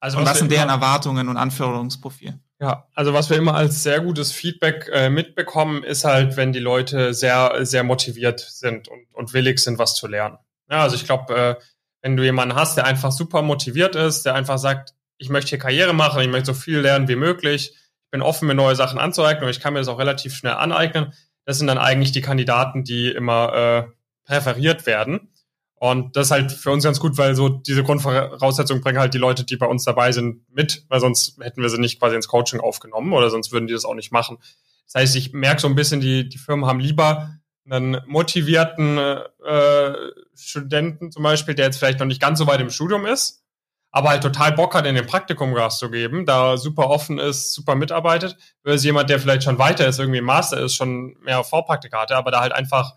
Also 0.00 0.16
und 0.16 0.24
was, 0.24 0.30
was 0.30 0.38
sind 0.38 0.52
deren 0.52 0.70
Erwartungen 0.70 1.28
und 1.28 1.36
Anforderungsprofil? 1.36 2.38
Ja, 2.60 2.88
also 2.94 3.12
was 3.12 3.28
wir 3.28 3.36
immer 3.36 3.54
als 3.54 3.82
sehr 3.82 4.00
gutes 4.00 4.32
Feedback 4.32 4.88
äh, 4.90 5.10
mitbekommen, 5.10 5.82
ist 5.82 6.04
halt, 6.04 6.38
wenn 6.38 6.54
die 6.54 6.60
Leute 6.60 7.12
sehr, 7.12 7.66
sehr 7.66 7.84
motiviert 7.84 8.40
sind 8.40 8.88
und, 8.88 9.06
und 9.12 9.34
willig 9.34 9.58
sind, 9.58 9.78
was 9.78 9.94
zu 9.94 10.06
lernen. 10.06 10.38
Ja, 10.70 10.82
also 10.82 10.96
ich 10.96 11.04
glaube, 11.04 11.34
äh, 11.34 11.56
wenn 12.04 12.18
du 12.18 12.22
jemanden 12.22 12.54
hast, 12.54 12.76
der 12.76 12.84
einfach 12.84 13.12
super 13.12 13.40
motiviert 13.40 13.96
ist, 13.96 14.26
der 14.26 14.34
einfach 14.34 14.58
sagt, 14.58 14.92
ich 15.16 15.30
möchte 15.30 15.48
hier 15.48 15.58
Karriere 15.58 15.94
machen, 15.94 16.20
ich 16.20 16.28
möchte 16.28 16.52
so 16.52 16.54
viel 16.54 16.80
lernen 16.80 17.08
wie 17.08 17.16
möglich, 17.16 17.72
ich 17.72 18.10
bin 18.10 18.20
offen, 18.20 18.46
mir 18.46 18.54
neue 18.54 18.76
Sachen 18.76 18.98
anzueignen 18.98 19.44
und 19.44 19.50
ich 19.50 19.58
kann 19.58 19.72
mir 19.72 19.78
das 19.78 19.88
auch 19.88 19.98
relativ 19.98 20.36
schnell 20.36 20.52
aneignen, 20.52 21.14
das 21.46 21.56
sind 21.56 21.66
dann 21.66 21.78
eigentlich 21.78 22.12
die 22.12 22.20
Kandidaten, 22.20 22.84
die 22.84 23.08
immer 23.08 23.54
äh, 23.54 23.82
präferiert 24.26 24.84
werden. 24.84 25.32
Und 25.76 26.14
das 26.14 26.26
ist 26.26 26.30
halt 26.30 26.52
für 26.52 26.72
uns 26.72 26.84
ganz 26.84 27.00
gut, 27.00 27.16
weil 27.16 27.34
so 27.34 27.48
diese 27.48 27.82
Grundvoraussetzungen 27.82 28.82
bringen 28.82 28.98
halt 28.98 29.14
die 29.14 29.18
Leute, 29.18 29.44
die 29.44 29.56
bei 29.56 29.66
uns 29.66 29.84
dabei 29.84 30.12
sind, 30.12 30.42
mit, 30.50 30.84
weil 30.88 31.00
sonst 31.00 31.38
hätten 31.40 31.62
wir 31.62 31.70
sie 31.70 31.80
nicht 31.80 31.98
quasi 31.98 32.16
ins 32.16 32.28
Coaching 32.28 32.60
aufgenommen 32.60 33.14
oder 33.14 33.30
sonst 33.30 33.50
würden 33.50 33.66
die 33.66 33.72
das 33.72 33.86
auch 33.86 33.94
nicht 33.94 34.12
machen. 34.12 34.36
Das 34.84 35.00
heißt, 35.00 35.16
ich 35.16 35.32
merke 35.32 35.62
so 35.62 35.68
ein 35.68 35.74
bisschen, 35.74 36.02
die, 36.02 36.28
die 36.28 36.38
Firmen 36.38 36.66
haben 36.66 36.80
lieber 36.80 37.30
einen 37.64 38.02
motivierten 38.06 38.98
äh, 38.98 39.94
Studenten 40.36 41.10
zum 41.12 41.22
Beispiel, 41.22 41.54
der 41.54 41.66
jetzt 41.66 41.78
vielleicht 41.78 42.00
noch 42.00 42.06
nicht 42.06 42.20
ganz 42.20 42.38
so 42.38 42.46
weit 42.46 42.60
im 42.60 42.70
Studium 42.70 43.06
ist, 43.06 43.44
aber 43.90 44.10
halt 44.10 44.22
total 44.22 44.52
Bock 44.52 44.74
hat, 44.74 44.86
in 44.86 44.94
den 44.94 45.06
Praktikum 45.06 45.54
Gas 45.54 45.78
zu 45.78 45.90
geben, 45.90 46.26
da 46.26 46.56
super 46.56 46.90
offen 46.90 47.18
ist, 47.18 47.54
super 47.54 47.74
mitarbeitet, 47.76 48.36
versus 48.62 48.84
jemand, 48.84 49.08
der 49.08 49.20
vielleicht 49.20 49.44
schon 49.44 49.58
weiter 49.58 49.86
ist, 49.86 50.00
irgendwie 50.00 50.20
Master 50.20 50.60
ist, 50.60 50.74
schon 50.74 51.16
mehr 51.22 51.44
Vorpraktika 51.44 52.02
hatte, 52.02 52.16
aber 52.16 52.30
da 52.30 52.40
halt 52.40 52.52
einfach, 52.52 52.94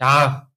ja, 0.00 0.50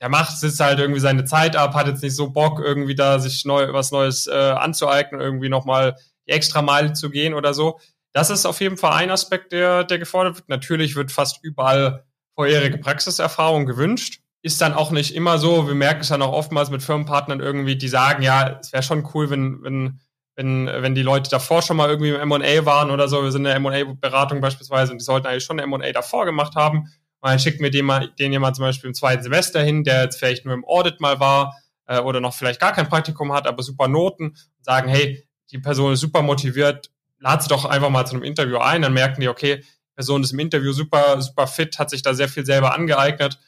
der 0.00 0.08
macht, 0.08 0.36
sitzt 0.38 0.60
halt 0.60 0.78
irgendwie 0.78 1.00
seine 1.00 1.24
Zeit 1.24 1.56
ab, 1.56 1.74
hat 1.74 1.88
jetzt 1.88 2.02
nicht 2.02 2.14
so 2.14 2.30
Bock, 2.30 2.60
irgendwie 2.60 2.94
da 2.94 3.18
sich 3.18 3.44
neu, 3.44 3.72
was 3.72 3.90
Neues 3.90 4.28
äh, 4.28 4.32
anzueignen, 4.32 5.20
irgendwie 5.20 5.48
nochmal 5.48 5.96
die 6.28 6.32
extra 6.32 6.62
Meile 6.62 6.92
zu 6.92 7.10
gehen 7.10 7.34
oder 7.34 7.54
so. 7.54 7.80
Das 8.12 8.30
ist 8.30 8.46
auf 8.46 8.60
jeden 8.60 8.76
Fall 8.76 8.92
ein 8.92 9.10
Aspekt, 9.10 9.52
der, 9.52 9.84
der 9.84 9.98
gefordert 9.98 10.36
wird. 10.36 10.48
Natürlich 10.48 10.96
wird 10.96 11.10
fast 11.10 11.40
überall 11.42 12.04
vorherige 12.34 12.78
Praxiserfahrung 12.78 13.66
gewünscht. 13.66 14.20
Ist 14.42 14.60
dann 14.60 14.74
auch 14.74 14.90
nicht 14.90 15.14
immer 15.14 15.38
so. 15.38 15.66
Wir 15.66 15.74
merken 15.74 16.02
es 16.02 16.08
dann 16.08 16.22
auch 16.22 16.32
oftmals 16.32 16.70
mit 16.70 16.82
Firmenpartnern 16.82 17.40
irgendwie, 17.40 17.76
die 17.76 17.88
sagen, 17.88 18.22
ja, 18.22 18.58
es 18.60 18.72
wäre 18.72 18.82
schon 18.82 19.08
cool, 19.14 19.30
wenn, 19.30 19.62
wenn, 19.62 20.00
wenn, 20.36 20.66
wenn 20.66 20.94
die 20.94 21.02
Leute 21.02 21.28
davor 21.28 21.62
schon 21.62 21.76
mal 21.76 21.88
irgendwie 21.88 22.10
im 22.10 22.32
M&A 22.32 22.64
waren 22.64 22.90
oder 22.90 23.08
so. 23.08 23.22
Wir 23.22 23.32
sind 23.32 23.40
in 23.40 23.44
der 23.44 23.56
M&A-Beratung 23.56 24.40
beispielsweise 24.40 24.92
und 24.92 25.00
die 25.00 25.04
sollten 25.04 25.26
eigentlich 25.26 25.44
schon 25.44 25.58
M&A 25.58 25.90
davor 25.90 26.24
gemacht 26.24 26.54
haben 26.54 26.88
und 27.20 27.30
dann 27.30 27.38
schickt 27.38 27.60
mir 27.60 27.70
den, 27.70 27.84
mal, 27.84 28.08
den 28.18 28.32
jemand 28.32 28.56
zum 28.56 28.64
Beispiel 28.64 28.88
im 28.88 28.94
zweiten 28.94 29.22
Semester 29.22 29.60
hin, 29.60 29.82
der 29.82 30.04
jetzt 30.04 30.18
vielleicht 30.18 30.44
nur 30.44 30.54
im 30.54 30.64
Audit 30.64 31.00
mal 31.00 31.18
war 31.18 31.56
äh, 31.86 31.98
oder 31.98 32.20
noch 32.20 32.34
vielleicht 32.34 32.60
gar 32.60 32.72
kein 32.72 32.88
Praktikum 32.88 33.32
hat, 33.32 33.46
aber 33.46 33.62
super 33.62 33.88
Noten 33.88 34.26
und 34.28 34.64
sagen, 34.64 34.88
hey, 34.88 35.26
die 35.50 35.58
Person 35.58 35.92
ist 35.92 36.00
super 36.00 36.22
motiviert, 36.22 36.90
lad 37.18 37.42
sie 37.42 37.48
doch 37.48 37.64
einfach 37.64 37.90
mal 37.90 38.06
zu 38.06 38.14
einem 38.14 38.22
Interview 38.22 38.58
ein, 38.58 38.82
dann 38.82 38.92
merken 38.92 39.20
die, 39.20 39.28
okay, 39.28 39.64
Person 39.96 40.22
ist 40.22 40.32
im 40.32 40.38
Interview 40.38 40.72
super, 40.72 41.20
super 41.20 41.48
fit, 41.48 41.78
hat 41.80 41.90
sich 41.90 42.02
da 42.02 42.14
sehr 42.14 42.28
viel 42.28 42.46
selber 42.46 42.74
angeeignet 42.74 43.40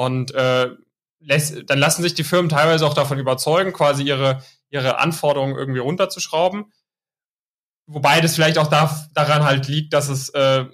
und 0.00 0.34
äh, 0.34 0.70
lässt, 1.18 1.68
dann 1.68 1.78
lassen 1.78 2.00
sich 2.00 2.14
die 2.14 2.24
Firmen 2.24 2.48
teilweise 2.48 2.86
auch 2.86 2.94
davon 2.94 3.18
überzeugen, 3.18 3.74
quasi 3.74 4.02
ihre, 4.02 4.42
ihre 4.70 4.98
Anforderungen 4.98 5.56
irgendwie 5.56 5.80
runterzuschrauben. 5.80 6.72
Wobei 7.86 8.22
das 8.22 8.34
vielleicht 8.34 8.56
auch 8.56 8.68
da, 8.68 9.06
daran 9.12 9.44
halt 9.44 9.68
liegt, 9.68 9.92
dass 9.92 10.08
es 10.08 10.30
äh, 10.30 10.64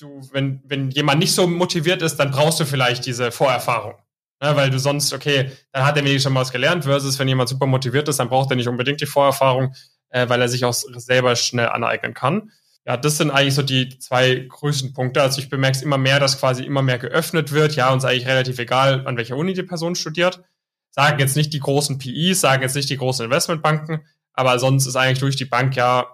du, 0.00 0.26
wenn, 0.32 0.62
wenn 0.64 0.90
jemand 0.90 1.18
nicht 1.18 1.34
so 1.34 1.46
motiviert 1.46 2.00
ist, 2.00 2.16
dann 2.16 2.30
brauchst 2.30 2.58
du 2.58 2.64
vielleicht 2.64 3.04
diese 3.04 3.30
Vorerfahrung. 3.30 3.96
Ne, 4.42 4.56
weil 4.56 4.70
du 4.70 4.78
sonst, 4.78 5.12
okay, 5.12 5.50
dann 5.72 5.84
hat 5.84 5.96
er 5.96 6.04
wenigstens 6.04 6.24
schon 6.24 6.32
mal 6.32 6.40
was 6.40 6.52
gelernt, 6.52 6.84
versus 6.84 7.18
wenn 7.18 7.28
jemand 7.28 7.50
super 7.50 7.66
motiviert 7.66 8.08
ist, 8.08 8.18
dann 8.18 8.30
braucht 8.30 8.50
er 8.50 8.56
nicht 8.56 8.68
unbedingt 8.68 9.02
die 9.02 9.06
Vorerfahrung, 9.06 9.74
äh, 10.08 10.26
weil 10.28 10.40
er 10.40 10.48
sich 10.48 10.64
auch 10.64 10.74
selber 10.74 11.36
schnell 11.36 11.68
aneignen 11.68 12.14
kann. 12.14 12.50
Ja, 12.86 12.96
das 12.96 13.16
sind 13.16 13.32
eigentlich 13.32 13.54
so 13.54 13.62
die 13.62 13.98
zwei 13.98 14.46
größten 14.48 14.92
Punkte. 14.92 15.20
Also 15.20 15.40
ich 15.40 15.50
bemerke 15.50 15.76
es 15.76 15.82
immer 15.82 15.98
mehr, 15.98 16.20
dass 16.20 16.38
quasi 16.38 16.62
immer 16.62 16.82
mehr 16.82 16.98
geöffnet 16.98 17.50
wird. 17.50 17.74
Ja, 17.74 17.92
uns 17.92 18.04
eigentlich 18.04 18.28
relativ 18.28 18.60
egal, 18.60 19.04
an 19.06 19.16
welcher 19.16 19.36
Uni 19.36 19.54
die 19.54 19.64
Person 19.64 19.96
studiert. 19.96 20.44
Sagen 20.90 21.18
jetzt 21.18 21.36
nicht 21.36 21.52
die 21.52 21.58
großen 21.58 21.98
PIs, 21.98 22.40
sagen 22.40 22.62
jetzt 22.62 22.76
nicht 22.76 22.88
die 22.88 22.96
großen 22.96 23.24
Investmentbanken, 23.24 24.06
aber 24.32 24.58
sonst 24.60 24.86
ist 24.86 24.96
eigentlich 24.96 25.18
durch 25.18 25.36
die 25.36 25.44
Bank 25.44 25.74
ja 25.74 26.06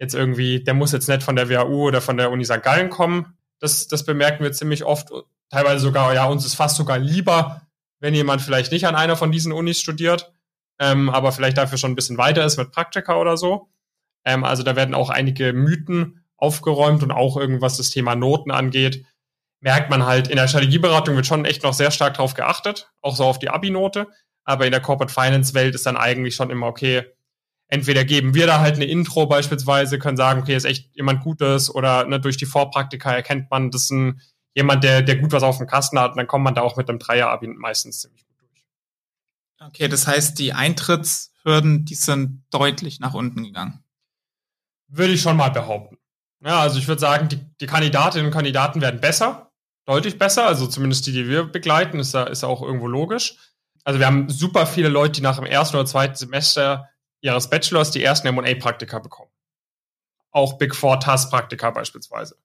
jetzt 0.00 0.14
irgendwie, 0.14 0.64
der 0.64 0.74
muss 0.74 0.90
jetzt 0.90 1.08
nicht 1.08 1.22
von 1.22 1.36
der 1.36 1.48
WHU 1.48 1.86
oder 1.86 2.00
von 2.00 2.16
der 2.16 2.32
Uni 2.32 2.44
St. 2.44 2.62
Gallen 2.62 2.90
kommen. 2.90 3.38
Das, 3.60 3.86
das 3.86 4.04
bemerken 4.04 4.42
wir 4.42 4.52
ziemlich 4.52 4.84
oft. 4.84 5.10
Teilweise 5.48 5.78
sogar, 5.80 6.12
ja, 6.12 6.26
uns 6.26 6.44
ist 6.44 6.56
fast 6.56 6.76
sogar 6.76 6.98
lieber, 6.98 7.62
wenn 8.00 8.14
jemand 8.14 8.42
vielleicht 8.42 8.72
nicht 8.72 8.86
an 8.86 8.96
einer 8.96 9.16
von 9.16 9.30
diesen 9.30 9.52
Unis 9.52 9.80
studiert, 9.80 10.32
ähm, 10.80 11.08
aber 11.08 11.30
vielleicht 11.30 11.56
dafür 11.56 11.78
schon 11.78 11.92
ein 11.92 11.96
bisschen 11.96 12.18
weiter 12.18 12.44
ist 12.44 12.56
mit 12.56 12.72
Praktika 12.72 13.16
oder 13.16 13.36
so. 13.36 13.68
Ähm, 14.24 14.44
also 14.44 14.62
da 14.62 14.76
werden 14.76 14.94
auch 14.94 15.10
einige 15.10 15.52
Mythen 15.52 16.24
aufgeräumt 16.36 17.02
und 17.02 17.10
auch 17.10 17.36
irgendwas 17.36 17.76
das 17.76 17.90
Thema 17.90 18.14
Noten 18.14 18.50
angeht, 18.50 19.04
merkt 19.60 19.88
man 19.90 20.04
halt, 20.04 20.28
in 20.28 20.36
der 20.36 20.48
Strategieberatung 20.48 21.16
wird 21.16 21.26
schon 21.26 21.44
echt 21.46 21.62
noch 21.62 21.72
sehr 21.72 21.90
stark 21.90 22.14
drauf 22.14 22.34
geachtet, 22.34 22.90
auch 23.00 23.16
so 23.16 23.24
auf 23.24 23.38
die 23.38 23.48
Abi-Note. 23.48 24.08
Aber 24.44 24.66
in 24.66 24.72
der 24.72 24.82
Corporate 24.82 25.12
Finance 25.12 25.54
Welt 25.54 25.74
ist 25.74 25.86
dann 25.86 25.96
eigentlich 25.96 26.34
schon 26.34 26.50
immer 26.50 26.66
okay, 26.66 27.04
entweder 27.68 28.04
geben 28.04 28.34
wir 28.34 28.46
da 28.46 28.60
halt 28.60 28.76
eine 28.76 28.84
Intro 28.84 29.26
beispielsweise, 29.26 29.98
können 29.98 30.16
sagen, 30.16 30.42
okay, 30.42 30.54
ist 30.54 30.64
echt 30.64 30.94
jemand 30.94 31.22
Gutes 31.22 31.74
oder 31.74 32.04
ne, 32.06 32.20
durch 32.20 32.36
die 32.36 32.46
Vorpraktika 32.46 33.12
erkennt 33.12 33.50
man, 33.50 33.70
das 33.70 33.84
ist 33.84 33.90
ein, 33.90 34.20
jemand, 34.54 34.84
der, 34.84 35.02
der 35.02 35.16
gut 35.16 35.32
was 35.32 35.42
auf 35.42 35.58
dem 35.58 35.66
Kasten 35.66 35.98
hat 35.98 36.12
und 36.12 36.18
dann 36.18 36.26
kommt 36.26 36.44
man 36.44 36.54
da 36.54 36.60
auch 36.60 36.76
mit 36.76 36.88
einem 36.88 36.98
Dreier-Abi 36.98 37.48
meistens 37.48 38.00
ziemlich 38.00 38.26
gut 38.26 38.36
durch. 38.40 38.64
Okay, 39.66 39.88
das 39.88 40.06
heißt, 40.06 40.38
die 40.38 40.52
Eintrittshürden, 40.52 41.84
die 41.84 41.94
sind 41.94 42.44
deutlich 42.50 43.00
nach 43.00 43.14
unten 43.14 43.42
gegangen. 43.42 43.83
Würde 44.88 45.12
ich 45.12 45.22
schon 45.22 45.36
mal 45.36 45.50
behaupten. 45.50 45.98
Ja, 46.44 46.60
also 46.60 46.78
ich 46.78 46.86
würde 46.86 47.00
sagen, 47.00 47.28
die, 47.28 47.40
die 47.60 47.66
Kandidatinnen 47.66 48.26
und 48.26 48.32
Kandidaten 48.32 48.80
werden 48.80 49.00
besser, 49.00 49.50
deutlich 49.86 50.18
besser, 50.18 50.46
also 50.46 50.66
zumindest 50.66 51.06
die, 51.06 51.12
die 51.12 51.28
wir 51.28 51.44
begleiten, 51.44 51.98
ist 51.98 52.12
ja, 52.14 52.24
ist 52.24 52.42
ja 52.42 52.48
auch 52.48 52.62
irgendwo 52.62 52.86
logisch. 52.86 53.36
Also 53.84 53.98
wir 53.98 54.06
haben 54.06 54.28
super 54.28 54.66
viele 54.66 54.88
Leute, 54.88 55.12
die 55.12 55.20
nach 55.20 55.36
dem 55.36 55.46
ersten 55.46 55.76
oder 55.76 55.86
zweiten 55.86 56.14
Semester 56.14 56.88
ihres 57.20 57.48
Bachelors 57.48 57.90
die 57.90 58.02
ersten 58.02 58.28
M&A-Praktika 58.28 58.98
bekommen. 58.98 59.30
Auch 60.30 60.58
Big 60.58 60.74
Four 60.74 61.00
TAS-Praktika 61.00 61.70
beispielsweise. 61.70 62.36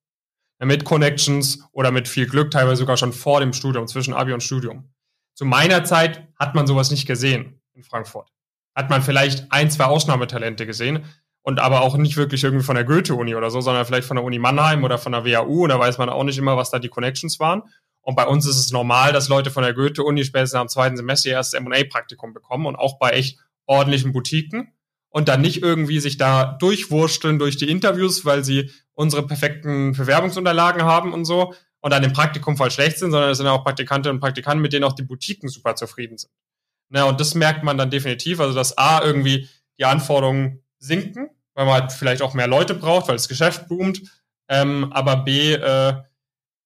Mit 0.62 0.84
Connections 0.84 1.64
oder 1.72 1.92
mit 1.92 2.08
viel 2.08 2.28
Glück, 2.28 2.52
teilweise 2.52 2.78
sogar 2.78 2.98
schon 2.98 3.14
vor 3.14 3.40
dem 3.40 3.54
Studium, 3.54 3.88
zwischen 3.88 4.14
Abi 4.14 4.34
und 4.34 4.44
Studium. 4.44 4.94
Zu 5.34 5.46
meiner 5.46 5.86
Zeit 5.86 6.28
hat 6.38 6.56
man 6.56 6.68
sowas 6.68 6.92
nicht 6.92 7.06
gesehen 7.06 7.62
in 7.74 7.84
Frankfurt. 7.84 8.30
Hat 8.76 8.90
man 8.90 9.02
vielleicht 9.02 9.52
ein, 9.52 9.72
zwei 9.72 9.86
Ausnahmetalente 9.86 10.66
gesehen 10.66 11.06
und 11.42 11.60
aber 11.60 11.82
auch 11.82 11.98
nicht 11.98 12.18
wirklich 12.18 12.44
irgendwie 12.44 12.66
von 12.66 12.76
der 12.76 12.84
Goethe-Uni 12.84 13.36
oder 13.36 13.50
so, 13.50 13.62
sondern 13.62 13.86
vielleicht 13.86 14.08
von 14.08 14.16
der 14.16 14.24
Uni 14.24 14.40
Mannheim 14.40 14.84
oder 14.84 14.98
von 14.98 15.12
der 15.12 15.26
WAU. 15.26 15.68
Da 15.68 15.80
weiß 15.80 15.98
man 15.98 16.10
auch 16.10 16.24
nicht 16.24 16.38
immer, 16.38 16.58
was 16.58 16.70
da 16.70 16.80
die 16.80 16.90
Connections 16.90 17.40
waren. 17.40 17.64
Und 18.02 18.16
bei 18.16 18.26
uns 18.26 18.46
ist 18.46 18.58
es 18.58 18.72
normal, 18.72 19.14
dass 19.14 19.30
Leute 19.30 19.52
von 19.52 19.64
der 19.64 19.74
Goethe-Uni 19.74 20.24
spätestens 20.24 20.60
am 20.60 20.68
zweiten 20.68 20.98
Semester 20.98 21.30
erst 21.30 21.54
M&A-Praktikum 21.54 22.34
bekommen 22.34 22.66
und 22.66 22.76
auch 22.76 22.98
bei 23.00 23.12
echt 23.12 23.40
ordentlichen 23.66 24.14
Boutiquen 24.14 24.74
und 25.10 25.28
dann 25.28 25.42
nicht 25.42 25.62
irgendwie 25.62 26.00
sich 26.00 26.18
da 26.18 26.46
durchwursteln 26.46 27.40
durch 27.40 27.58
die 27.58 27.70
Interviews, 27.70 28.26
weil 28.26 28.44
sie 28.44 28.72
unsere 28.94 29.26
perfekten 29.26 29.94
Bewerbungsunterlagen 29.94 30.84
haben 30.84 31.14
und 31.14 31.26
so 31.26 31.54
und 31.82 31.92
dann 31.92 32.04
im 32.04 32.14
Praktikum 32.14 32.58
voll 32.58 32.72
schlecht 32.72 32.98
sind, 32.98 33.12
sondern 33.12 33.30
es 33.30 33.38
sind 33.38 33.48
auch 33.48 33.64
Praktikantinnen 33.64 34.18
und 34.18 34.22
Praktikanten, 34.22 34.62
mit 34.62 34.74
denen 34.74 34.84
auch 34.84 34.94
die 34.94 35.04
Boutiquen 35.04 35.50
super 35.50 35.76
zufrieden 35.76 36.18
sind. 36.18 36.32
Na, 36.90 37.04
und 37.04 37.20
das 37.20 37.36
merkt 37.36 37.64
man 37.64 37.78
dann 37.78 37.92
definitiv, 37.92 38.40
also 38.40 38.54
dass 38.54 38.78
A, 38.78 39.04
irgendwie 39.04 39.48
die 39.78 39.86
Anforderungen 39.86 40.64
sinken, 40.80 41.30
weil 41.54 41.66
man 41.66 41.82
halt 41.82 41.92
vielleicht 41.92 42.22
auch 42.22 42.34
mehr 42.34 42.48
Leute 42.48 42.74
braucht, 42.74 43.08
weil 43.08 43.16
das 43.16 43.28
Geschäft 43.28 43.68
boomt, 43.68 44.02
ähm, 44.48 44.92
aber 44.92 45.18
B, 45.18 45.54
äh, 45.54 45.94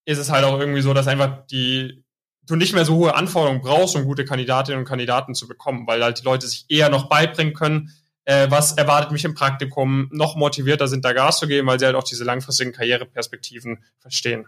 ist 0.05 0.17
es 0.17 0.29
halt 0.29 0.45
auch 0.45 0.59
irgendwie 0.59 0.81
so, 0.81 0.93
dass 0.93 1.07
einfach 1.07 1.45
die 1.47 2.03
du 2.45 2.55
nicht 2.55 2.73
mehr 2.73 2.85
so 2.85 2.95
hohe 2.95 3.15
Anforderungen 3.15 3.61
brauchst, 3.61 3.95
um 3.95 4.03
gute 4.03 4.25
Kandidatinnen 4.25 4.79
und 4.79 4.87
Kandidaten 4.87 5.33
zu 5.33 5.47
bekommen, 5.47 5.87
weil 5.87 6.03
halt 6.03 6.19
die 6.19 6.25
Leute 6.25 6.47
sich 6.47 6.65
eher 6.67 6.89
noch 6.89 7.07
beibringen 7.07 7.53
können, 7.53 7.91
äh, 8.25 8.49
was 8.49 8.73
erwartet 8.73 9.11
mich 9.11 9.25
im 9.25 9.33
Praktikum, 9.33 10.09
noch 10.11 10.35
motivierter 10.35 10.87
sind, 10.87 11.05
da 11.05 11.13
Gas 11.13 11.39
zu 11.39 11.47
geben, 11.47 11.67
weil 11.67 11.79
sie 11.79 11.85
halt 11.85 11.95
auch 11.95 12.03
diese 12.03 12.23
langfristigen 12.23 12.71
Karriereperspektiven 12.71 13.83
verstehen. 13.99 14.47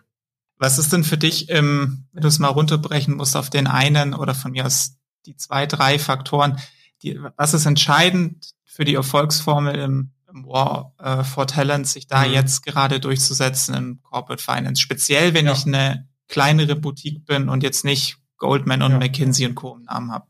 Was 0.57 0.77
ist 0.77 0.93
denn 0.93 1.03
für 1.03 1.17
dich, 1.17 1.49
ähm, 1.49 2.05
wenn 2.13 2.21
du 2.21 2.27
es 2.27 2.39
mal 2.39 2.49
runterbrechen 2.49 3.15
musst 3.15 3.35
auf 3.35 3.49
den 3.49 3.67
einen 3.67 4.13
oder 4.13 4.33
von 4.33 4.51
mir 4.51 4.65
aus 4.65 4.95
die 5.25 5.35
zwei, 5.35 5.65
drei 5.65 5.99
Faktoren, 5.99 6.59
die, 7.01 7.19
was 7.35 7.53
ist 7.53 7.65
entscheidend 7.65 8.54
für 8.75 8.83
die 8.83 8.95
Erfolgsformel 8.95 9.75
im, 9.75 10.11
War 10.27 10.93
äh, 10.99 11.23
for 11.23 11.47
Talent, 11.47 11.87
sich 11.87 12.07
da 12.07 12.25
mhm. 12.25 12.33
jetzt 12.33 12.65
gerade 12.65 12.99
durchzusetzen 12.99 13.73
im 13.73 14.01
Corporate 14.03 14.43
Finance. 14.43 14.81
Speziell, 14.81 15.33
wenn 15.33 15.45
ja. 15.45 15.53
ich 15.53 15.65
eine 15.65 16.09
kleinere 16.27 16.75
Boutique 16.75 17.25
bin 17.25 17.47
und 17.47 17.63
jetzt 17.63 17.85
nicht 17.85 18.17
Goldman 18.35 18.81
und 18.81 18.91
ja. 18.91 18.97
McKinsey 18.97 19.45
und 19.45 19.55
Co. 19.55 19.75
im 19.77 19.83
Namen 19.83 20.11
habe. 20.11 20.27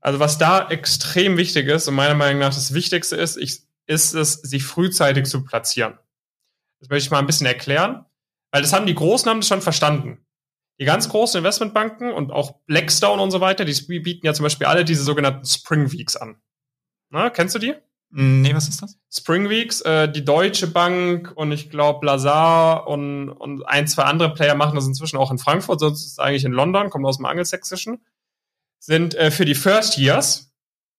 Also 0.00 0.20
was 0.20 0.38
da 0.38 0.68
extrem 0.70 1.36
wichtig 1.36 1.68
ist 1.68 1.86
und 1.86 1.94
meiner 1.94 2.14
Meinung 2.14 2.40
nach 2.40 2.54
das 2.54 2.72
Wichtigste 2.72 3.16
ist, 3.16 3.36
ich, 3.36 3.60
ist 3.86 4.14
es, 4.14 4.32
sich 4.32 4.64
frühzeitig 4.64 5.26
zu 5.26 5.44
platzieren. 5.44 5.98
Das 6.80 6.88
möchte 6.88 7.04
ich 7.04 7.10
mal 7.10 7.18
ein 7.18 7.26
bisschen 7.26 7.46
erklären, 7.46 8.06
weil 8.52 8.62
das 8.62 8.72
haben 8.72 8.86
die 8.86 8.94
Großen 8.94 9.28
haben 9.28 9.40
das 9.40 9.48
schon 9.48 9.60
verstanden. 9.60 10.24
Die 10.80 10.86
ganz 10.86 11.10
großen 11.10 11.38
Investmentbanken 11.38 12.10
und 12.10 12.32
auch 12.32 12.60
Blackstone 12.64 13.20
und 13.20 13.30
so 13.30 13.40
weiter, 13.40 13.66
die 13.66 14.00
bieten 14.00 14.24
ja 14.24 14.32
zum 14.32 14.44
Beispiel 14.44 14.66
alle 14.66 14.86
diese 14.86 15.04
sogenannten 15.04 15.44
Spring 15.44 15.92
Weeks 15.92 16.16
an. 16.16 16.40
Na, 17.12 17.28
kennst 17.28 17.54
du 17.54 17.58
die? 17.58 17.74
Nee, 18.10 18.54
was 18.54 18.68
ist 18.68 18.82
das? 18.82 18.98
Spring 19.10 19.48
Weeks, 19.48 19.82
äh, 19.82 20.10
die 20.10 20.24
Deutsche 20.24 20.66
Bank 20.66 21.32
und 21.34 21.52
ich 21.52 21.68
glaube 21.70 22.04
Lazar 22.06 22.86
und, 22.86 23.28
und 23.30 23.64
ein, 23.64 23.86
zwei 23.86 24.04
andere 24.04 24.32
Player 24.34 24.54
machen 24.54 24.74
das 24.74 24.86
inzwischen 24.86 25.18
auch 25.18 25.30
in 25.30 25.38
Frankfurt, 25.38 25.80
sonst 25.80 26.04
ist 26.04 26.12
es 26.12 26.18
eigentlich 26.18 26.44
in 26.44 26.52
London, 26.52 26.90
kommt 26.90 27.06
aus 27.06 27.18
dem 27.18 27.26
Angelsächsischen, 27.26 28.04
sind 28.78 29.14
äh, 29.14 29.30
für 29.30 29.44
die 29.44 29.54
First 29.54 29.98
Years, 29.98 30.52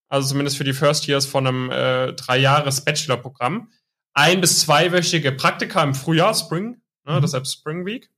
also 0.08 0.28
zumindest 0.30 0.58
für 0.58 0.64
die 0.64 0.74
First 0.74 1.08
Years 1.08 1.26
von 1.26 1.48
einem 1.48 1.72
äh, 1.72 2.14
drei 2.14 2.38
Jahres 2.38 2.82
Bachelor-Programm, 2.82 3.72
ein- 4.14 4.42
bis 4.42 4.60
zweiwöchige 4.62 5.32
Praktika 5.32 5.84
im 5.84 5.96
Frühjahr, 5.96 6.34
Spring, 6.36 6.82
ne, 7.06 7.18
mhm. 7.18 7.22
deshalb 7.22 7.48
Spring 7.48 7.86
Week, 7.86 8.10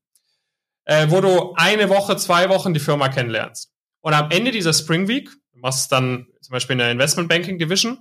äh, 0.85 1.07
wo 1.09 1.21
du 1.21 1.53
eine 1.55 1.87
Woche, 1.89 2.17
zwei 2.17 2.49
Wochen 2.49 2.73
die 2.73 2.81
Firma 2.81 3.07
kennenlernst. 3.09 3.71
Und 4.01 4.13
am 4.13 4.31
Ende 4.31 4.51
dieser 4.51 4.73
Spring 4.73 5.07
Week, 5.07 5.29
machst 5.65 5.91
dann 5.91 6.27
zum 6.41 6.51
Beispiel 6.51 6.73
in 6.75 6.77
der 6.77 6.91
Investment 6.91 7.27
Banking 7.27 7.57
Division, 7.57 7.97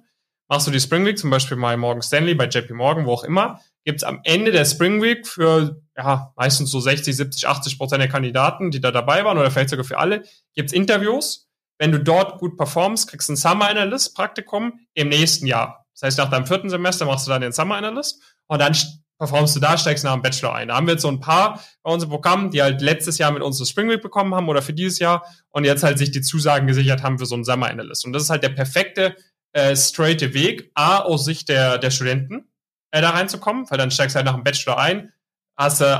machst 0.49 0.67
du 0.67 0.71
die 0.71 0.81
Spring 0.81 1.07
Week, 1.07 1.17
zum 1.17 1.31
Beispiel 1.31 1.57
bei 1.57 1.79
Morgan 1.79 2.03
Stanley, 2.03 2.35
bei 2.35 2.45
JP 2.45 2.75
Morgan, 2.75 3.07
wo 3.07 3.13
auch 3.13 3.25
immer, 3.25 3.59
gibt's 3.87 4.05
am 4.05 4.21
Ende 4.25 4.53
der 4.53 4.67
Spring 4.67 5.01
Week 5.01 5.27
für 5.27 5.81
ja, 5.97 6.35
meistens 6.37 6.71
so 6.71 6.79
60, 6.79 7.17
70, 7.17 7.49
80 7.49 7.79
Prozent 7.79 8.03
der 8.03 8.11
Kandidaten, 8.11 8.71
die 8.71 8.83
da 8.83 8.91
dabei 8.91 9.25
waren, 9.25 9.39
oder 9.39 9.51
vielleicht 9.51 9.71
sogar 9.71 9.87
für 9.87 9.97
alle, 9.97 10.25
gibt's 10.55 10.75
Interviews. 10.75 11.49
Wenn 11.79 11.91
du 11.91 12.01
dort 12.01 12.39
gut 12.39 12.59
performst, 12.59 13.09
kriegst 13.09 13.31
du 13.31 13.33
ein 13.33 13.37
Summer 13.37 13.71
Analyst 13.71 14.15
Praktikum 14.15 14.81
im 14.93 15.09
nächsten 15.09 15.47
Jahr. 15.47 15.87
Das 15.95 16.03
heißt, 16.03 16.19
nach 16.19 16.29
deinem 16.29 16.47
vierten 16.47 16.69
Semester 16.69 17.07
machst 17.07 17.27
du 17.27 17.31
dann 17.31 17.41
den 17.41 17.53
Summer 17.53 17.77
Analyst 17.77 18.23
und 18.47 18.61
dann 18.61 18.77
performst 19.19 19.55
du 19.57 19.61
da, 19.61 19.79
steigst 19.79 20.05
nach 20.05 20.13
dem 20.15 20.23
Bachelor 20.23 20.55
ein. 20.55 20.69
Da 20.69 20.77
haben 20.77 20.87
wir 20.87 20.95
jetzt 20.95 21.03
so 21.03 21.09
ein 21.09 21.21
paar 21.21 21.63
bei 21.83 21.93
unserem 21.93 22.11
Programm, 22.11 22.51
die 22.51 22.63
halt 22.63 22.81
letztes 22.81 23.19
Jahr 23.19 23.31
mit 23.31 23.43
uns 23.43 23.59
das 23.59 23.69
Spring 23.69 23.89
Week 23.89 24.03
bekommen 24.03 24.35
haben 24.35 24.49
oder 24.49 24.63
für 24.63 24.73
dieses 24.73 24.99
Jahr 24.99 25.25
und 25.51 25.65
jetzt 25.65 25.83
halt 25.83 25.99
sich 25.99 26.11
die 26.11 26.21
Zusagen 26.21 26.67
gesichert 26.67 27.03
haben 27.03 27.19
für 27.19 27.27
so 27.27 27.35
einen 27.35 27.45
Summer 27.45 27.69
Analyst. 27.69 28.05
Und 28.05 28.13
das 28.13 28.25
ist 28.25 28.31
halt 28.31 28.43
der 28.43 28.51
perfekte 28.51 29.17
äh, 29.53 29.77
straighte 29.77 30.35
Weg, 30.35 30.71
A, 30.75 30.99
aus 30.99 31.25
Sicht 31.25 31.49
der, 31.49 31.79
der 31.79 31.91
Studenten 31.91 32.49
äh, 32.91 33.01
da 33.01 33.11
reinzukommen, 33.11 33.71
weil 33.71 33.79
dann 33.79 33.91
steigst 33.91 34.15
du 34.15 34.19
halt 34.19 34.27
nach 34.27 34.35
dem 34.35 34.45
Bachelor 34.45 34.79
ein, 34.79 35.13
hast 35.57 35.81
äh, 35.81 35.99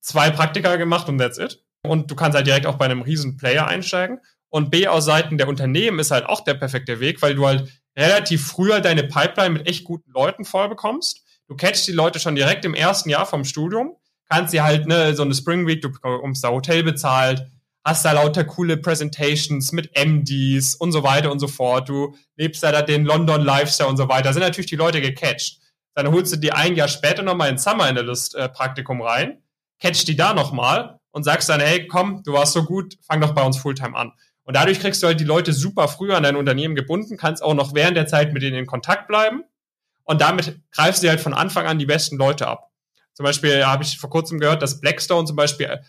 zwei 0.00 0.30
Praktika 0.30 0.76
gemacht 0.76 1.08
und 1.08 1.18
that's 1.18 1.38
it. 1.38 1.64
Und 1.84 2.10
du 2.10 2.14
kannst 2.14 2.36
halt 2.36 2.46
direkt 2.46 2.66
auch 2.66 2.76
bei 2.76 2.84
einem 2.84 3.02
riesen 3.02 3.36
Player 3.36 3.66
einsteigen. 3.66 4.20
Und 4.48 4.70
B, 4.70 4.86
aus 4.86 5.04
Seiten 5.04 5.38
der 5.38 5.48
Unternehmen 5.48 5.98
ist 5.98 6.10
halt 6.10 6.26
auch 6.26 6.44
der 6.44 6.54
perfekte 6.54 7.00
Weg, 7.00 7.22
weil 7.22 7.34
du 7.34 7.46
halt 7.46 7.68
relativ 7.96 8.46
früher 8.46 8.80
deine 8.80 9.02
Pipeline 9.02 9.50
mit 9.50 9.66
echt 9.66 9.84
guten 9.84 10.10
Leuten 10.10 10.44
voll 10.44 10.68
bekommst. 10.68 11.21
Du 11.52 11.56
catchst 11.58 11.86
die 11.86 11.92
Leute 11.92 12.18
schon 12.18 12.34
direkt 12.34 12.64
im 12.64 12.72
ersten 12.72 13.10
Jahr 13.10 13.26
vom 13.26 13.44
Studium, 13.44 13.94
kannst 14.26 14.52
sie 14.52 14.62
halt, 14.62 14.86
ne, 14.86 15.14
so 15.14 15.22
eine 15.22 15.34
Spring 15.34 15.66
Week, 15.66 15.82
du 15.82 15.92
bekommst 15.92 16.42
da 16.42 16.48
Hotel 16.48 16.82
bezahlt, 16.82 17.46
hast 17.84 18.06
da 18.06 18.12
lauter 18.12 18.44
coole 18.44 18.78
Presentations 18.78 19.70
mit 19.72 19.90
MDs 19.94 20.76
und 20.76 20.92
so 20.92 21.02
weiter 21.02 21.30
und 21.30 21.40
so 21.40 21.48
fort. 21.48 21.90
Du 21.90 22.16
lebst 22.36 22.62
da 22.62 22.80
den 22.80 23.04
London 23.04 23.42
Lifestyle 23.42 23.90
und 23.90 23.98
so 23.98 24.08
weiter. 24.08 24.22
Da 24.22 24.32
sind 24.32 24.40
natürlich 24.40 24.70
die 24.70 24.76
Leute 24.76 25.02
gecatcht. 25.02 25.58
Dann 25.94 26.10
holst 26.10 26.32
du 26.32 26.38
die 26.38 26.52
ein 26.52 26.74
Jahr 26.74 26.88
später 26.88 27.22
nochmal 27.22 27.50
in 27.50 27.58
Summer 27.58 27.84
Analyst 27.84 28.34
äh, 28.34 28.48
Praktikum 28.48 29.02
rein, 29.02 29.42
catch 29.78 30.06
die 30.06 30.16
da 30.16 30.32
nochmal 30.32 31.00
und 31.10 31.24
sagst 31.24 31.50
dann, 31.50 31.60
hey, 31.60 31.86
komm, 31.86 32.22
du 32.24 32.32
warst 32.32 32.54
so 32.54 32.64
gut, 32.64 32.96
fang 33.06 33.20
doch 33.20 33.34
bei 33.34 33.42
uns 33.42 33.58
Fulltime 33.58 33.94
an. 33.94 34.12
Und 34.44 34.56
dadurch 34.56 34.80
kriegst 34.80 35.02
du 35.02 35.06
halt 35.06 35.20
die 35.20 35.24
Leute 35.24 35.52
super 35.52 35.86
früh 35.86 36.14
an 36.14 36.22
dein 36.22 36.36
Unternehmen 36.36 36.74
gebunden, 36.74 37.18
kannst 37.18 37.42
auch 37.42 37.52
noch 37.52 37.74
während 37.74 37.98
der 37.98 38.06
Zeit 38.06 38.32
mit 38.32 38.42
denen 38.42 38.56
in 38.56 38.66
Kontakt 38.66 39.06
bleiben 39.06 39.44
und 40.04 40.20
damit 40.20 40.60
greifst 40.72 41.02
du 41.02 41.08
halt 41.08 41.20
von 41.20 41.34
Anfang 41.34 41.66
an 41.66 41.78
die 41.78 41.86
besten 41.86 42.16
Leute 42.16 42.46
ab. 42.46 42.70
Zum 43.14 43.24
Beispiel 43.24 43.66
habe 43.66 43.82
ich 43.82 43.98
vor 43.98 44.10
kurzem 44.10 44.38
gehört, 44.38 44.62
dass 44.62 44.80
Blackstone 44.80 45.26
zum 45.26 45.36
Beispiel 45.36 45.80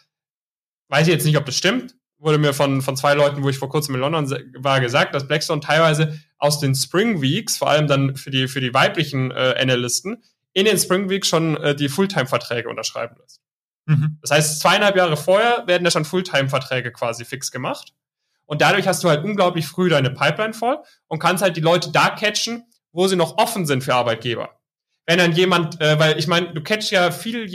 weiß 0.90 1.08
ich 1.08 1.14
jetzt 1.14 1.26
nicht, 1.26 1.38
ob 1.38 1.46
das 1.46 1.58
stimmt, 1.58 1.96
wurde 2.20 2.38
mir 2.38 2.54
von, 2.54 2.82
von 2.82 2.96
zwei 2.96 3.16
Leuten, 3.16 3.44
wo 3.44 3.50
ich 3.50 3.58
vor 3.58 3.70
kurzem 3.70 3.96
in 3.96 4.02
London 4.02 4.30
war, 4.58 4.80
gesagt, 4.80 5.16
dass 5.16 5.28
Blackstone 5.28 5.60
teilweise 5.60 6.20
aus 6.38 6.60
den 6.60 6.76
Spring 6.76 7.22
Weeks, 7.22 7.58
vor 7.58 7.70
allem 7.70 7.88
dann 7.88 8.16
für 8.16 8.30
die, 8.30 8.48
für 8.48 8.62
die 8.62 8.74
weiblichen 8.74 9.32
äh, 9.32 9.56
Analysten, 9.60 10.24
in 10.54 10.66
den 10.66 10.78
Spring 10.78 11.10
Weeks 11.10 11.28
schon 11.28 11.58
äh, 11.58 11.76
die 11.76 11.90
Fulltime-Verträge 11.90 12.70
unterschreiben 12.70 13.16
lässt. 13.20 13.42
Mhm. 13.88 14.20
Das 14.22 14.32
heißt, 14.32 14.60
zweieinhalb 14.60 14.96
Jahre 14.96 15.18
vorher 15.18 15.64
werden 15.68 15.84
da 15.84 15.92
schon 15.92 16.06
Fulltime-Verträge 16.06 16.92
quasi 16.92 17.26
fix 17.26 17.52
gemacht. 17.52 17.94
Und 18.46 18.62
dadurch 18.62 18.88
hast 18.88 19.04
du 19.04 19.10
halt 19.10 19.24
unglaublich 19.24 19.66
früh 19.66 19.90
deine 19.90 20.12
Pipeline 20.12 20.54
voll 20.54 20.78
und 21.08 21.20
kannst 21.20 21.44
halt 21.44 21.58
die 21.58 21.62
Leute 21.62 21.92
da 21.92 22.10
catchen, 22.10 22.66
wo 22.94 23.08
sie 23.08 23.18
noch 23.18 23.38
offen 23.38 23.66
sind 23.66 23.84
für 23.84 23.96
Arbeitgeber. 23.96 24.58
Wenn 25.06 25.18
dann 25.18 25.34
jemand, 25.34 25.82
äh, 25.82 26.00
weil 26.00 26.18
ich 26.18 26.28
meine, 26.28 26.54
du 26.54 26.62
catch 26.62 26.92
ja 26.92 27.12
viel, 27.12 27.46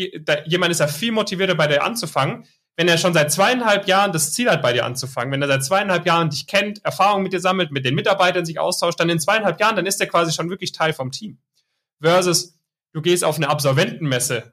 jemand 0.45 0.71
ist 0.71 0.81
ja 0.81 0.89
viel 0.89 1.13
motivierter 1.13 1.55
bei 1.55 1.67
dir 1.67 1.83
anzufangen, 1.83 2.45
wenn 2.77 2.89
er 2.89 2.99
schon 2.99 3.15
seit 3.15 3.33
zweieinhalb 3.33 3.89
Jahren 3.89 4.13
das 4.13 4.33
Ziel 4.33 4.51
hat, 4.51 4.63
bei 4.63 4.73
dir 4.73 4.85
anzufangen, 4.85 5.33
wenn 5.33 5.43
er 5.43 5.49
seit 5.49 5.65
zweieinhalb 5.65 6.07
Jahren 6.07 6.31
dich 6.31 6.47
kennt, 6.47 6.85
Erfahrung 6.85 7.23
mit 7.23 7.33
dir 7.33 7.41
sammelt, 7.41 7.73
mit 7.73 7.85
den 7.85 7.95
Mitarbeitern 7.95 8.45
sich 8.45 8.61
austauscht, 8.61 9.01
dann 9.01 9.09
in 9.09 9.19
zweieinhalb 9.19 9.59
Jahren, 9.59 9.75
dann 9.75 9.87
ist 9.87 10.01
er 10.01 10.07
quasi 10.07 10.33
schon 10.33 10.51
wirklich 10.51 10.73
Teil 10.73 10.93
vom 10.93 11.11
Team. 11.11 11.39
Versus, 12.01 12.57
du 12.93 13.03
gehst 13.03 13.25
auf 13.25 13.37
eine 13.37 13.49
Absolventenmesse, 13.49 14.53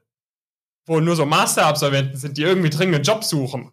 wo 0.86 0.98
nur 0.98 1.14
so 1.14 1.26
Masterabsolventen 1.26 2.16
sind, 2.16 2.36
die 2.36 2.42
irgendwie 2.42 2.70
dringend 2.70 2.96
einen 2.96 3.04
Job 3.04 3.22
suchen. 3.22 3.70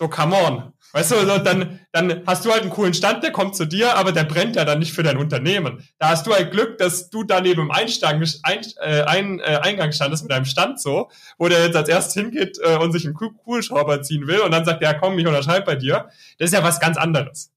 So, 0.00 0.08
come 0.08 0.34
on. 0.34 0.72
Weißt 0.92 1.10
du, 1.10 1.16
dann, 1.44 1.78
dann 1.92 2.22
hast 2.26 2.46
du 2.46 2.50
halt 2.50 2.62
einen 2.62 2.70
coolen 2.70 2.94
Stand, 2.94 3.22
der 3.22 3.32
kommt 3.32 3.54
zu 3.54 3.66
dir, 3.66 3.96
aber 3.96 4.12
der 4.12 4.24
brennt 4.24 4.56
ja 4.56 4.64
dann 4.64 4.78
nicht 4.78 4.94
für 4.94 5.02
dein 5.02 5.18
Unternehmen. 5.18 5.86
Da 5.98 6.08
hast 6.08 6.26
du 6.26 6.32
halt 6.32 6.52
Glück, 6.52 6.78
dass 6.78 7.10
du 7.10 7.22
da 7.22 7.42
neben 7.42 7.60
dem 7.60 7.70
Einstang, 7.70 8.24
ein, 8.42 8.60
äh, 8.80 9.02
ein, 9.02 9.40
äh, 9.40 9.60
Eingang 9.62 9.92
standest 9.92 10.22
mit 10.22 10.32
deinem 10.32 10.46
Stand 10.46 10.80
so, 10.80 11.10
wo 11.36 11.48
der 11.48 11.66
jetzt 11.66 11.76
als 11.76 11.90
erstes 11.90 12.14
hingeht 12.14 12.58
äh, 12.62 12.78
und 12.78 12.92
sich 12.92 13.04
einen 13.04 13.12
Kugelschrauber 13.12 14.00
ziehen 14.00 14.26
will 14.26 14.40
und 14.40 14.52
dann 14.52 14.64
sagt, 14.64 14.82
ja 14.82 14.94
komm, 14.94 15.18
ich 15.18 15.26
unterschreibe 15.26 15.66
bei 15.66 15.76
dir. 15.76 16.08
Das 16.38 16.46
ist 16.46 16.54
ja 16.54 16.64
was 16.64 16.80
ganz 16.80 16.96
anderes. 16.96 17.52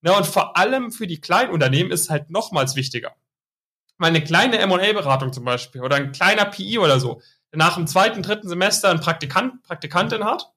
Na, 0.00 0.16
und 0.16 0.26
vor 0.26 0.56
allem 0.56 0.92
für 0.92 1.06
die 1.06 1.20
kleinen 1.20 1.50
Unternehmen 1.52 1.90
ist 1.90 2.04
es 2.04 2.10
halt 2.10 2.30
nochmals 2.30 2.74
wichtiger. 2.74 3.12
Weil 3.98 4.08
eine 4.08 4.24
kleine 4.24 4.56
M&A-Beratung 4.60 5.30
zum 5.30 5.44
Beispiel 5.44 5.82
oder 5.82 5.96
ein 5.96 6.12
kleiner 6.12 6.46
PI 6.46 6.78
oder 6.78 7.00
so, 7.00 7.20
der 7.52 7.58
nach 7.58 7.76
dem 7.76 7.86
zweiten, 7.86 8.22
dritten 8.22 8.48
Semester 8.48 8.88
einen 8.88 9.00
Praktikant, 9.00 9.62
Praktikantin 9.62 10.24
hat 10.24 10.55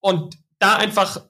und 0.00 0.36
da 0.58 0.76
einfach 0.76 1.20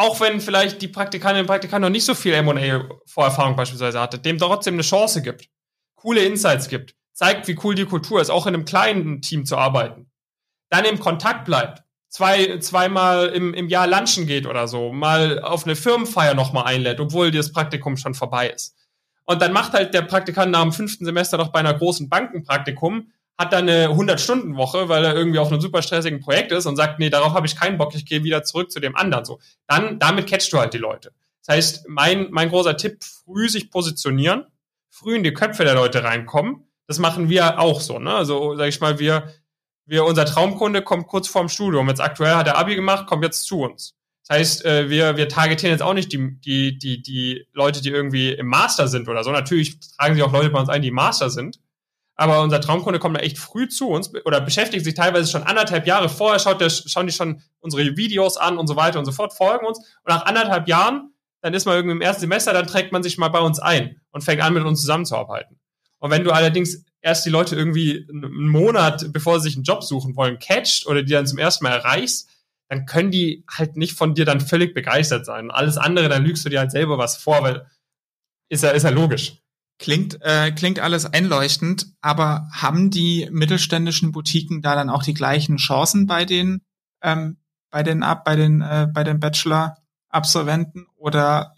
auch 0.00 0.18
wenn 0.20 0.40
vielleicht 0.40 0.80
die 0.80 0.88
Praktikantin 0.88 1.42
und 1.42 1.46
Praktikant 1.46 1.82
noch 1.82 1.90
nicht 1.90 2.06
so 2.06 2.14
viel 2.14 2.32
M&A-Vorerfahrung 2.32 3.54
beispielsweise 3.54 4.00
hatte, 4.00 4.18
dem 4.18 4.38
trotzdem 4.38 4.74
eine 4.74 4.82
Chance 4.82 5.20
gibt, 5.20 5.48
coole 5.94 6.24
Insights 6.24 6.68
gibt, 6.68 6.94
zeigt, 7.12 7.48
wie 7.48 7.58
cool 7.62 7.74
die 7.74 7.84
Kultur 7.84 8.20
ist, 8.20 8.30
auch 8.30 8.46
in 8.46 8.54
einem 8.54 8.64
kleinen 8.64 9.20
Team 9.20 9.44
zu 9.44 9.58
arbeiten, 9.58 10.10
dann 10.70 10.86
im 10.86 11.00
Kontakt 11.00 11.44
bleibt, 11.44 11.82
zwei, 12.08 12.58
zweimal 12.60 13.28
im, 13.28 13.52
im 13.52 13.68
Jahr 13.68 13.86
lunchen 13.86 14.26
geht 14.26 14.46
oder 14.46 14.68
so, 14.68 14.90
mal 14.90 15.38
auf 15.40 15.64
eine 15.64 15.76
Firmenfeier 15.76 16.34
nochmal 16.34 16.64
einlädt, 16.64 16.98
obwohl 16.98 17.30
das 17.30 17.52
Praktikum 17.52 17.98
schon 17.98 18.14
vorbei 18.14 18.48
ist. 18.48 18.76
Und 19.24 19.42
dann 19.42 19.52
macht 19.52 19.74
halt 19.74 19.92
der 19.92 20.02
Praktikant 20.02 20.50
nach 20.50 20.62
dem 20.62 20.72
fünften 20.72 21.04
Semester 21.04 21.36
noch 21.36 21.52
bei 21.52 21.60
einer 21.60 21.74
großen 21.74 22.08
Bankenpraktikum 22.08 23.12
hat 23.40 23.54
dann 23.54 23.70
eine 23.70 23.88
100-Stunden-Woche, 23.88 24.90
weil 24.90 25.02
er 25.02 25.14
irgendwie 25.14 25.38
auf 25.38 25.50
einem 25.50 25.62
super 25.62 25.80
stressigen 25.80 26.20
Projekt 26.20 26.52
ist 26.52 26.66
und 26.66 26.76
sagt, 26.76 26.98
nee, 26.98 27.08
darauf 27.08 27.32
habe 27.32 27.46
ich 27.46 27.56
keinen 27.56 27.78
Bock, 27.78 27.94
ich 27.94 28.04
gehe 28.04 28.22
wieder 28.22 28.42
zurück 28.42 28.70
zu 28.70 28.80
dem 28.80 28.94
anderen. 28.94 29.24
So, 29.24 29.40
dann 29.66 29.98
damit 29.98 30.28
catchst 30.28 30.52
du 30.52 30.58
halt 30.58 30.74
die 30.74 30.78
Leute. 30.78 31.12
Das 31.46 31.56
heißt, 31.56 31.88
mein 31.88 32.28
mein 32.30 32.50
großer 32.50 32.76
Tipp: 32.76 33.02
früh 33.02 33.48
sich 33.48 33.70
positionieren, 33.70 34.44
früh 34.90 35.16
in 35.16 35.22
die 35.22 35.32
Köpfe 35.32 35.64
der 35.64 35.74
Leute 35.74 36.04
reinkommen. 36.04 36.66
Das 36.86 36.98
machen 36.98 37.30
wir 37.30 37.58
auch 37.58 37.80
so. 37.80 37.98
Ne? 37.98 38.14
Also 38.14 38.56
sage 38.56 38.68
ich 38.68 38.80
mal, 38.80 38.98
wir 38.98 39.32
wir 39.86 40.04
unser 40.04 40.26
Traumkunde 40.26 40.82
kommt 40.82 41.06
kurz 41.06 41.26
vorm 41.26 41.48
Studium. 41.48 41.88
Jetzt 41.88 42.02
aktuell 42.02 42.34
hat 42.34 42.46
er 42.46 42.58
Abi 42.58 42.74
gemacht, 42.74 43.06
kommt 43.06 43.24
jetzt 43.24 43.44
zu 43.44 43.62
uns. 43.62 43.96
Das 44.28 44.36
heißt, 44.36 44.64
äh, 44.66 44.90
wir, 44.90 45.16
wir 45.16 45.28
targetieren 45.28 45.72
jetzt 45.72 45.82
auch 45.82 45.94
nicht 45.94 46.12
die, 46.12 46.38
die, 46.40 46.78
die, 46.78 47.02
die 47.02 47.46
Leute, 47.54 47.80
die 47.80 47.88
irgendwie 47.88 48.32
im 48.32 48.46
Master 48.46 48.86
sind 48.86 49.08
oder 49.08 49.24
so. 49.24 49.32
Natürlich 49.32 49.80
tragen 49.80 50.14
sich 50.14 50.22
auch 50.22 50.32
Leute 50.32 50.50
bei 50.50 50.60
uns 50.60 50.68
ein, 50.68 50.82
die 50.82 50.90
Master 50.90 51.30
sind. 51.30 51.58
Aber 52.20 52.42
unser 52.42 52.60
Traumkunde 52.60 52.98
kommt 52.98 53.16
da 53.16 53.20
echt 53.20 53.38
früh 53.38 53.66
zu 53.66 53.88
uns 53.88 54.12
oder 54.26 54.42
beschäftigt 54.42 54.84
sich 54.84 54.92
teilweise 54.92 55.30
schon 55.30 55.42
anderthalb 55.42 55.86
Jahre 55.86 56.10
vorher, 56.10 56.38
schaut 56.38 56.60
der, 56.60 56.68
schauen 56.68 57.06
die 57.06 57.14
schon 57.14 57.40
unsere 57.60 57.96
Videos 57.96 58.36
an 58.36 58.58
und 58.58 58.66
so 58.66 58.76
weiter 58.76 58.98
und 58.98 59.06
so 59.06 59.12
fort, 59.12 59.32
folgen 59.32 59.64
uns. 59.64 59.78
Und 59.78 60.08
nach 60.08 60.26
anderthalb 60.26 60.68
Jahren, 60.68 61.14
dann 61.40 61.54
ist 61.54 61.64
man 61.64 61.76
irgendwie 61.76 61.96
im 61.96 62.02
ersten 62.02 62.20
Semester, 62.20 62.52
dann 62.52 62.66
trägt 62.66 62.92
man 62.92 63.02
sich 63.02 63.16
mal 63.16 63.28
bei 63.28 63.38
uns 63.38 63.58
ein 63.58 64.02
und 64.10 64.22
fängt 64.22 64.42
an, 64.42 64.52
mit 64.52 64.64
uns 64.64 64.82
zusammenzuarbeiten. 64.82 65.58
Und 65.98 66.10
wenn 66.10 66.22
du 66.22 66.30
allerdings 66.30 66.84
erst 67.00 67.24
die 67.24 67.30
Leute 67.30 67.56
irgendwie 67.56 68.06
einen 68.10 68.48
Monat, 68.48 69.14
bevor 69.14 69.40
sie 69.40 69.44
sich 69.44 69.56
einen 69.56 69.64
Job 69.64 69.82
suchen 69.82 70.14
wollen, 70.14 70.38
catcht 70.38 70.86
oder 70.86 71.02
die 71.02 71.12
dann 71.12 71.26
zum 71.26 71.38
ersten 71.38 71.64
Mal 71.64 71.72
erreichst, 71.72 72.28
dann 72.68 72.84
können 72.84 73.10
die 73.10 73.46
halt 73.50 73.78
nicht 73.78 73.96
von 73.96 74.14
dir 74.14 74.26
dann 74.26 74.42
völlig 74.42 74.74
begeistert 74.74 75.24
sein. 75.24 75.44
Und 75.44 75.52
alles 75.52 75.78
andere, 75.78 76.10
dann 76.10 76.24
lügst 76.26 76.44
du 76.44 76.50
dir 76.50 76.58
halt 76.58 76.70
selber 76.70 76.98
was 76.98 77.16
vor, 77.16 77.42
weil 77.42 77.66
ist 78.50 78.62
ja, 78.62 78.72
ist 78.72 78.82
ja 78.82 78.90
logisch 78.90 79.40
Klingt, 79.80 80.18
äh, 80.20 80.52
klingt 80.52 80.78
alles 80.78 81.06
einleuchtend, 81.06 81.86
aber 82.02 82.50
haben 82.52 82.90
die 82.90 83.26
mittelständischen 83.32 84.12
Boutiquen 84.12 84.60
da 84.60 84.74
dann 84.74 84.90
auch 84.90 85.02
die 85.02 85.14
gleichen 85.14 85.56
Chancen 85.56 86.06
bei 86.06 86.26
den, 86.26 86.60
ähm, 87.02 87.38
bei 87.70 87.82
den, 87.82 88.04
bei 88.26 88.36
den, 88.36 88.60
äh, 88.60 88.88
bei 88.92 89.04
den 89.04 89.20
Bachelor-Absolventen? 89.20 90.86
Oder 90.96 91.54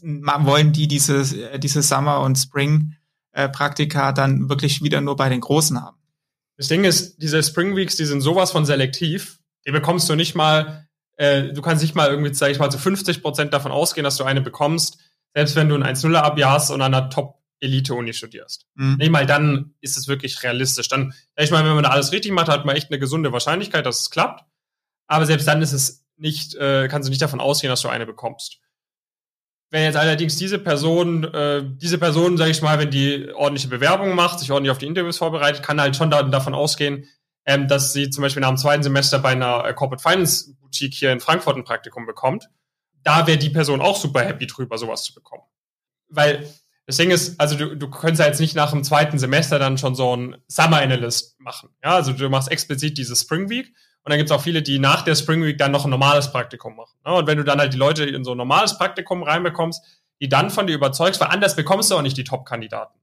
wollen 0.00 0.72
die 0.72 0.88
diese, 0.88 1.18
äh, 1.50 1.58
diese 1.58 1.82
Summer- 1.82 2.22
und 2.22 2.36
Spring-Praktika 2.36 4.12
dann 4.12 4.48
wirklich 4.48 4.82
wieder 4.82 5.02
nur 5.02 5.16
bei 5.16 5.28
den 5.28 5.42
Großen 5.42 5.78
haben? 5.78 5.98
Das 6.56 6.68
Ding 6.68 6.84
ist, 6.84 7.20
diese 7.20 7.42
Spring 7.42 7.76
Weeks, 7.76 7.96
die 7.96 8.06
sind 8.06 8.22
sowas 8.22 8.52
von 8.52 8.64
selektiv, 8.64 9.40
die 9.66 9.72
bekommst 9.72 10.08
du 10.08 10.14
nicht 10.14 10.34
mal, 10.34 10.88
äh, 11.16 11.52
du 11.52 11.60
kannst 11.60 11.82
nicht 11.82 11.94
mal 11.94 12.08
irgendwie, 12.08 12.32
sag 12.32 12.50
ich 12.50 12.58
mal, 12.58 12.70
zu 12.70 12.78
50 12.78 13.20
Prozent 13.20 13.52
davon 13.52 13.70
ausgehen, 13.70 14.04
dass 14.04 14.16
du 14.16 14.24
eine 14.24 14.40
bekommst, 14.40 14.96
selbst 15.34 15.56
wenn 15.56 15.68
du 15.68 15.74
ein 15.74 15.84
1-0-Abi 15.84 16.40
hast 16.40 16.70
und 16.70 16.80
an 16.80 16.94
einer 16.94 17.10
Top-Elite-Uni 17.60 18.12
studierst. 18.12 18.66
Mhm. 18.74 18.96
Nicht 18.96 19.10
mal 19.10 19.26
dann 19.26 19.74
ist 19.80 19.96
es 19.96 20.08
wirklich 20.08 20.42
realistisch. 20.42 20.88
Dann, 20.88 21.14
ich 21.36 21.50
meine, 21.50 21.68
wenn 21.68 21.74
man 21.74 21.84
da 21.84 21.90
alles 21.90 22.12
richtig 22.12 22.32
macht, 22.32 22.48
hat 22.48 22.64
man 22.64 22.76
echt 22.76 22.90
eine 22.90 22.98
gesunde 22.98 23.32
Wahrscheinlichkeit, 23.32 23.86
dass 23.86 24.00
es 24.00 24.10
klappt. 24.10 24.44
Aber 25.06 25.26
selbst 25.26 25.46
dann 25.46 25.62
ist 25.62 25.72
es 25.72 26.04
nicht, 26.16 26.54
äh, 26.54 26.88
kannst 26.88 27.08
du 27.08 27.10
nicht 27.10 27.22
davon 27.22 27.40
ausgehen, 27.40 27.70
dass 27.70 27.82
du 27.82 27.88
eine 27.88 28.06
bekommst. 28.06 28.58
Wenn 29.70 29.82
jetzt 29.82 29.96
allerdings 29.96 30.36
diese 30.36 30.58
Person, 30.58 31.24
äh, 31.24 31.62
diese 31.64 31.98
Person, 31.98 32.36
sage 32.36 32.50
ich 32.50 32.62
mal, 32.62 32.78
wenn 32.78 32.90
die 32.90 33.30
ordentliche 33.32 33.68
Bewerbungen 33.68 34.14
macht, 34.14 34.38
sich 34.38 34.50
ordentlich 34.50 34.70
auf 34.70 34.78
die 34.78 34.86
Interviews 34.86 35.18
vorbereitet, 35.18 35.62
kann 35.62 35.80
halt 35.80 35.96
schon 35.96 36.10
da, 36.10 36.22
davon 36.22 36.54
ausgehen, 36.54 37.08
ähm, 37.44 37.68
dass 37.68 37.92
sie 37.92 38.10
zum 38.10 38.22
Beispiel 38.22 38.40
nach 38.40 38.48
dem 38.48 38.58
zweiten 38.58 38.82
Semester 38.82 39.18
bei 39.18 39.30
einer 39.30 39.64
äh, 39.64 39.74
Corporate 39.74 40.02
Finance 40.02 40.54
Boutique 40.60 40.94
hier 40.94 41.12
in 41.12 41.20
Frankfurt 41.20 41.56
ein 41.56 41.64
Praktikum 41.64 42.06
bekommt. 42.06 42.48
Da 43.02 43.26
wäre 43.26 43.38
die 43.38 43.50
Person 43.50 43.80
auch 43.80 43.96
super 43.96 44.24
happy 44.24 44.46
drüber, 44.46 44.78
sowas 44.78 45.04
zu 45.04 45.14
bekommen. 45.14 45.42
Weil 46.08 46.48
das 46.86 46.96
Ding 46.96 47.10
ist, 47.10 47.40
also 47.40 47.56
du, 47.56 47.76
du 47.76 47.90
könntest 47.90 48.20
ja 48.20 48.26
jetzt 48.26 48.40
nicht 48.40 48.54
nach 48.54 48.70
dem 48.70 48.84
zweiten 48.84 49.18
Semester 49.18 49.58
dann 49.58 49.76
schon 49.76 49.96
so 49.96 50.16
ein 50.16 50.36
Summer 50.46 50.78
Analyst 50.78 51.38
machen. 51.40 51.70
Ja, 51.82 51.96
also 51.96 52.12
du 52.12 52.28
machst 52.28 52.50
explizit 52.50 52.96
diese 52.96 53.16
Spring 53.16 53.50
Week 53.50 53.74
und 54.04 54.10
dann 54.10 54.18
gibt 54.18 54.30
es 54.30 54.36
auch 54.36 54.42
viele, 54.42 54.62
die 54.62 54.78
nach 54.78 55.02
der 55.02 55.16
Spring 55.16 55.42
Week 55.42 55.58
dann 55.58 55.72
noch 55.72 55.84
ein 55.84 55.90
normales 55.90 56.30
Praktikum 56.30 56.76
machen. 56.76 56.96
Ne? 57.04 57.12
Und 57.12 57.26
wenn 57.26 57.38
du 57.38 57.44
dann 57.44 57.58
halt 57.58 57.72
die 57.72 57.78
Leute 57.78 58.04
in 58.04 58.22
so 58.22 58.32
ein 58.32 58.36
normales 58.36 58.78
Praktikum 58.78 59.24
reinbekommst, 59.24 59.82
die 60.20 60.28
dann 60.28 60.48
von 60.48 60.68
dir 60.68 60.74
überzeugst, 60.74 61.20
weil 61.20 61.28
anders 61.28 61.56
bekommst 61.56 61.90
du 61.90 61.96
auch 61.96 62.02
nicht 62.02 62.16
die 62.16 62.24
Top-Kandidaten. 62.24 63.00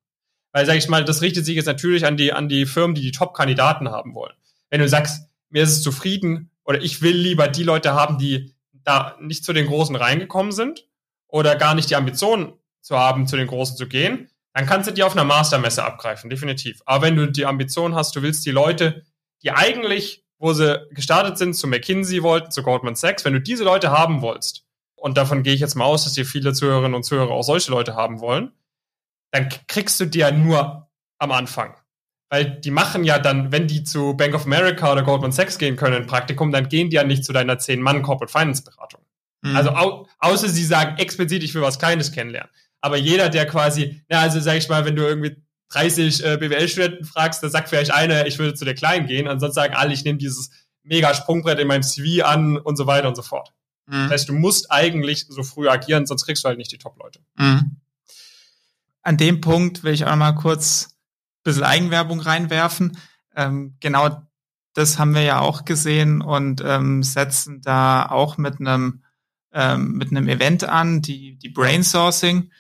Weil, 0.54 0.66
sag 0.66 0.78
ich 0.78 0.88
mal, 0.88 1.04
das 1.04 1.22
richtet 1.22 1.46
sich 1.46 1.56
jetzt 1.56 1.66
natürlich 1.66 2.06
an 2.06 2.16
die, 2.16 2.32
an 2.32 2.48
die 2.48 2.66
Firmen, 2.66 2.96
die 2.96 3.02
die 3.02 3.12
Top-Kandidaten 3.12 3.90
haben 3.90 4.16
wollen. 4.16 4.34
Wenn 4.70 4.80
du 4.80 4.88
sagst, 4.88 5.28
mir 5.50 5.64
ist 5.64 5.72
es 5.72 5.84
zufrieden 5.84 6.52
oder 6.64 6.82
ich 6.82 7.02
will 7.02 7.18
lieber 7.18 7.50
die 7.50 7.64
Leute 7.64 7.94
haben, 7.94 8.18
die 8.18 8.56
da 8.72 9.18
nicht 9.20 9.44
zu 9.44 9.52
den 9.52 9.68
Großen 9.68 9.96
reingekommen 9.96 10.54
sind 10.54 10.88
oder 11.28 11.56
gar 11.58 11.76
nicht 11.76 11.90
die 11.90 11.96
Ambitionen 11.96 12.54
zu 12.84 13.00
haben, 13.00 13.26
zu 13.26 13.36
den 13.38 13.48
Großen 13.48 13.76
zu 13.76 13.88
gehen, 13.88 14.30
dann 14.54 14.68
kannst 14.68 14.88
du 14.88 14.94
die 14.94 15.02
auf 15.02 15.14
einer 15.14 15.24
Mastermesse 15.24 15.84
abgreifen, 15.84 16.30
definitiv. 16.30 16.82
Aber 16.86 17.08
wenn 17.08 17.16
du 17.16 17.32
die 17.32 17.48
Ambition 17.48 17.96
hast, 17.96 18.16
du 18.16 18.22
willst 18.22 18.46
die 18.46 18.52
Leute, 18.52 19.04
die 19.42 19.52
eigentlich 19.52 20.24
wo 20.44 20.52
sie 20.52 20.86
gestartet 20.92 21.38
sind, 21.38 21.54
zu 21.54 21.68
McKinsey 21.68 22.22
wollten, 22.22 22.52
zu 22.52 22.64
Goldman 22.64 22.96
Sachs, 22.96 23.24
wenn 23.24 23.32
du 23.32 23.40
diese 23.40 23.64
Leute 23.64 23.92
haben 23.92 24.22
wolltest, 24.22 24.66
und 24.96 25.18
davon 25.18 25.42
gehe 25.42 25.54
ich 25.54 25.62
jetzt 25.62 25.76
mal 25.76 25.86
aus, 25.86 26.04
dass 26.04 26.16
hier 26.16 26.26
viele 26.26 26.54
Zuhörerinnen 26.54 26.96
und 26.96 27.04
Zuhörer 27.04 27.32
auch 27.32 27.44
solche 27.44 27.72
Leute 27.72 27.96
haben 27.96 28.20
wollen, 28.20 28.52
dann 29.32 29.50
kriegst 29.68 30.00
du 30.00 30.06
die 30.06 30.20
ja 30.20 30.32
nur 30.32 30.90
am 31.18 31.32
Anfang. 31.32 31.76
Weil 32.30 32.60
die 32.60 32.72
machen 32.72 33.06
ja 33.06 33.20
dann, 33.20 33.52
wenn 33.52 33.68
die 33.68 33.84
zu 33.84 34.16
Bank 34.16 34.34
of 34.34 34.46
America 34.46 34.92
oder 34.92 35.04
Goldman 35.04 35.32
Sachs 35.32 35.58
gehen 35.58 35.78
können 35.78 36.04
in 36.04 36.08
Praktikum, 36.08 36.52
dann 36.52 36.68
gehen 36.68 36.90
die 36.90 36.96
ja 36.98 37.04
nicht 37.04 37.24
zu 37.24 37.32
deiner 37.32 37.56
10-Mann-Corporate-Finance-Beratung. 37.56 39.02
Mhm. 39.42 39.56
Also 39.56 39.72
au 39.72 40.08
außer 40.20 40.50
sie 40.50 40.64
sagen 40.64 40.98
explizit, 40.98 41.44
ich 41.44 41.54
will 41.54 41.62
was 41.62 41.80
Kleines 41.80 42.12
kennenlernen. 42.12 42.52
Aber 42.84 42.98
jeder, 42.98 43.30
der 43.30 43.46
quasi, 43.46 44.04
na, 44.10 44.20
also 44.20 44.42
sag 44.42 44.58
ich 44.58 44.68
mal, 44.68 44.84
wenn 44.84 44.98
du 44.98 45.04
irgendwie 45.04 45.38
30 45.70 46.26
äh, 46.26 46.38
BWL-Studenten 46.38 47.06
fragst, 47.06 47.42
da 47.42 47.48
sagt 47.48 47.70
vielleicht 47.70 47.94
einer, 47.94 48.28
ich 48.28 48.38
würde 48.40 48.56
zu 48.56 48.66
der 48.66 48.76
Kleinen 48.76 49.08
gehen. 49.08 49.30
Ansonsten 49.30 49.56
sagen 49.56 49.74
alle, 49.74 49.94
ich 49.94 50.04
nehme 50.04 50.18
dieses 50.18 50.52
mega 50.84 51.14
Sprungbrett 51.14 51.60
in 51.60 51.68
meinem 51.68 51.82
CV 51.82 52.26
an 52.26 52.58
und 52.58 52.76
so 52.76 52.86
weiter 52.86 53.08
und 53.08 53.16
so 53.16 53.22
fort. 53.22 53.54
Mhm. 53.86 54.04
Das 54.04 54.12
heißt, 54.12 54.30
du 54.30 54.34
musst 54.34 54.70
eigentlich 54.70 55.28
so 55.30 55.44
früh 55.44 55.70
agieren, 55.70 56.06
sonst 56.06 56.26
kriegst 56.26 56.44
du 56.44 56.50
halt 56.50 56.58
nicht 56.58 56.74
die 56.74 56.78
Top-Leute. 56.78 57.22
Mhm. 57.36 57.78
An 59.02 59.16
dem 59.16 59.40
Punkt 59.40 59.86
will 59.86 59.94
ich 59.94 60.04
auch 60.04 60.10
noch 60.10 60.18
mal 60.18 60.34
kurz 60.34 60.90
ein 60.90 61.44
bisschen 61.46 61.64
Eigenwerbung 61.64 62.20
reinwerfen. 62.20 62.98
Ähm, 63.34 63.78
genau 63.80 64.28
das 64.74 65.00
haben 65.00 65.16
wir 65.16 65.22
ja 65.22 65.40
auch 65.40 65.64
gesehen 65.64 66.22
und 66.22 66.62
ähm, 66.66 67.02
setzen 67.02 67.62
da 67.62 68.08
auch 68.08 68.38
mit 68.38 68.60
einem 68.60 69.04
ähm, 69.54 69.94
mit 69.94 70.12
einem 70.12 70.28
Event 70.28 70.66
an, 70.66 71.02
die 71.02 71.38
die 71.38 71.50
Brain 71.50 71.84
Sourcing 71.84 72.52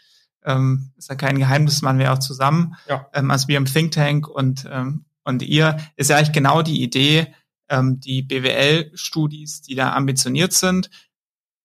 ähm, 0.46 0.91
ist 0.98 1.10
ja 1.10 1.16
kein 1.16 1.38
Geheimnis, 1.38 1.82
machen 1.82 2.00
wir 2.00 2.14
auch 2.14 2.20
zusammen. 2.20 2.76
Ja. 2.88 3.08
Ähm, 3.14 3.32
also 3.32 3.48
wir 3.48 3.58
im 3.58 3.66
Think 3.66 3.91
Tank 3.91 4.28
und, 4.28 4.68
ähm, 4.72 5.06
und 5.24 5.41
ihr, 5.41 5.78
ist 5.96 6.10
ja 6.10 6.18
eigentlich 6.18 6.34
genau 6.34 6.62
die 6.62 6.82
Idee, 6.82 7.34
ähm, 7.70 8.00
die 8.00 8.22
BWL-Studis, 8.22 9.62
die 9.62 9.76
da 9.76 9.94
ambitioniert 9.94 10.54
sind, 10.54 10.89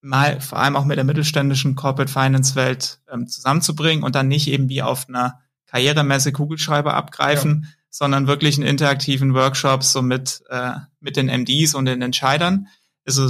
mal 0.00 0.40
vor 0.40 0.58
allem 0.58 0.76
auch 0.76 0.84
mit 0.84 0.96
der 0.96 1.04
mittelständischen 1.04 1.74
Corporate 1.74 2.12
Finance 2.12 2.54
Welt 2.54 3.00
ähm, 3.10 3.26
zusammenzubringen 3.26 4.04
und 4.04 4.14
dann 4.14 4.28
nicht 4.28 4.48
eben 4.48 4.68
wie 4.68 4.82
auf 4.82 5.08
einer 5.08 5.40
Karrieremesse 5.66 6.32
Kugelschreiber 6.32 6.94
abgreifen, 6.94 7.64
ja. 7.64 7.68
sondern 7.90 8.26
wirklich 8.26 8.56
einen 8.56 8.66
interaktiven 8.66 9.34
Workshop 9.34 9.82
so 9.82 10.02
mit, 10.02 10.42
äh, 10.48 10.72
mit 11.00 11.16
den 11.16 11.26
MDs 11.26 11.74
und 11.74 11.84
den 11.84 12.00
Entscheidern. 12.00 12.68
Also 13.06 13.28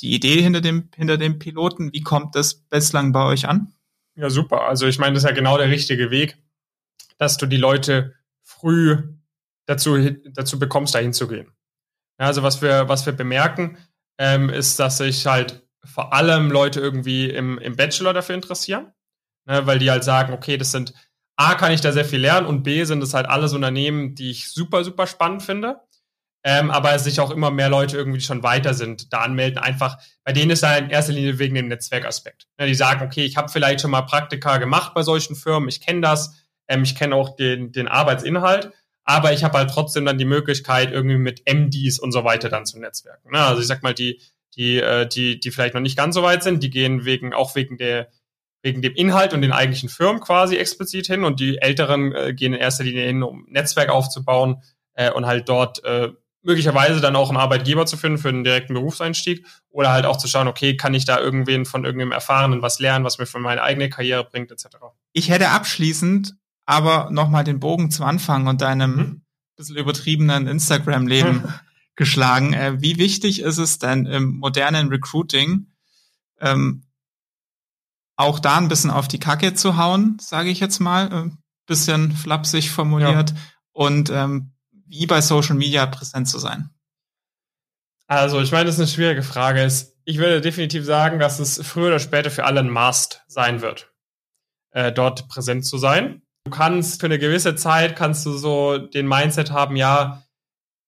die 0.00 0.14
Idee 0.14 0.42
hinter 0.42 0.60
dem, 0.60 0.90
hinter 0.94 1.16
dem 1.16 1.38
Piloten, 1.38 1.92
wie 1.92 2.02
kommt 2.02 2.34
das 2.34 2.54
bislang 2.54 3.12
bei 3.12 3.24
euch 3.24 3.48
an? 3.48 3.72
Ja, 4.18 4.30
super. 4.30 4.62
Also 4.62 4.88
ich 4.88 4.98
meine, 4.98 5.14
das 5.14 5.22
ist 5.22 5.28
ja 5.28 5.34
genau 5.34 5.56
der 5.58 5.68
richtige 5.68 6.10
Weg, 6.10 6.38
dass 7.18 7.36
du 7.36 7.46
die 7.46 7.56
Leute 7.56 8.14
früh 8.42 9.14
dazu, 9.66 9.96
dazu 10.32 10.58
bekommst, 10.58 10.94
dahin 10.96 11.12
zu 11.12 11.28
gehen. 11.28 11.52
Ja, 12.18 12.26
also 12.26 12.42
was 12.42 12.60
wir, 12.60 12.88
was 12.88 13.06
wir 13.06 13.12
bemerken, 13.12 13.78
ähm, 14.18 14.50
ist, 14.50 14.80
dass 14.80 14.98
sich 14.98 15.24
halt 15.24 15.64
vor 15.84 16.12
allem 16.12 16.50
Leute 16.50 16.80
irgendwie 16.80 17.30
im, 17.30 17.58
im 17.58 17.76
Bachelor 17.76 18.12
dafür 18.12 18.34
interessieren, 18.34 18.92
ne, 19.46 19.66
weil 19.66 19.78
die 19.78 19.90
halt 19.90 20.02
sagen, 20.02 20.32
okay, 20.32 20.56
das 20.56 20.72
sind 20.72 20.94
A, 21.36 21.54
kann 21.54 21.70
ich 21.70 21.80
da 21.80 21.92
sehr 21.92 22.04
viel 22.04 22.20
lernen 22.20 22.48
und 22.48 22.64
B, 22.64 22.82
sind 22.82 23.00
es 23.04 23.14
halt 23.14 23.26
alles 23.26 23.52
Unternehmen, 23.52 24.16
die 24.16 24.32
ich 24.32 24.50
super, 24.50 24.82
super 24.82 25.06
spannend 25.06 25.44
finde. 25.44 25.80
Ähm, 26.44 26.70
aber 26.70 26.98
sich 26.98 27.20
auch 27.20 27.30
immer 27.30 27.50
mehr 27.50 27.68
Leute 27.68 27.96
irgendwie 27.96 28.20
schon 28.20 28.42
weiter 28.42 28.72
sind, 28.72 29.12
da 29.12 29.20
anmelden. 29.20 29.58
Einfach, 29.58 29.98
bei 30.24 30.32
denen 30.32 30.52
ist 30.52 30.62
da 30.62 30.76
in 30.76 30.88
erster 30.88 31.12
Linie 31.12 31.38
wegen 31.38 31.54
dem 31.54 31.68
Netzwerkaspekt. 31.68 32.46
Ja, 32.58 32.66
die 32.66 32.74
sagen, 32.74 33.04
okay, 33.04 33.24
ich 33.24 33.36
habe 33.36 33.48
vielleicht 33.48 33.80
schon 33.80 33.90
mal 33.90 34.02
Praktika 34.02 34.58
gemacht 34.58 34.94
bei 34.94 35.02
solchen 35.02 35.34
Firmen, 35.34 35.68
ich 35.68 35.80
kenne 35.80 36.00
das, 36.00 36.34
ähm, 36.68 36.84
ich 36.84 36.94
kenne 36.94 37.16
auch 37.16 37.34
den, 37.34 37.72
den 37.72 37.88
Arbeitsinhalt, 37.88 38.70
aber 39.04 39.32
ich 39.32 39.42
habe 39.42 39.58
halt 39.58 39.70
trotzdem 39.70 40.04
dann 40.04 40.18
die 40.18 40.24
Möglichkeit, 40.24 40.92
irgendwie 40.92 41.16
mit 41.16 41.42
MDs 41.50 41.98
und 41.98 42.12
so 42.12 42.24
weiter 42.24 42.48
dann 42.48 42.66
zu 42.66 42.78
netzwerken. 42.78 43.32
Ne? 43.32 43.40
Also 43.40 43.60
ich 43.60 43.66
sag 43.66 43.82
mal, 43.82 43.94
die, 43.94 44.20
die, 44.54 44.78
äh, 44.78 45.08
die, 45.08 45.40
die 45.40 45.50
vielleicht 45.50 45.74
noch 45.74 45.80
nicht 45.80 45.96
ganz 45.96 46.14
so 46.14 46.22
weit 46.22 46.42
sind, 46.42 46.62
die 46.62 46.70
gehen 46.70 47.04
wegen, 47.04 47.32
auch 47.32 47.54
wegen 47.54 47.78
der, 47.78 48.10
wegen 48.62 48.82
dem 48.82 48.94
Inhalt 48.94 49.32
und 49.34 49.42
den 49.42 49.52
eigentlichen 49.52 49.88
Firmen 49.88 50.20
quasi 50.20 50.56
explizit 50.56 51.06
hin 51.06 51.24
und 51.24 51.40
die 51.40 51.58
Älteren 51.58 52.12
äh, 52.12 52.34
gehen 52.34 52.52
in 52.52 52.60
erster 52.60 52.84
Linie 52.84 53.06
hin, 53.06 53.22
um 53.22 53.46
Netzwerk 53.48 53.88
aufzubauen 53.88 54.62
äh, 54.94 55.10
und 55.10 55.26
halt 55.26 55.48
dort 55.48 55.82
äh, 55.84 56.10
möglicherweise 56.42 57.00
dann 57.00 57.16
auch 57.16 57.28
einen 57.28 57.38
Arbeitgeber 57.38 57.86
zu 57.86 57.96
finden 57.96 58.18
für 58.18 58.28
einen 58.28 58.44
direkten 58.44 58.74
Berufseinstieg 58.74 59.46
oder 59.70 59.90
halt 59.92 60.06
auch 60.06 60.16
zu 60.16 60.28
schauen, 60.28 60.48
okay, 60.48 60.76
kann 60.76 60.94
ich 60.94 61.04
da 61.04 61.18
irgendwen 61.18 61.66
von 61.66 61.84
irgendeinem 61.84 62.12
Erfahrenen 62.12 62.62
was 62.62 62.78
lernen, 62.78 63.04
was 63.04 63.18
mir 63.18 63.26
für 63.26 63.38
meine 63.38 63.62
eigene 63.62 63.90
Karriere 63.90 64.24
bringt, 64.24 64.50
etc. 64.50 64.66
Ich 65.12 65.30
hätte 65.30 65.50
abschließend 65.50 66.36
aber 66.64 67.08
nochmal 67.10 67.44
den 67.44 67.60
Bogen 67.60 67.90
zum 67.90 68.04
Anfang 68.04 68.46
und 68.46 68.60
deinem 68.60 68.96
mhm. 68.96 69.22
bisschen 69.56 69.76
übertriebenen 69.76 70.46
Instagram-Leben 70.46 71.44
geschlagen. 71.96 72.52
Äh, 72.52 72.80
wie 72.80 72.98
wichtig 72.98 73.40
ist 73.40 73.58
es 73.58 73.78
denn 73.78 74.06
im 74.06 74.38
modernen 74.38 74.88
Recruiting, 74.88 75.66
ähm, 76.40 76.84
auch 78.16 78.38
da 78.38 78.58
ein 78.58 78.68
bisschen 78.68 78.90
auf 78.90 79.08
die 79.08 79.18
Kacke 79.20 79.54
zu 79.54 79.76
hauen, 79.76 80.18
sage 80.20 80.50
ich 80.50 80.60
jetzt 80.60 80.78
mal, 80.78 81.10
ein 81.10 81.28
äh, 81.30 81.34
bisschen 81.66 82.12
flapsig 82.12 82.70
formuliert, 82.70 83.30
ja. 83.30 83.36
und 83.72 84.10
ähm, 84.10 84.52
wie 84.88 85.06
bei 85.06 85.20
Social 85.20 85.54
Media 85.54 85.86
präsent 85.86 86.28
zu 86.28 86.38
sein? 86.38 86.70
Also, 88.06 88.40
ich 88.40 88.52
meine, 88.52 88.64
das 88.64 88.76
ist 88.76 88.80
eine 88.80 88.88
schwierige 88.88 89.22
Frage. 89.22 89.70
Ich 90.04 90.18
würde 90.18 90.40
definitiv 90.40 90.84
sagen, 90.84 91.18
dass 91.18 91.38
es 91.38 91.60
früher 91.66 91.88
oder 91.88 91.98
später 91.98 92.30
für 92.30 92.44
alle 92.44 92.60
ein 92.60 92.70
Must 92.70 93.22
sein 93.28 93.60
wird, 93.60 93.92
äh, 94.70 94.92
dort 94.92 95.28
präsent 95.28 95.66
zu 95.66 95.76
sein. 95.76 96.22
Du 96.44 96.50
kannst 96.50 97.00
für 97.00 97.06
eine 97.06 97.18
gewisse 97.18 97.54
Zeit 97.56 97.96
kannst 97.96 98.24
du 98.24 98.32
so 98.32 98.78
den 98.78 99.06
Mindset 99.06 99.50
haben, 99.50 99.76
ja, 99.76 100.22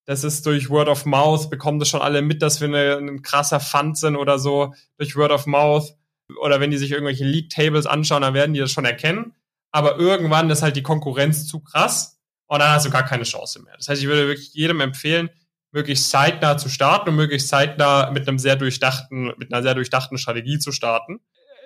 das 0.06 0.24
ist 0.24 0.46
durch 0.46 0.70
Word 0.70 0.88
of 0.88 1.04
Mouth, 1.04 1.50
bekommen 1.50 1.78
das 1.78 1.90
schon 1.90 2.00
alle 2.00 2.22
mit, 2.22 2.40
dass 2.40 2.60
wir 2.60 2.68
eine, 2.68 2.96
ein 2.96 3.22
krasser 3.22 3.60
Fund 3.60 3.98
sind 3.98 4.16
oder 4.16 4.38
so, 4.38 4.74
durch 4.96 5.14
Word 5.16 5.30
of 5.30 5.46
Mouth. 5.46 5.94
Oder 6.40 6.60
wenn 6.60 6.70
die 6.70 6.78
sich 6.78 6.90
irgendwelche 6.90 7.24
League 7.24 7.50
Tables 7.50 7.86
anschauen, 7.86 8.22
dann 8.22 8.34
werden 8.34 8.54
die 8.54 8.60
das 8.60 8.70
schon 8.70 8.84
erkennen. 8.84 9.34
Aber 9.72 9.98
irgendwann 9.98 10.48
ist 10.48 10.62
halt 10.62 10.76
die 10.76 10.82
Konkurrenz 10.82 11.46
zu 11.46 11.60
krass 11.60 12.19
und 12.50 12.58
dann 12.58 12.70
hast 12.72 12.84
du 12.84 12.90
gar 12.90 13.04
keine 13.04 13.22
Chance 13.22 13.62
mehr. 13.62 13.74
Das 13.76 13.88
heißt, 13.88 14.02
ich 14.02 14.08
würde 14.08 14.26
wirklich 14.26 14.52
jedem 14.54 14.80
empfehlen, 14.80 15.30
möglichst 15.70 16.10
zeitnah 16.10 16.58
zu 16.58 16.68
starten 16.68 17.10
und 17.10 17.14
möglichst 17.14 17.48
zeitnah 17.48 18.10
mit 18.10 18.26
einem 18.26 18.40
sehr 18.40 18.56
durchdachten, 18.56 19.32
mit 19.38 19.52
einer 19.52 19.62
sehr 19.62 19.74
durchdachten 19.74 20.18
Strategie 20.18 20.58
zu 20.58 20.72
starten. 20.72 21.20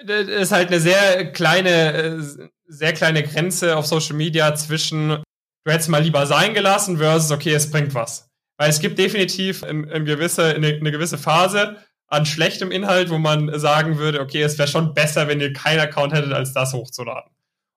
das 0.05 0.29
ist 0.29 0.53
halt 0.53 0.69
eine 0.69 0.81
sehr 0.81 1.33
kleine, 1.33 2.23
sehr 2.67 2.93
kleine 2.93 3.23
Grenze 3.23 3.79
auf 3.79 3.87
Social 3.87 4.15
Media 4.15 4.55
zwischen, 4.55 5.09
du 5.09 5.73
hättest 5.73 5.89
mal 5.89 6.03
lieber 6.03 6.27
sein 6.27 6.53
gelassen 6.53 6.99
versus, 6.99 7.31
okay, 7.31 7.55
es 7.55 7.71
bringt 7.71 7.95
was. 7.95 8.29
Weil 8.59 8.69
es 8.69 8.79
gibt 8.79 8.99
definitiv 8.99 9.63
in, 9.63 9.85
in 9.85 10.05
gewisse, 10.05 10.55
eine, 10.55 10.67
eine 10.67 10.93
gewisse 10.93 11.17
Phase 11.17 11.79
an 12.09 12.27
schlechtem 12.27 12.71
Inhalt, 12.71 13.09
wo 13.09 13.17
man 13.17 13.59
sagen 13.59 13.97
würde, 13.97 14.21
okay, 14.21 14.43
es 14.43 14.59
wäre 14.59 14.69
schon 14.69 14.93
besser, 14.93 15.29
wenn 15.29 15.41
ihr 15.41 15.55
keinen 15.55 15.81
Account 15.81 16.13
hättet, 16.13 16.35
als 16.35 16.53
das 16.53 16.75
hochzuladen. 16.75 17.33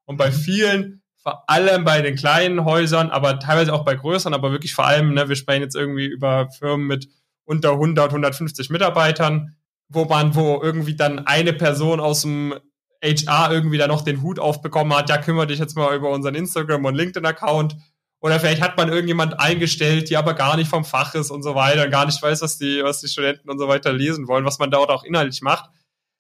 Und 0.06 0.18
bei 0.18 0.30
vielen, 0.30 1.02
vor 1.28 1.44
allem 1.50 1.84
bei 1.84 2.02
den 2.02 2.16
kleinen 2.16 2.64
Häusern, 2.64 3.10
aber 3.10 3.38
teilweise 3.38 3.74
auch 3.74 3.84
bei 3.84 3.96
größeren, 3.96 4.34
aber 4.34 4.54
wirklich 4.54 4.74
vor 4.74 4.88
allem, 4.88 5.14
ne, 5.14 5.28
wir 5.28 5.36
sprechen 5.36 5.62
jetzt 5.62 5.76
irgendwie 5.76 6.06
über 6.06 6.50
Firmen 6.52 6.88
mit 6.88 7.10
unter 7.44 7.72
100, 7.72 8.12
150 8.12 8.70
Mitarbeitern, 8.70 9.58
wo 9.90 10.06
man, 10.06 10.36
wo 10.36 10.62
irgendwie 10.64 10.96
dann 10.96 11.28
eine 11.28 11.52
Person 11.52 12.00
aus 12.00 12.22
dem 12.22 12.56
HR 13.04 13.52
irgendwie 13.52 13.78
da 13.78 13.88
noch 13.88 14.06
den 14.06 14.22
Hut 14.22 14.40
aufbekommen 14.40 14.98
hat, 14.98 15.10
ja, 15.10 15.18
kümmere 15.18 15.48
dich 15.48 15.60
jetzt 15.60 15.76
mal 15.76 15.94
über 15.98 16.12
unseren 16.12 16.34
Instagram- 16.34 16.86
und 16.86 16.96
LinkedIn-Account. 16.96 17.76
Oder 18.22 18.40
vielleicht 18.40 18.62
hat 18.62 18.78
man 18.78 18.88
irgendjemand 18.88 19.38
eingestellt, 19.38 20.10
die 20.10 20.16
aber 20.16 20.34
gar 20.34 20.56
nicht 20.56 20.70
vom 20.70 20.86
Fach 20.86 21.14
ist 21.14 21.30
und 21.30 21.44
so 21.44 21.56
weiter 21.56 21.84
und 21.84 21.92
gar 21.92 22.06
nicht 22.06 22.22
weiß, 22.22 22.42
was 22.42 22.58
die, 22.58 22.82
was 22.84 23.02
die 23.02 23.10
Studenten 23.10 23.50
und 23.50 23.60
so 23.60 23.68
weiter 23.68 23.92
lesen 23.92 24.30
wollen, 24.30 24.46
was 24.46 24.60
man 24.60 24.72
dort 24.72 24.92
auch 24.92 25.04
inhaltlich 25.04 25.42
macht, 25.42 25.70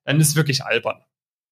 dann 0.03 0.20
ist 0.20 0.36
wirklich 0.36 0.66
albern. 0.66 1.01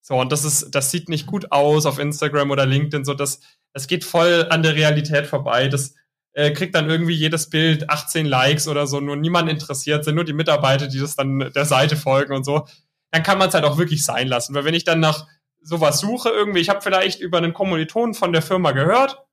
So, 0.08 0.20
und 0.20 0.32
das 0.32 0.46
ist, 0.46 0.76
das 0.76 0.92
sieht 0.92 1.10
nicht 1.10 1.26
gut 1.26 1.52
aus 1.52 1.88
auf 1.88 1.98
Instagram 1.98 2.52
oder 2.52 2.68
LinkedIn, 2.68 3.06
so 3.06 3.16
das, 3.16 3.40
das 3.74 3.88
geht 3.88 4.04
voll 4.04 4.46
an 4.52 4.62
der 4.62 4.76
Realität 4.76 5.26
vorbei. 5.26 5.68
Das 5.68 5.96
äh, 6.34 6.52
kriegt 6.52 6.76
dann 6.76 6.88
irgendwie 6.88 7.16
jedes 7.16 7.50
Bild 7.50 7.90
18 7.90 8.28
Likes 8.28 8.68
oder 8.68 8.86
so, 8.86 9.00
nur 9.00 9.16
niemand 9.16 9.50
interessiert, 9.50 10.06
sind 10.06 10.14
nur 10.14 10.24
die 10.24 10.34
Mitarbeiter, 10.34 10.88
die 10.88 11.00
das 11.00 11.16
dann 11.16 11.40
der 11.40 11.66
Seite 11.66 11.96
folgen 11.96 12.36
und 12.36 12.44
so. 12.44 12.68
Dann 13.10 13.24
kann 13.24 13.40
man 13.40 13.48
es 13.48 13.56
halt 13.56 13.64
auch 13.64 13.80
wirklich 13.80 14.06
sein 14.06 14.28
lassen. 14.28 14.54
Weil 14.54 14.64
wenn 14.64 14.76
ich 14.76 14.84
dann 14.84 15.00
nach 15.00 15.26
sowas 15.64 16.02
suche, 16.02 16.30
irgendwie, 16.30 16.60
ich 16.60 16.70
habe 16.70 16.82
vielleicht 16.82 17.20
über 17.20 17.40
einen 17.40 17.54
Kommilitonen 17.54 18.14
von 18.14 18.32
der 18.32 18.44
Firma 18.44 18.74
gehört, 18.74 19.26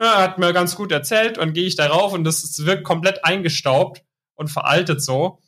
ja, 0.00 0.22
hat 0.22 0.38
mir 0.38 0.52
ganz 0.52 0.74
gut 0.74 0.90
erzählt 0.90 1.38
und 1.38 1.52
gehe 1.52 1.66
ich 1.68 1.76
darauf 1.76 2.14
und 2.14 2.24
das 2.24 2.66
wirkt 2.66 2.82
komplett 2.82 3.24
eingestaubt 3.24 4.02
und 4.34 4.48
veraltet 4.48 5.04
so. 5.04 5.38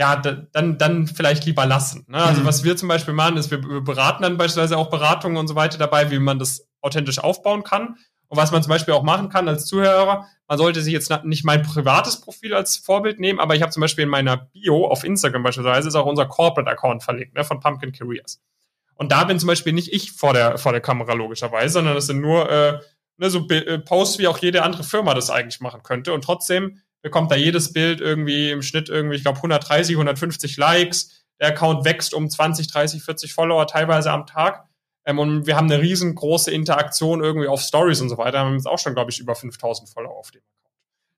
Ja, 0.00 0.16
dann, 0.16 0.78
dann 0.78 1.06
vielleicht 1.06 1.44
lieber 1.44 1.66
lassen. 1.66 2.06
Ne? 2.08 2.16
Also 2.16 2.40
mhm. 2.40 2.46
was 2.46 2.64
wir 2.64 2.74
zum 2.74 2.88
Beispiel 2.88 3.12
machen, 3.12 3.36
ist, 3.36 3.50
wir, 3.50 3.62
wir 3.62 3.82
beraten 3.82 4.22
dann 4.22 4.38
beispielsweise 4.38 4.78
auch 4.78 4.88
Beratungen 4.88 5.36
und 5.36 5.46
so 5.46 5.56
weiter 5.56 5.76
dabei, 5.76 6.10
wie 6.10 6.18
man 6.18 6.38
das 6.38 6.66
authentisch 6.80 7.18
aufbauen 7.18 7.64
kann. 7.64 7.96
Und 8.28 8.38
was 8.38 8.50
man 8.50 8.62
zum 8.62 8.70
Beispiel 8.70 8.94
auch 8.94 9.02
machen 9.02 9.28
kann 9.28 9.46
als 9.46 9.66
Zuhörer, 9.66 10.26
man 10.48 10.56
sollte 10.56 10.80
sich 10.80 10.94
jetzt 10.94 11.12
nicht 11.24 11.44
mein 11.44 11.62
privates 11.62 12.18
Profil 12.22 12.54
als 12.54 12.78
Vorbild 12.78 13.20
nehmen, 13.20 13.40
aber 13.40 13.56
ich 13.56 13.60
habe 13.60 13.72
zum 13.72 13.82
Beispiel 13.82 14.04
in 14.04 14.08
meiner 14.08 14.38
Bio 14.38 14.86
auf 14.86 15.04
Instagram 15.04 15.42
beispielsweise 15.42 15.88
ist 15.88 15.94
auch 15.96 16.06
unser 16.06 16.24
Corporate-Account 16.24 17.02
verlinkt, 17.02 17.34
ne, 17.34 17.44
von 17.44 17.60
Pumpkin 17.60 17.92
Careers. 17.92 18.40
Und 18.94 19.12
da 19.12 19.24
bin 19.24 19.38
zum 19.38 19.48
Beispiel 19.48 19.74
nicht 19.74 19.92
ich 19.92 20.12
vor 20.12 20.32
der, 20.32 20.56
vor 20.56 20.72
der 20.72 20.80
Kamera 20.80 21.12
logischerweise, 21.12 21.74
sondern 21.74 21.94
das 21.94 22.06
sind 22.06 22.22
nur 22.22 22.50
äh, 22.50 22.78
ne, 23.18 23.28
so 23.28 23.46
äh, 23.50 23.78
Posts, 23.78 24.18
wie 24.18 24.28
auch 24.28 24.38
jede 24.38 24.62
andere 24.62 24.82
Firma 24.82 25.12
das 25.12 25.28
eigentlich 25.28 25.60
machen 25.60 25.82
könnte. 25.82 26.14
Und 26.14 26.24
trotzdem 26.24 26.80
bekommt 27.02 27.30
da 27.30 27.36
jedes 27.36 27.72
Bild 27.72 28.00
irgendwie 28.00 28.50
im 28.50 28.62
Schnitt 28.62 28.88
irgendwie, 28.88 29.16
ich 29.16 29.22
glaube, 29.22 29.38
130, 29.38 29.94
150 29.94 30.56
Likes. 30.56 31.24
Der 31.40 31.48
Account 31.48 31.84
wächst 31.84 32.12
um 32.12 32.28
20, 32.28 32.70
30, 32.70 33.02
40 33.02 33.32
Follower 33.32 33.66
teilweise 33.66 34.10
am 34.10 34.26
Tag. 34.26 34.68
Ähm, 35.06 35.18
und 35.18 35.46
wir 35.46 35.56
haben 35.56 35.70
eine 35.70 35.80
riesengroße 35.80 36.50
Interaktion 36.50 37.22
irgendwie 37.22 37.48
auf 37.48 37.62
Stories 37.62 38.00
und 38.00 38.10
so 38.10 38.18
weiter. 38.18 38.38
Wir 38.38 38.46
haben 38.46 38.54
jetzt 38.54 38.68
auch 38.68 38.78
schon, 38.78 38.94
glaube 38.94 39.10
ich, 39.10 39.18
über 39.18 39.34
5000 39.34 39.88
Follower 39.88 40.16
auf 40.16 40.30
dem 40.30 40.42
Account. 40.42 40.74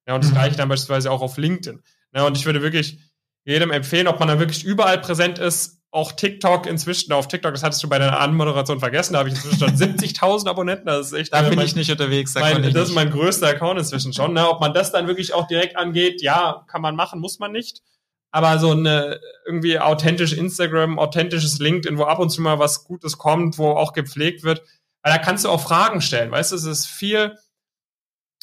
Ja, 0.06 0.14
und 0.14 0.24
das 0.24 0.30
mhm. 0.30 0.34
gleiche 0.34 0.56
dann 0.56 0.68
beispielsweise 0.68 1.10
auch 1.10 1.20
auf 1.20 1.36
LinkedIn. 1.36 1.82
Ja, 2.14 2.26
und 2.26 2.36
ich 2.36 2.46
würde 2.46 2.62
wirklich 2.62 3.00
jedem 3.44 3.70
empfehlen, 3.70 4.06
ob 4.06 4.20
man 4.20 4.28
da 4.28 4.38
wirklich 4.38 4.64
überall 4.64 4.98
präsent 4.98 5.38
ist, 5.38 5.81
auch 5.92 6.12
TikTok 6.12 6.66
inzwischen 6.66 7.12
auf 7.12 7.28
TikTok, 7.28 7.52
das 7.52 7.62
hattest 7.62 7.82
du 7.82 7.88
bei 7.88 7.98
deiner 7.98 8.18
Anmoderation 8.18 8.80
vergessen, 8.80 9.12
da 9.12 9.20
habe 9.20 9.28
ich 9.28 9.34
inzwischen 9.34 9.58
schon 9.58 9.76
70.000 9.76 10.48
Abonnenten, 10.48 10.86
das 10.86 11.08
ist 11.08 11.12
echt. 11.12 11.32
Da 11.32 11.44
äh, 11.44 11.50
bin 11.50 11.56
mein, 11.56 11.66
ich 11.66 11.76
nicht 11.76 11.90
unterwegs. 11.90 12.34
Mein, 12.34 12.62
das 12.62 12.72
nicht. 12.72 12.76
ist 12.76 12.94
mein 12.94 13.10
größter 13.10 13.48
Account 13.48 13.78
inzwischen 13.78 14.14
schon. 14.14 14.32
Ne? 14.32 14.48
Ob 14.48 14.60
man 14.60 14.72
das 14.72 14.90
dann 14.90 15.06
wirklich 15.06 15.34
auch 15.34 15.46
direkt 15.46 15.76
angeht, 15.76 16.22
ja, 16.22 16.64
kann 16.66 16.80
man 16.80 16.96
machen, 16.96 17.20
muss 17.20 17.38
man 17.38 17.52
nicht. 17.52 17.82
Aber 18.30 18.58
so 18.58 18.70
eine 18.70 19.20
irgendwie 19.44 19.78
authentisch 19.78 20.32
Instagram, 20.32 20.98
authentisches 20.98 21.58
LinkedIn, 21.58 21.98
wo 21.98 22.04
ab 22.04 22.18
und 22.18 22.30
zu 22.30 22.40
mal 22.40 22.58
was 22.58 22.84
Gutes 22.84 23.18
kommt, 23.18 23.58
wo 23.58 23.72
auch 23.72 23.92
gepflegt 23.92 24.42
wird, 24.42 24.62
weil 25.02 25.12
da 25.12 25.18
kannst 25.18 25.44
du 25.44 25.50
auch 25.50 25.60
Fragen 25.60 26.00
stellen, 26.00 26.30
weißt 26.30 26.52
du, 26.52 26.56
es 26.56 26.64
ist 26.64 26.86
viel, 26.86 27.36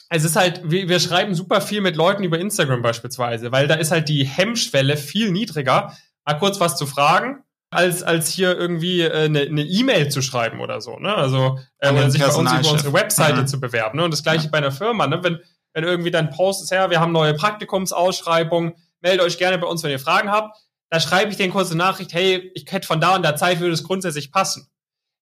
es 0.10 0.24
ist 0.24 0.36
halt, 0.36 0.62
wir, 0.70 0.88
wir 0.88 1.00
schreiben 1.00 1.34
super 1.34 1.62
viel 1.62 1.82
mit 1.82 1.96
Leuten 1.96 2.24
über 2.24 2.38
Instagram 2.38 2.84
beispielsweise, 2.84 3.52
weil 3.52 3.68
da 3.68 3.76
ist 3.76 3.90
halt 3.90 4.10
die 4.10 4.26
Hemmschwelle 4.26 4.96
viel 4.96 5.32
niedriger, 5.32 5.98
mal 6.30 6.40
kurz 6.40 6.60
was 6.60 6.78
zu 6.78 6.86
fragen, 6.86 7.44
als, 7.72 8.04
als 8.04 8.30
hier 8.30 8.58
irgendwie 8.58 9.10
eine 9.10 9.42
äh, 9.42 9.80
E-Mail 9.80 10.10
zu 10.10 10.22
schreiben 10.22 10.60
oder 10.60 10.80
so, 10.82 10.98
ne? 10.98 11.14
Also 11.14 11.60
äh, 11.80 11.92
oder 11.92 12.10
sich 12.10 12.22
bei 12.22 12.34
uns 12.34 12.52
über 12.52 12.72
unsere 12.72 12.94
Webseite 12.94 13.42
mhm. 13.42 13.48
zu 13.48 13.60
bewerben. 13.60 13.98
Ne? 13.98 14.06
Und 14.06 14.12
das 14.12 14.24
gleiche 14.24 14.46
ja. 14.46 14.50
bei 14.52 14.60
einer 14.60 14.72
Firma, 14.72 15.08
ne? 15.08 15.24
Wenn, 15.24 15.40
wenn 15.74 15.84
irgendwie 15.84 16.12
dein 16.12 16.30
Post 16.30 16.64
ist, 16.64 16.72
ja, 16.72 16.90
wir 16.90 17.00
haben 17.00 17.12
neue 17.12 17.34
Praktikumsausschreibungen, 17.34 18.74
meldet 19.02 19.26
euch 19.26 19.38
gerne 19.38 19.58
bei 19.58 19.68
uns, 19.68 19.84
wenn 19.84 19.92
ihr 19.92 20.00
Fragen 20.00 20.32
habt. 20.32 20.58
Da 20.92 21.00
schreibe 21.00 21.32
ich 21.32 21.38
den 21.38 21.52
kurze 21.52 21.78
Nachricht, 21.78 22.14
hey, 22.14 22.52
ich 22.56 22.66
hätte 22.72 22.88
von 22.88 23.00
da 23.00 23.16
und 23.16 23.24
da 23.24 23.36
Zeit, 23.36 23.60
würde 23.60 23.74
es 23.74 23.84
grundsätzlich 23.84 24.32
passen. 24.32 24.68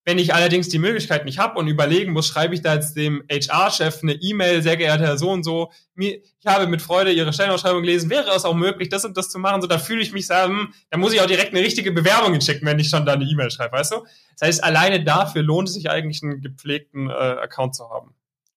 Wenn 0.08 0.20
ich 0.20 0.34
allerdings 0.34 0.70
die 0.70 0.80
Möglichkeit 0.80 1.26
nicht 1.26 1.38
habe 1.38 1.60
und 1.60 1.68
überlegen 1.68 2.14
muss, 2.14 2.28
schreibe 2.28 2.56
ich 2.56 2.62
da 2.62 2.76
jetzt 2.76 2.96
dem 2.96 3.24
HR-Chef 3.30 4.04
eine 4.04 4.14
E-Mail, 4.14 4.62
sehr 4.62 4.78
geehrter 4.78 5.04
Herr 5.04 5.18
so 5.18 5.30
und 5.30 5.44
so, 5.44 5.70
ich 5.98 6.24
habe 6.46 6.66
mit 6.68 6.82
Freude 6.82 7.12
Ihre 7.12 7.34
Stellenausschreibung 7.34 7.82
gelesen, 7.82 8.10
wäre 8.10 8.34
es 8.34 8.46
auch 8.46 8.54
möglich, 8.54 8.88
das 8.88 9.04
und 9.04 9.18
das 9.18 9.30
zu 9.30 9.38
machen, 9.38 9.62
so 9.62 9.68
da 9.68 9.78
fühle 9.78 10.02
ich 10.02 10.14
mich 10.14 10.26
sagen, 10.26 10.60
hm, 10.60 10.74
da 10.92 10.98
muss 10.98 11.12
ich 11.12 11.20
auch 11.20 11.26
direkt 11.26 11.54
eine 11.54 11.60
richtige 11.60 11.92
Bewerbung 11.92 12.32
hinschicken, 12.32 12.66
wenn 12.66 12.80
ich 12.80 12.88
schon 12.88 13.06
da 13.06 13.16
eine 13.16 13.26
E-Mail 13.26 13.52
schreibe, 13.52 13.74
weißt 13.74 13.92
du? 13.92 14.06
Das 14.40 14.48
heißt, 14.48 14.64
alleine 14.64 15.04
dafür 15.04 15.44
lohnt 15.44 15.68
es 15.68 15.74
sich 15.74 15.90
eigentlich, 15.90 16.24
einen 16.24 16.40
gepflegten 16.40 17.10
äh, 17.10 17.12
Account 17.12 17.76
zu 17.76 17.90
haben. 17.90 18.16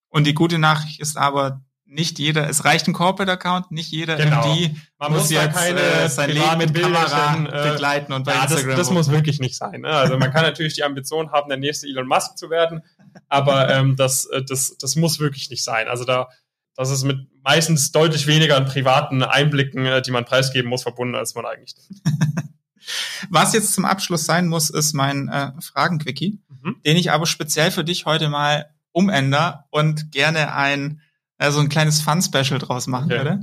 Und 0.09 0.29
die 0.29 0.35
gute 0.35 0.61
Nachricht 0.61 1.01
ist 1.01 1.17
aber, 1.17 1.63
nicht 1.91 2.21
jeder, 2.21 2.49
es 2.49 2.65
reicht 2.65 2.87
ein 2.87 2.93
Corporate-Account, 2.93 3.73
nicht 3.73 3.91
jeder 3.91 4.17
genau. 4.17 4.55
MD 4.55 4.77
Man 4.99 5.13
muss, 5.13 5.23
muss 5.23 5.31
jetzt 5.31 5.57
keine 5.57 5.81
äh, 5.81 6.09
sein 6.09 6.31
Leben 6.31 6.59
mit 6.59 6.73
Kamera 6.73 7.35
äh, 7.35 7.73
begleiten 7.73 8.13
und 8.13 8.25
bei 8.25 8.33
ja, 8.33 8.45
Instagram. 8.45 8.69
Das, 8.69 8.79
das 8.79 8.91
muss 8.91 9.11
wirklich 9.11 9.41
nicht 9.41 9.57
sein. 9.57 9.81
Ne? 9.81 9.89
Also 9.89 10.17
man 10.17 10.31
kann 10.33 10.43
natürlich 10.43 10.75
die 10.75 10.85
Ambition 10.85 11.33
haben, 11.33 11.49
der 11.49 11.59
nächste 11.59 11.89
Elon 11.89 12.07
Musk 12.07 12.39
zu 12.39 12.49
werden, 12.49 12.83
aber 13.29 13.69
ähm, 13.71 13.97
das, 13.97 14.27
äh, 14.27 14.43
das, 14.43 14.77
das 14.79 14.95
muss 14.95 15.19
wirklich 15.19 15.51
nicht 15.51 15.65
sein. 15.65 15.89
Also 15.89 16.05
da, 16.05 16.29
das 16.77 16.91
ist 16.91 17.03
mit 17.03 17.27
meistens 17.43 17.91
deutlich 17.91 18.29
weniger 18.29 18.57
an 18.57 18.67
privaten 18.67 19.25
Einblicken, 19.25 19.85
äh, 19.85 20.01
die 20.01 20.13
man 20.13 20.25
preisgeben 20.25 20.71
muss, 20.71 20.85
verbunden, 20.85 21.17
als 21.17 21.35
man 21.35 21.45
eigentlich 21.45 21.75
denkt. 21.75 22.03
Was 23.31 23.53
jetzt 23.53 23.75
zum 23.75 23.85
Abschluss 23.85 24.25
sein 24.25 24.47
muss, 24.47 24.71
ist 24.71 24.95
mein 24.95 25.29
äh, 25.29 25.51
Fragen-Quickie, 25.61 26.39
mhm. 26.63 26.77
den 26.87 26.97
ich 26.97 27.11
aber 27.11 27.27
speziell 27.27 27.71
für 27.73 27.85
dich 27.85 28.07
heute 28.07 28.29
mal 28.29 28.71
umänder 28.93 29.67
und 29.71 30.13
gerne 30.13 30.55
ein 30.55 31.01
also 31.41 31.61
ein 31.61 31.69
kleines 31.69 32.01
Fun-Special 32.03 32.59
draus 32.59 32.87
machen 32.87 33.07
okay. 33.07 33.17
würde. 33.17 33.41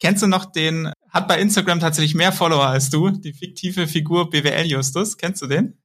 Kennst 0.00 0.22
du 0.22 0.26
noch 0.26 0.50
den, 0.50 0.92
hat 1.10 1.28
bei 1.28 1.38
Instagram 1.38 1.80
tatsächlich 1.80 2.14
mehr 2.14 2.32
Follower 2.32 2.66
als 2.66 2.90
du, 2.90 3.10
die 3.10 3.32
fiktive 3.32 3.86
Figur 3.86 4.30
BWL 4.30 4.66
Justus? 4.66 5.16
Kennst 5.16 5.42
du 5.42 5.46
den? 5.46 5.78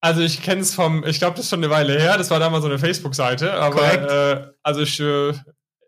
Also 0.00 0.20
ich 0.20 0.42
kenne 0.42 0.60
es 0.60 0.74
vom, 0.74 1.04
ich 1.06 1.18
glaube, 1.18 1.36
das 1.36 1.46
ist 1.46 1.50
schon 1.50 1.64
eine 1.64 1.70
Weile 1.70 1.98
her, 1.98 2.18
das 2.18 2.30
war 2.30 2.38
damals 2.38 2.62
so 2.62 2.68
eine 2.68 2.78
Facebook-Seite, 2.78 3.54
aber 3.54 4.10
äh, 4.10 4.52
also 4.62 4.82
ich, 4.82 5.00
äh, 5.00 5.32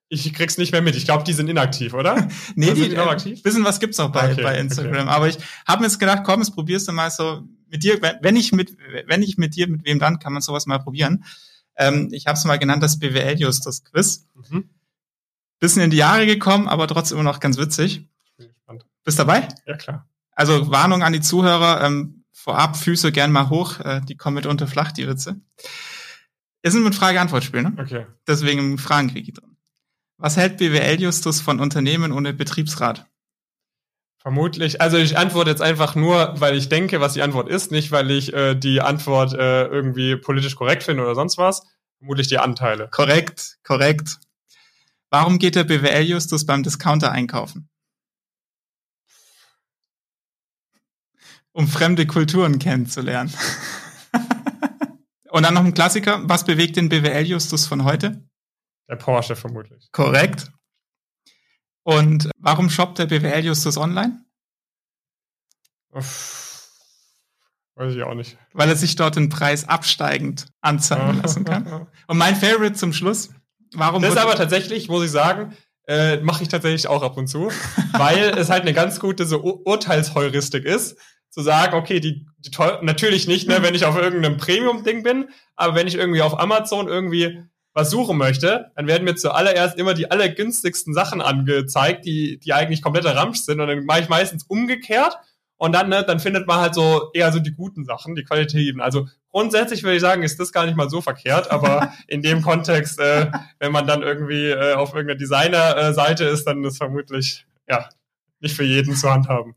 ich 0.09 0.33
krieg's 0.33 0.57
nicht 0.57 0.73
mehr 0.73 0.81
mit. 0.81 0.97
Ich 0.97 1.05
glaube, 1.05 1.25
die 1.25 1.35
sind 1.35 1.51
inaktiv, 1.51 1.93
oder? 1.93 2.29
nee, 2.55 2.73
die 2.73 2.81
sind 2.81 2.93
die 2.93 2.97
noch 2.97 3.09
aktiv. 3.09 3.45
Wissen, 3.45 3.65
was 3.65 3.81
gibt's 3.81 3.99
noch 3.99 4.13
bei, 4.13 4.33
okay, 4.33 4.43
bei 4.43 4.59
Instagram. 4.59 5.09
Okay. 5.09 5.15
Aber 5.17 5.29
ich 5.29 5.37
habe 5.67 5.81
mir 5.81 5.89
jetzt 5.89 5.99
gedacht, 5.99 6.23
komm, 6.25 6.41
jetzt 6.41 6.53
probierst 6.53 6.89
du 6.89 6.93
mal 6.93 7.11
so 7.11 7.43
mit 7.69 7.83
dir, 7.83 8.01
wenn 8.01 8.37
ich 8.37 8.53
mit, 8.53 8.77
wenn 9.07 9.23
ich 9.23 9.37
mit 9.37 9.57
dir, 9.57 9.69
mit 9.69 9.85
wem 9.85 9.99
dann, 9.99 10.19
kann 10.19 10.33
man 10.33 10.41
sowas 10.41 10.67
mal 10.67 10.79
probieren. 10.79 11.25
Ähm, 11.77 12.09
ich 12.13 12.27
habe 12.27 12.39
es 12.39 12.45
mal 12.45 12.59
genannt, 12.59 12.83
das 12.83 12.99
BWL 12.99 13.39
Justus 13.39 13.85
Quiz. 13.85 14.27
Mhm. 14.49 14.71
Bisschen 15.59 15.83
in 15.83 15.91
die 15.91 15.97
Jahre 15.97 16.27
gekommen, 16.27 16.69
aber 16.69 16.87
trotzdem 16.87 17.19
immer 17.19 17.31
noch 17.31 17.41
ganz 17.41 17.59
witzig. 17.59 18.09
Bin 18.37 18.49
gespannt. 18.49 18.87
Bist 19.05 19.19
dabei? 19.19 19.49
Ja, 19.67 19.77
klar. 19.77 20.09
Also 20.33 20.71
Warnung 20.71 21.03
an 21.03 21.13
die 21.13 21.21
Zuhörer, 21.21 21.83
ähm, 21.83 22.25
vorab 22.33 22.77
Füße 22.77 23.11
gern 23.11 23.33
mal 23.33 23.49
hoch, 23.49 23.81
äh, 23.81 24.01
die 24.03 24.17
kommen 24.17 24.35
mitunter 24.35 24.67
flach, 24.67 24.93
die 24.93 25.09
Witze. 25.09 25.41
Wir 26.63 26.71
sind 26.71 26.85
mit 26.85 26.95
Frage-Antwort-Spiel, 26.95 27.63
ne? 27.63 27.73
Okay. 27.79 28.07
Deswegen 28.27 28.77
Fragenkrieg 28.77 29.35
drin. 29.35 29.57
Was 30.19 30.37
hält 30.37 30.57
BWL 30.57 31.01
Justus 31.01 31.41
von 31.41 31.61
Unternehmen 31.61 32.13
ohne 32.13 32.33
Betriebsrat? 32.33 33.07
Vermutlich. 34.19 34.81
Also 34.81 34.97
ich 34.97 35.17
antworte 35.17 35.51
jetzt 35.51 35.63
einfach 35.63 35.95
nur, 35.95 36.35
weil 36.41 36.57
ich 36.57 36.69
denke, 36.69 37.01
was 37.01 37.13
die 37.13 37.23
Antwort 37.23 37.49
ist, 37.49 37.71
nicht 37.71 37.93
weil 37.93 38.11
ich 38.11 38.33
äh, 38.35 38.57
die 38.57 38.81
Antwort 38.81 39.35
äh, 39.35 39.67
irgendwie 39.67 40.17
politisch 40.17 40.57
korrekt 40.57 40.83
finde 40.83 41.05
oder 41.05 41.15
sonst 41.15 41.39
was. 41.39 41.63
Vermutlich 41.99 42.27
die 42.27 42.39
Anteile. 42.39 42.89
Korrekt, 42.91 43.59
korrekt. 43.63 44.19
Warum 45.11 45.39
geht 45.39 45.55
der 45.55 45.65
BWL-Justus 45.65 46.47
beim 46.47 46.63
Discounter 46.63 47.13
einkaufen? 47.13 47.69
Um 51.53 51.69
fremde 51.69 52.07
Kulturen 52.07 52.59
kennenzulernen. 52.59 53.33
Und 55.31 55.43
dann 55.43 55.55
noch 55.55 55.65
ein 55.65 55.75
Klassiker. 55.75 56.29
Was 56.29 56.45
bewegt 56.45 56.77
den 56.77 56.89
BWL-Justus 56.89 57.67
von 57.67 57.85
heute? 57.85 58.27
Der 58.89 58.97
Porsche 58.97 59.37
vermutlich. 59.37 59.89
Korrekt. 59.93 60.51
Und 61.83 62.31
warum 62.39 62.71
shoppt 62.71 62.99
der 62.99 63.07
BWL-Justus 63.07 63.77
online? 63.77 64.25
Weiß 65.91 67.95
ich 67.95 68.03
auch 68.03 68.15
nicht. 68.15 68.39
Weil 68.53 68.69
er 68.69 68.77
sich 68.77 68.97
dort 68.97 69.17
den 69.17 69.29
Preis 69.29 69.69
absteigend 69.69 70.49
anzeigen 70.61 71.23
lassen 71.23 71.45
kann. 71.45 71.87
Und 72.07 72.17
mein 72.17 72.35
Favorite 72.35 72.75
zum 72.75 72.93
Schluss. 72.93 73.31
Warum 73.75 74.03
das 74.03 74.13
ist 74.13 74.19
aber 74.19 74.35
tatsächlich, 74.35 74.89
muss 74.89 75.05
ich 75.05 75.11
sagen, 75.11 75.57
äh, 75.87 76.19
mache 76.19 76.43
ich 76.43 76.49
tatsächlich 76.49 76.89
auch 76.89 77.03
ab 77.03 77.17
und 77.17 77.29
zu, 77.29 77.51
weil 77.93 78.31
es 78.39 78.51
halt 78.51 78.63
eine 78.63 78.73
ganz 78.73 79.01
gute 79.01 79.25
so 79.27 79.43
Ur 79.43 79.67
Urteilsheuristik 79.67 80.65
ist, 80.65 80.99
zu 81.31 81.43
sagen, 81.43 81.75
okay, 81.75 82.01
die, 82.01 82.27
die 82.39 82.51
natürlich 82.83 83.29
nicht, 83.29 83.49
ne, 83.49 83.59
wenn 83.61 83.75
ich 83.75 83.85
auf 83.85 83.97
irgendeinem 83.97 84.37
Premium-Ding 84.37 85.03
bin, 85.03 85.29
aber 85.55 85.75
wenn 85.75 85.87
ich 85.87 85.95
irgendwie 85.95 86.23
auf 86.23 86.39
Amazon 86.39 86.89
irgendwie 86.89 87.43
was 87.75 87.91
suchen 87.91 88.17
möchte, 88.17 88.73
dann 88.75 88.87
werden 88.87 89.05
mir 89.05 89.17
zuallererst 89.17 89.79
immer 89.79 89.93
die 89.93 90.11
allergünstigsten 90.11 90.95
Sachen 90.95 91.21
angezeigt, 91.21 92.07
die, 92.07 92.39
die 92.39 92.55
eigentlich 92.55 92.81
kompletter 92.81 93.15
Ramsch 93.15 93.41
sind. 93.41 93.61
Und 93.61 93.69
dann 93.69 93.85
mache 93.85 94.01
ich 94.01 94.09
meistens 94.09 94.45
umgekehrt 94.45 95.19
und 95.57 95.73
dann, 95.73 95.89
ne, 95.89 96.05
dann 96.05 96.21
findet 96.21 96.47
man 96.47 96.61
halt 96.61 96.75
so 96.75 97.11
eher 97.15 97.33
so 97.33 97.39
die 97.39 97.53
guten 97.53 97.85
Sachen, 97.85 98.15
die 98.15 98.25
qualitativen. 98.25 98.81
Also 98.81 99.09
grundsätzlich 99.31 99.83
würde 99.83 99.97
ich 99.97 100.03
sagen, 100.03 100.23
ist 100.23 100.39
das 100.39 100.53
gar 100.53 100.67
nicht 100.67 100.77
mal 100.77 100.91
so 100.91 101.01
verkehrt, 101.01 101.51
aber 101.51 101.93
in 102.09 102.23
dem 102.23 102.43
Kontext, 102.43 103.01
äh, 103.01 103.31
wenn 103.59 103.73
man 103.73 103.87
dann 103.87 104.03
irgendwie 104.03 104.51
äh, 104.51 104.75
auf 104.75 104.95
irgendeiner 104.95 105.19
Designer-Seite 105.19 106.25
ist, 106.25 106.47
dann 106.47 106.63
ist 106.65 106.79
vermutlich, 106.79 107.47
ja, 107.69 107.89
nicht 108.41 108.55
für 108.55 108.65
jeden 108.65 108.95
zu 108.95 109.11
handhaben. 109.11 109.55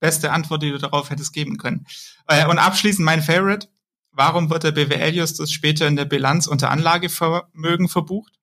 Beste 0.00 0.32
Antwort, 0.32 0.62
die 0.62 0.70
du 0.70 0.78
darauf 0.78 1.10
hättest 1.10 1.32
geben 1.32 1.56
können. 1.56 1.86
Äh, 2.26 2.46
und 2.46 2.58
abschließend 2.58 3.04
mein 3.04 3.22
Favorite. 3.22 3.68
Warum 4.12 4.50
wird 4.50 4.64
der 4.64 4.72
BWL-Justus 4.72 5.52
später 5.52 5.86
in 5.86 5.96
der 5.96 6.04
Bilanz 6.04 6.46
unter 6.46 6.70
Anlagevermögen 6.70 7.88
verbucht? 7.88 8.38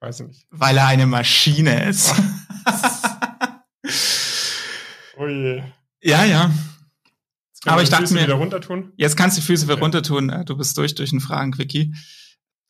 Weiß 0.00 0.20
ich 0.20 0.26
nicht. 0.26 0.46
Weil 0.50 0.76
er 0.76 0.86
eine 0.86 1.06
Maschine 1.06 1.88
ist. 1.88 2.14
oh 5.16 5.26
je. 5.26 5.62
Ja, 6.06 6.24
ja. 6.24 6.50
Aber 7.64 7.82
ich 7.82 7.88
dachte 7.88 8.14
mir, 8.14 8.22
wieder 8.22 8.34
runter 8.34 8.60
tun? 8.60 8.92
jetzt 8.96 9.16
kannst 9.16 9.36
du 9.36 9.40
die 9.40 9.46
Füße 9.46 9.66
wieder 9.66 9.78
runter 9.78 10.02
tun. 10.02 10.44
Du 10.46 10.56
bist 10.56 10.78
durch 10.78 10.94
durch 10.94 11.10
den 11.10 11.20
Fragen, 11.20 11.52
Quickie. 11.52 11.94